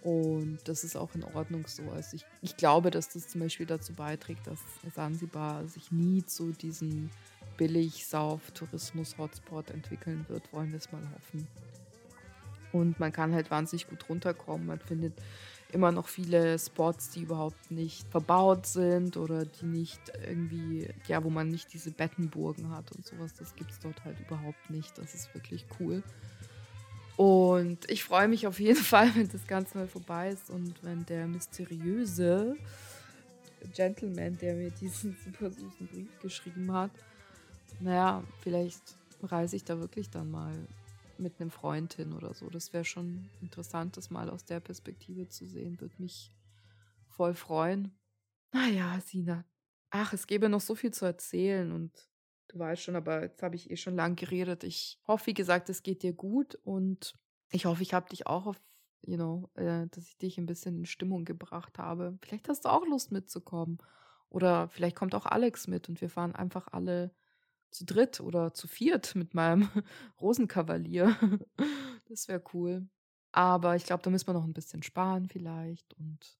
Und 0.03 0.59
das 0.65 0.83
ist 0.83 0.95
auch 0.95 1.15
in 1.15 1.23
Ordnung 1.23 1.65
so. 1.67 1.81
Also 1.91 2.15
ich, 2.15 2.25
ich 2.41 2.57
glaube, 2.57 2.91
dass 2.91 3.09
das 3.09 3.27
zum 3.27 3.41
Beispiel 3.41 3.65
dazu 3.65 3.93
beiträgt, 3.93 4.45
dass 4.47 4.59
Sansibar 4.95 5.67
sich 5.67 5.91
nie 5.91 6.23
zu 6.25 6.51
diesem 6.51 7.09
Billig-Sauf-Tourismus-Hotspot 7.57 9.71
entwickeln 9.71 10.25
wird. 10.29 10.53
Wollen 10.53 10.69
wir 10.71 10.77
es 10.77 10.89
mal 10.91 11.01
hoffen. 11.15 11.47
Und 12.71 12.99
man 12.99 13.12
kann 13.12 13.33
halt 13.33 13.49
wahnsinnig 13.51 13.89
gut 13.89 14.07
runterkommen. 14.07 14.67
Man 14.67 14.79
findet 14.79 15.13
immer 15.71 15.91
noch 15.91 16.07
viele 16.07 16.57
Spots, 16.57 17.09
die 17.09 17.23
überhaupt 17.23 17.71
nicht 17.71 18.07
verbaut 18.09 18.65
sind 18.65 19.17
oder 19.17 19.45
die 19.45 19.65
nicht 19.65 19.99
irgendwie, 20.27 20.88
ja, 21.07 21.23
wo 21.23 21.29
man 21.29 21.49
nicht 21.49 21.73
diese 21.73 21.91
Bettenburgen 21.91 22.71
hat 22.71 22.91
und 22.91 23.05
sowas. 23.05 23.33
Das 23.33 23.55
gibt 23.55 23.71
es 23.71 23.79
dort 23.79 24.03
halt 24.03 24.19
überhaupt 24.19 24.69
nicht. 24.69 24.97
Das 24.97 25.13
ist 25.13 25.33
wirklich 25.33 25.65
cool. 25.79 26.03
Und 27.19 27.91
ich 27.91 28.05
freue 28.05 28.29
mich 28.29 28.47
auf 28.47 28.62
jeden 28.62 28.82
Fall, 28.82 29.13
wenn 29.13 29.27
das 29.27 29.45
Ganze 29.45 29.77
mal 29.77 29.89
vorbei 29.89 30.29
ist 30.29 30.49
und 30.49 30.82
wenn 30.86 31.05
der 31.05 31.27
mysteriöse 31.27 32.55
Gentleman, 33.75 34.38
der 34.38 34.55
mir 34.55 34.71
diesen 34.71 35.17
super 35.25 35.51
süßen 35.51 35.88
Brief 35.88 36.17
geschrieben 36.21 36.71
hat, 36.71 36.91
naja, 37.82 38.24
vielleicht 38.39 38.95
reise 39.22 39.57
ich 39.57 39.65
da 39.65 39.78
wirklich 39.82 40.09
dann 40.09 40.32
mal 40.32 40.65
mit 41.17 41.41
einem 41.41 41.51
Freund 41.51 41.93
hin 41.95 42.13
oder 42.13 42.34
so. 42.34 42.49
Das 42.49 42.72
wäre 42.72 42.86
schon 42.86 43.30
interessant, 43.41 43.97
das 43.97 44.09
mal 44.09 44.30
aus 44.30 44.45
der 44.45 44.61
Perspektive 44.61 45.28
zu 45.28 45.45
sehen. 45.45 45.78
Würde 45.82 45.95
mich 45.97 46.32
voll 47.09 47.34
freuen. 47.34 47.91
Naja, 48.53 48.97
Sina. 49.05 49.43
Ach, 49.89 50.13
es 50.13 50.26
gäbe 50.26 50.47
noch 50.47 50.61
so 50.61 50.74
viel 50.74 50.91
zu 50.91 51.03
erzählen 51.03 51.74
und 51.74 52.09
du 52.50 52.60
weißt 52.60 52.82
schon, 52.82 52.95
aber 52.95 53.24
jetzt 53.24 53.41
habe 53.41 53.56
ich 53.56 53.72
eh 53.72 53.78
schon 53.78 53.95
lang 53.95 54.16
geredet. 54.16 54.64
Ich 54.64 55.00
hoffe, 55.08 55.28
wie 55.28 55.34
gesagt, 55.34 55.70
es 55.70 55.84
geht 55.84 56.04
dir 56.04 56.14
gut 56.14 56.56
und 56.64 57.16
ich 57.52 57.66
hoffe, 57.66 57.82
ich 57.82 57.93
habe 57.93 58.10
dich 58.10 58.28
auch 58.28 58.45
auf, 58.45 58.62
you 59.02 59.16
know, 59.16 59.50
äh, 59.56 59.88
dass 59.88 60.06
ich 60.08 60.18
dich 60.18 60.38
ein 60.38 60.45
bisschen 60.45 60.78
in 60.78 60.86
Stimmung 60.86 61.26
gebracht 61.26 61.78
habe. 61.80 62.18
Vielleicht 62.22 62.50
hast 62.50 62.66
du 62.66 62.70
auch 62.70 62.86
Lust 62.86 63.12
mitzukommen. 63.12 63.78
Oder 64.30 64.70
vielleicht 64.70 64.95
kommt 64.95 65.16
auch 65.16 65.26
Alex 65.26 65.68
mit 65.68 65.89
und 65.89 66.02
wir 66.02 66.10
fahren 66.10 66.36
einfach 66.36 66.68
alle 66.72 67.12
zu 67.72 67.86
dritt 67.86 68.20
oder 68.20 68.54
zu 68.54 68.68
viert 68.68 69.16
mit 69.16 69.34
meinem 69.34 69.70
Rosenkavalier. 70.22 71.16
das 72.10 72.28
wäre 72.28 72.43
cool. 72.54 72.88
Aber 73.32 73.76
ich 73.76 73.86
glaube, 73.86 74.04
da 74.04 74.10
müssen 74.10 74.28
wir 74.28 74.34
noch 74.34 74.43
ein 74.43 74.54
bisschen 74.54 74.84
sparen 74.84 75.28
vielleicht 75.28 75.93
und 75.95 76.38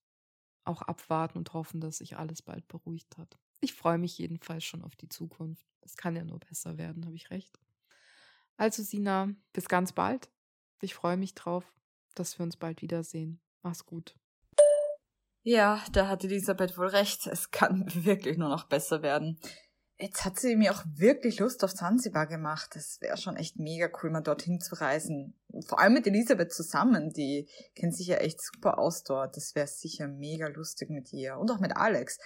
auch 0.64 0.82
abwarten 0.82 1.38
und 1.38 1.52
hoffen, 1.52 1.80
dass 1.80 1.98
sich 1.98 2.16
alles 2.16 2.42
bald 2.42 2.66
beruhigt 2.68 3.16
hat. 3.16 3.38
Ich 3.60 3.74
freue 3.74 3.98
mich 3.98 4.16
jedenfalls 4.18 4.64
schon 4.64 4.82
auf 4.82 4.96
die 4.96 5.08
Zukunft. 5.08 5.66
Es 5.82 5.96
kann 5.96 6.16
ja 6.16 6.24
nur 6.24 6.38
besser 6.40 6.78
werden, 6.78 7.04
habe 7.04 7.16
ich 7.16 7.30
recht. 7.30 7.58
Also 8.56 8.82
Sina, 8.82 9.28
bis 9.52 9.68
ganz 9.68 9.92
bald. 9.92 10.30
Ich 10.80 10.94
freue 10.94 11.16
mich 11.16 11.34
drauf, 11.34 11.64
dass 12.14 12.38
wir 12.38 12.44
uns 12.44 12.56
bald 12.56 12.82
wiedersehen. 12.82 13.40
Mach's 13.62 13.84
gut. 13.84 14.14
Ja, 15.42 15.82
da 15.92 16.08
hat 16.08 16.24
Elisabeth 16.24 16.76
wohl 16.76 16.88
recht. 16.88 17.26
Es 17.26 17.50
kann 17.50 17.86
wirklich 18.04 18.38
nur 18.38 18.48
noch 18.48 18.64
besser 18.64 19.02
werden. 19.02 19.38
Jetzt 19.98 20.24
hat 20.24 20.38
sie 20.38 20.56
mir 20.56 20.72
auch 20.72 20.82
wirklich 20.94 21.40
Lust 21.40 21.62
auf 21.62 21.74
Zanzibar 21.74 22.26
gemacht. 22.26 22.70
Das 22.74 23.02
wäre 23.02 23.18
schon 23.18 23.36
echt 23.36 23.58
mega 23.58 23.90
cool, 24.02 24.10
mal 24.10 24.22
dorthin 24.22 24.58
zu 24.58 24.74
reisen. 24.74 25.38
Vor 25.66 25.78
allem 25.78 25.92
mit 25.92 26.06
Elisabeth 26.06 26.54
zusammen. 26.54 27.12
Die 27.12 27.48
kennt 27.74 27.94
sich 27.94 28.06
ja 28.06 28.16
echt 28.16 28.40
super 28.40 28.78
aus 28.78 29.02
dort. 29.04 29.36
Das 29.36 29.54
wäre 29.54 29.66
sicher 29.66 30.08
mega 30.08 30.48
lustig 30.48 30.88
mit 30.88 31.12
ihr. 31.12 31.36
Und 31.36 31.50
auch 31.50 31.60
mit 31.60 31.76
Alex. 31.76 32.18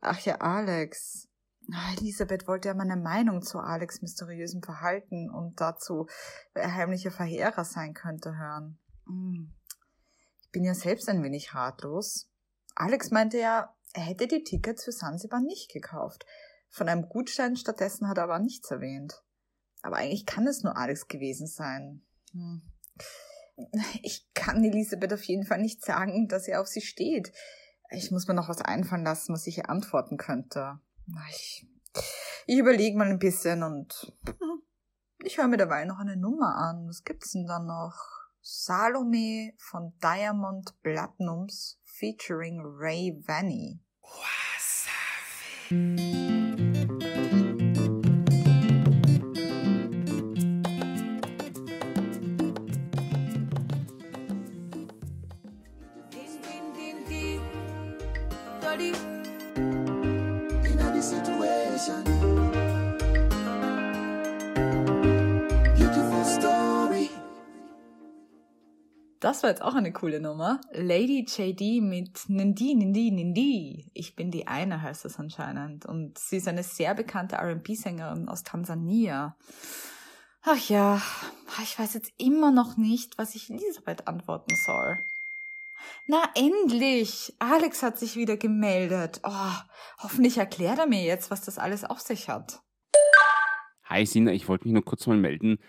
Ach 0.00 0.18
ja, 0.20 0.36
Alex. 0.36 1.28
Ah, 1.72 1.92
Elisabeth 1.98 2.48
wollte 2.48 2.68
ja 2.68 2.74
meine 2.74 2.96
Meinung 2.96 3.42
zu 3.42 3.58
Alex' 3.58 4.02
mysteriösem 4.02 4.62
Verhalten 4.62 5.30
und 5.30 5.60
dazu, 5.60 6.06
wer 6.54 6.74
heimlicher 6.74 7.10
Verheerer 7.10 7.64
sein 7.64 7.94
könnte, 7.94 8.36
hören. 8.36 8.78
Hm. 9.06 9.54
Ich 10.42 10.50
bin 10.50 10.64
ja 10.64 10.74
selbst 10.74 11.08
ein 11.08 11.22
wenig 11.22 11.54
ratlos. 11.54 12.28
Alex 12.74 13.10
meinte 13.10 13.38
ja, 13.38 13.74
er 13.92 14.02
hätte 14.02 14.26
die 14.26 14.42
Tickets 14.42 14.84
für 14.84 14.92
Sansibar 14.92 15.40
nicht 15.40 15.70
gekauft. 15.72 16.24
Von 16.70 16.88
einem 16.88 17.08
Gutschein 17.08 17.56
stattdessen 17.56 18.08
hat 18.08 18.18
er 18.18 18.24
aber 18.24 18.38
nichts 18.38 18.70
erwähnt. 18.70 19.22
Aber 19.82 19.96
eigentlich 19.96 20.26
kann 20.26 20.46
es 20.46 20.62
nur 20.62 20.76
Alex 20.76 21.08
gewesen 21.08 21.46
sein. 21.46 22.02
Hm. 22.32 22.62
Ich 24.02 24.26
kann 24.32 24.64
Elisabeth 24.64 25.12
auf 25.12 25.22
jeden 25.24 25.44
Fall 25.44 25.60
nicht 25.60 25.84
sagen, 25.84 26.28
dass 26.28 26.48
er 26.48 26.62
auf 26.62 26.66
sie 26.66 26.80
steht. 26.80 27.32
Ich 27.92 28.10
muss 28.10 28.28
mir 28.28 28.34
noch 28.34 28.48
was 28.48 28.62
einfallen 28.62 29.04
lassen, 29.04 29.32
was 29.32 29.46
ich 29.46 29.58
ihr 29.58 29.68
antworten 29.68 30.16
könnte. 30.16 30.78
Ich, 31.30 31.66
ich 32.46 32.58
überlege 32.58 32.96
mal 32.96 33.08
ein 33.08 33.18
bisschen 33.18 33.62
und 33.62 34.12
ich 35.24 35.38
höre 35.38 35.48
mir 35.48 35.56
dabei 35.56 35.84
noch 35.84 35.98
eine 35.98 36.16
Nummer 36.16 36.54
an. 36.56 36.86
Was 36.88 37.04
gibt's 37.04 37.32
denn 37.32 37.46
da 37.46 37.58
noch? 37.58 38.20
Salome 38.42 39.52
von 39.58 39.92
Diamond 40.02 40.74
Platinums 40.82 41.78
featuring 41.84 42.62
Ray 42.64 43.22
Vanny. 43.26 43.80
Wasabi. 45.68 46.39
Das 69.30 69.44
war 69.44 69.50
jetzt 69.50 69.62
auch 69.62 69.76
eine 69.76 69.92
coole 69.92 70.18
Nummer. 70.18 70.60
Lady 70.72 71.24
JD 71.24 71.84
mit 71.84 72.28
Nindi, 72.28 72.74
Nindi, 72.74 73.12
Nindi. 73.12 73.88
Ich 73.94 74.16
bin 74.16 74.32
die 74.32 74.48
eine, 74.48 74.82
heißt 74.82 75.04
das 75.04 75.20
anscheinend. 75.20 75.86
Und 75.86 76.18
sie 76.18 76.38
ist 76.38 76.48
eine 76.48 76.64
sehr 76.64 76.96
bekannte 76.96 77.36
R&B-Sängerin 77.36 78.28
aus 78.28 78.42
Tansania. 78.42 79.36
Ach 80.42 80.68
ja, 80.68 81.00
ich 81.62 81.78
weiß 81.78 81.94
jetzt 81.94 82.12
immer 82.18 82.50
noch 82.50 82.76
nicht, 82.76 83.18
was 83.18 83.36
ich 83.36 83.48
Elisabeth 83.50 84.08
antworten 84.08 84.56
soll. 84.66 84.98
Na 86.08 86.24
endlich! 86.34 87.32
Alex 87.38 87.84
hat 87.84 88.00
sich 88.00 88.16
wieder 88.16 88.36
gemeldet. 88.36 89.20
Oh, 89.22 89.52
hoffentlich 89.98 90.38
erklärt 90.38 90.80
er 90.80 90.88
mir 90.88 91.04
jetzt, 91.04 91.30
was 91.30 91.42
das 91.42 91.56
alles 91.56 91.84
auf 91.84 92.00
sich 92.00 92.28
hat. 92.28 92.62
Hi 93.84 94.04
Sina, 94.04 94.32
ich 94.32 94.48
wollte 94.48 94.64
mich 94.64 94.72
nur 94.72 94.84
kurz 94.84 95.06
mal 95.06 95.16
melden. 95.16 95.60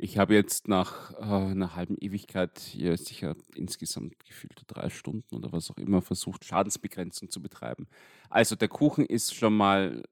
Ich 0.00 0.16
habe 0.16 0.34
jetzt 0.34 0.68
nach 0.68 1.10
äh, 1.14 1.24
einer 1.24 1.74
halben 1.74 1.96
Ewigkeit 1.98 2.72
ja 2.72 2.96
sicher 2.96 3.34
insgesamt 3.56 4.24
gefühlte 4.24 4.64
drei 4.64 4.90
Stunden 4.90 5.34
oder 5.34 5.50
was 5.50 5.72
auch 5.72 5.76
immer 5.76 6.02
versucht, 6.02 6.44
Schadensbegrenzung 6.44 7.30
zu 7.30 7.42
betreiben. 7.42 7.88
Also 8.30 8.54
der 8.54 8.68
Kuchen 8.68 9.04
ist 9.04 9.34
schon 9.34 9.56
mal 9.56 10.04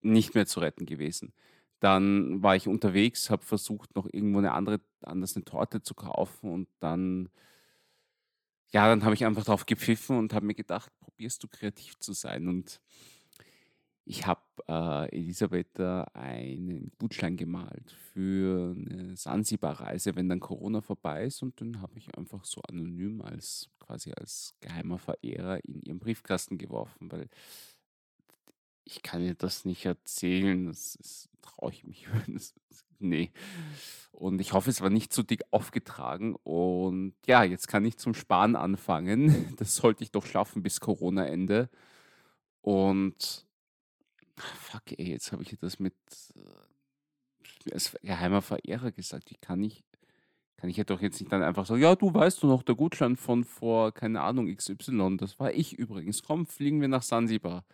nicht 0.00 0.34
mehr 0.34 0.46
zu 0.46 0.60
retten 0.60 0.86
gewesen. 0.86 1.34
Dann 1.80 2.42
war 2.42 2.56
ich 2.56 2.68
unterwegs, 2.68 3.28
habe 3.28 3.44
versucht, 3.44 3.94
noch 3.94 4.06
irgendwo 4.10 4.38
eine 4.38 4.52
andere, 4.52 4.80
anders 5.02 5.36
eine 5.36 5.44
Torte 5.44 5.82
zu 5.82 5.94
kaufen 5.94 6.50
und 6.50 6.68
dann, 6.80 7.28
ja, 8.72 8.88
dann 8.88 9.04
habe 9.04 9.14
ich 9.14 9.26
einfach 9.26 9.44
drauf 9.44 9.66
gepfiffen 9.66 10.16
und 10.18 10.32
habe 10.32 10.46
mir 10.46 10.54
gedacht, 10.54 10.90
probierst 11.00 11.42
du 11.42 11.48
kreativ 11.48 11.98
zu 11.98 12.14
sein 12.14 12.48
und 12.48 12.80
ich 14.06 14.26
habe 14.26 14.42
äh, 14.68 15.16
Elisabeth 15.16 15.80
einen 15.80 16.92
Gutschein 16.98 17.36
gemalt 17.36 17.90
für 18.12 18.74
eine 18.76 19.16
Sansibar-Reise, 19.16 20.14
wenn 20.14 20.28
dann 20.28 20.40
Corona 20.40 20.82
vorbei 20.82 21.24
ist. 21.24 21.42
Und 21.42 21.60
dann 21.60 21.80
habe 21.80 21.98
ich 21.98 22.14
einfach 22.16 22.44
so 22.44 22.60
anonym 22.62 23.22
als 23.22 23.70
quasi 23.80 24.12
als 24.12 24.54
geheimer 24.60 24.98
Verehrer 24.98 25.64
in 25.64 25.80
ihren 25.82 25.98
Briefkasten 25.98 26.58
geworfen, 26.58 27.10
weil 27.10 27.28
ich 28.84 29.02
kann 29.02 29.22
ihr 29.22 29.34
das 29.34 29.64
nicht 29.64 29.86
erzählen. 29.86 30.66
Das, 30.66 30.98
das 31.00 31.30
traue 31.40 31.72
ich 31.72 31.84
mich. 31.84 32.06
Das, 32.28 32.54
nee. 32.98 33.32
Und 34.12 34.40
ich 34.40 34.52
hoffe, 34.52 34.70
es 34.70 34.80
war 34.82 34.90
nicht 34.90 35.12
zu 35.12 35.22
dick 35.22 35.42
aufgetragen. 35.50 36.36
Und 36.44 37.14
ja, 37.26 37.42
jetzt 37.42 37.68
kann 37.68 37.84
ich 37.86 37.96
zum 37.96 38.12
Sparen 38.12 38.54
anfangen. 38.54 39.54
Das 39.56 39.76
sollte 39.76 40.04
ich 40.04 40.10
doch 40.10 40.26
schaffen 40.26 40.62
bis 40.62 40.80
Corona-Ende. 40.80 41.70
Und 42.60 43.46
Fuck, 44.36 44.98
ey, 44.98 45.10
jetzt 45.10 45.32
habe 45.32 45.42
ich 45.42 45.56
das 45.60 45.78
mit 45.78 45.94
äh, 46.34 47.72
als 47.72 47.96
geheimer 48.02 48.42
Verehrer 48.42 48.90
gesagt. 48.90 49.30
Wie 49.30 49.36
kann 49.36 49.62
ich, 49.62 49.84
kann 50.56 50.70
ich 50.70 50.76
ja 50.76 50.84
doch 50.84 51.00
jetzt 51.00 51.20
nicht 51.20 51.32
dann 51.32 51.42
einfach 51.42 51.66
sagen, 51.66 51.80
ja, 51.80 51.94
du 51.94 52.12
weißt 52.12 52.42
du 52.42 52.46
noch, 52.46 52.62
der 52.62 52.74
Gutschein 52.74 53.16
von 53.16 53.44
vor, 53.44 53.92
keine 53.92 54.22
Ahnung, 54.22 54.54
XY, 54.54 55.16
das 55.18 55.38
war 55.38 55.52
ich 55.52 55.78
übrigens. 55.78 56.22
Komm, 56.22 56.46
fliegen 56.46 56.80
wir 56.80 56.88
nach 56.88 57.02
Sansibar. 57.02 57.64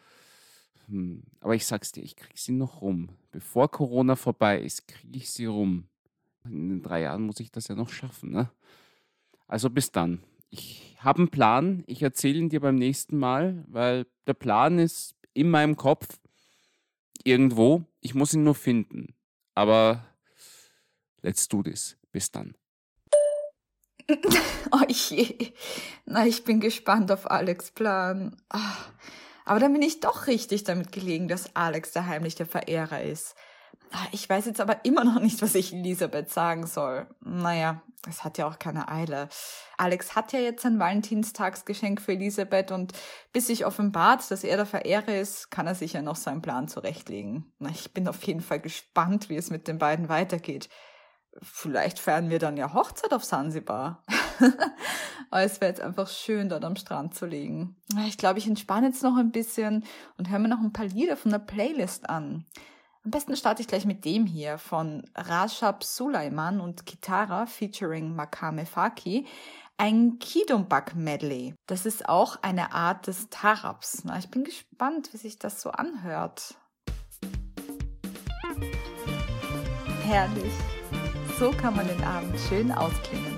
Hm, 0.87 1.23
aber 1.41 1.55
ich 1.55 1.67
sag's 1.67 1.93
dir, 1.93 2.03
ich 2.03 2.17
krieg 2.17 2.37
sie 2.37 2.53
noch 2.53 2.83
rum. 2.83 3.11
Bevor 3.31 3.71
Corona 3.71 4.17
vorbei 4.17 4.61
ist, 4.61 4.89
kriege 4.89 5.19
ich 5.19 5.31
sie 5.31 5.47
rum. 5.47 5.87
In 6.45 6.69
den 6.69 6.83
drei 6.83 7.03
Jahren 7.03 7.23
muss 7.23 7.41
ich 7.41 7.51
das 7.51 7.69
ja 7.69 7.75
noch 7.75 7.91
schaffen, 7.91 8.31
ne? 8.31 8.51
Also 9.47 9.69
bis 9.71 9.91
dann. 9.93 10.23
Ich 10.51 10.97
habe 10.99 11.19
einen 11.19 11.29
Plan. 11.29 11.85
Ich 11.87 12.03
erzähle 12.03 12.39
ihn 12.39 12.49
dir 12.49 12.61
beim 12.61 12.77
nächsten 12.77 13.17
Mal, 13.19 13.65
weil 13.69 14.07
der 14.27 14.35
Plan 14.35 14.79
ist 14.79 15.15
in 15.33 15.51
meinem 15.51 15.77
Kopf 15.77 16.19
irgendwo. 17.25 17.85
Ich 18.01 18.15
muss 18.15 18.35
ihn 18.35 18.45
nur 18.45 18.55
finden. 18.55 19.15
Aber 19.55 20.05
let's 21.23 21.49
do 21.49 21.63
this. 21.63 21.97
Bis 22.13 22.31
dann. 22.31 22.55
oh 24.73 24.85
je. 24.89 25.53
Na, 26.05 26.27
ich 26.27 26.45
bin 26.45 26.61
gespannt 26.61 27.13
auf 27.13 27.31
Alex' 27.31 27.71
Plan. 27.71 28.37
Ach, 28.49 28.91
aber 29.45 29.61
dann 29.61 29.73
bin 29.73 29.83
ich 29.83 30.01
doch 30.01 30.27
richtig 30.27 30.65
damit 30.65 30.93
gelegen, 30.93 31.29
dass 31.29 31.55
Alex 31.57 31.93
der 31.93 32.07
heimliche 32.07 32.47
Verehrer 32.47 33.03
ist. 33.03 33.35
Ah, 33.93 34.07
ich 34.13 34.29
weiß 34.29 34.47
jetzt 34.47 34.61
aber 34.61 34.85
immer 34.85 35.05
noch 35.05 35.21
nicht, 35.21 35.43
was 35.43 35.57
ich 35.57 35.73
Elisabeth 35.73 36.31
sagen 36.31 36.67
soll. 36.67 37.09
Naja, 37.21 37.83
es 38.09 38.23
hat 38.23 38.39
ja 38.39 38.47
auch 38.47 38.59
keine 38.59 38.89
Eile. 38.89 39.29
Alex 39.77 40.15
hat 40.15 40.33
ja 40.33 40.39
jetzt 40.39 40.65
ein 40.65 40.79
Valentinstagsgeschenk 40.79 42.01
für 42.01 42.13
Elisabeth 42.13 42.71
und 42.71 42.93
bis 43.33 43.49
sich 43.49 43.67
offenbart, 43.67 44.31
dass 44.31 44.45
er 44.45 44.57
der 44.57 44.67
Verehrer 44.67 45.17
ist, 45.17 45.51
kann 45.51 45.67
er 45.67 45.75
sich 45.75 45.95
ja 45.95 46.03
noch 46.03 46.17
seinen 46.17 46.41
Plan 46.41 46.69
zurechtlegen. 46.69 47.53
Ich 47.71 47.93
bin 47.93 48.07
auf 48.07 48.23
jeden 48.23 48.43
Fall 48.43 48.61
gespannt, 48.61 49.29
wie 49.29 49.37
es 49.37 49.51
mit 49.51 49.67
den 49.67 49.79
beiden 49.79 50.09
weitergeht. 50.09 50.69
Vielleicht 51.43 51.99
feiern 51.99 52.31
wir 52.31 52.39
dann 52.39 52.57
ja 52.57 52.73
Hochzeit 52.73 53.13
auf 53.13 53.25
Sansibar. 53.25 54.05
Aber 55.31 55.43
es 55.43 55.61
wäre 55.61 55.71
jetzt 55.71 55.81
einfach 55.81 56.09
schön, 56.09 56.49
dort 56.49 56.65
am 56.65 56.77
Strand 56.77 57.15
zu 57.15 57.27
liegen. 57.27 57.77
Ich 58.07 58.19
glaube, 58.19 58.39
ich 58.39 58.47
entspanne 58.47 58.89
jetzt 58.89 59.03
noch 59.03 59.17
ein 59.17 59.31
bisschen 59.31 59.85
und 60.17 60.29
höre 60.29 60.41
mir 60.41 60.49
noch 60.49 60.61
ein 60.61 60.73
paar 60.73 60.87
Lieder 60.87 61.17
von 61.17 61.31
der 61.31 61.39
Playlist 61.39 62.09
an. 62.09 62.47
Am 63.03 63.13
besten 63.13 63.35
starte 63.35 63.63
ich 63.63 63.69
gleich 63.69 63.87
mit 63.87 64.05
dem 64.05 64.27
hier 64.27 64.59
von 64.59 65.05
Rashab 65.15 65.85
Sulaiman 65.85 66.61
und 66.61 66.85
Kitara 66.85 67.47
featuring 67.47 68.15
Makame 68.15 68.67
Faki. 68.67 69.27
Ein 69.79 70.19
Kidumbak 70.19 70.95
Medley. 70.95 71.55
Das 71.67 71.87
ist 71.87 72.07
auch 72.11 72.37
eine 72.43 72.75
Art 72.75 73.07
des 73.07 73.31
Tarabs. 73.31 74.03
Na, 74.05 74.19
ich 74.19 74.31
bin 74.31 74.45
gespannt, 74.45 75.15
wie 75.15 75.17
sich 75.17 75.39
das 75.39 75.63
so 75.63 75.71
anhört. 75.71 76.57
Herrlich. 80.03 80.53
So 81.39 81.53
kann 81.53 81.77
man 81.77 81.89
den 81.89 82.05
Abend 82.05 82.39
schön 82.51 82.71
ausklingen. 82.71 83.30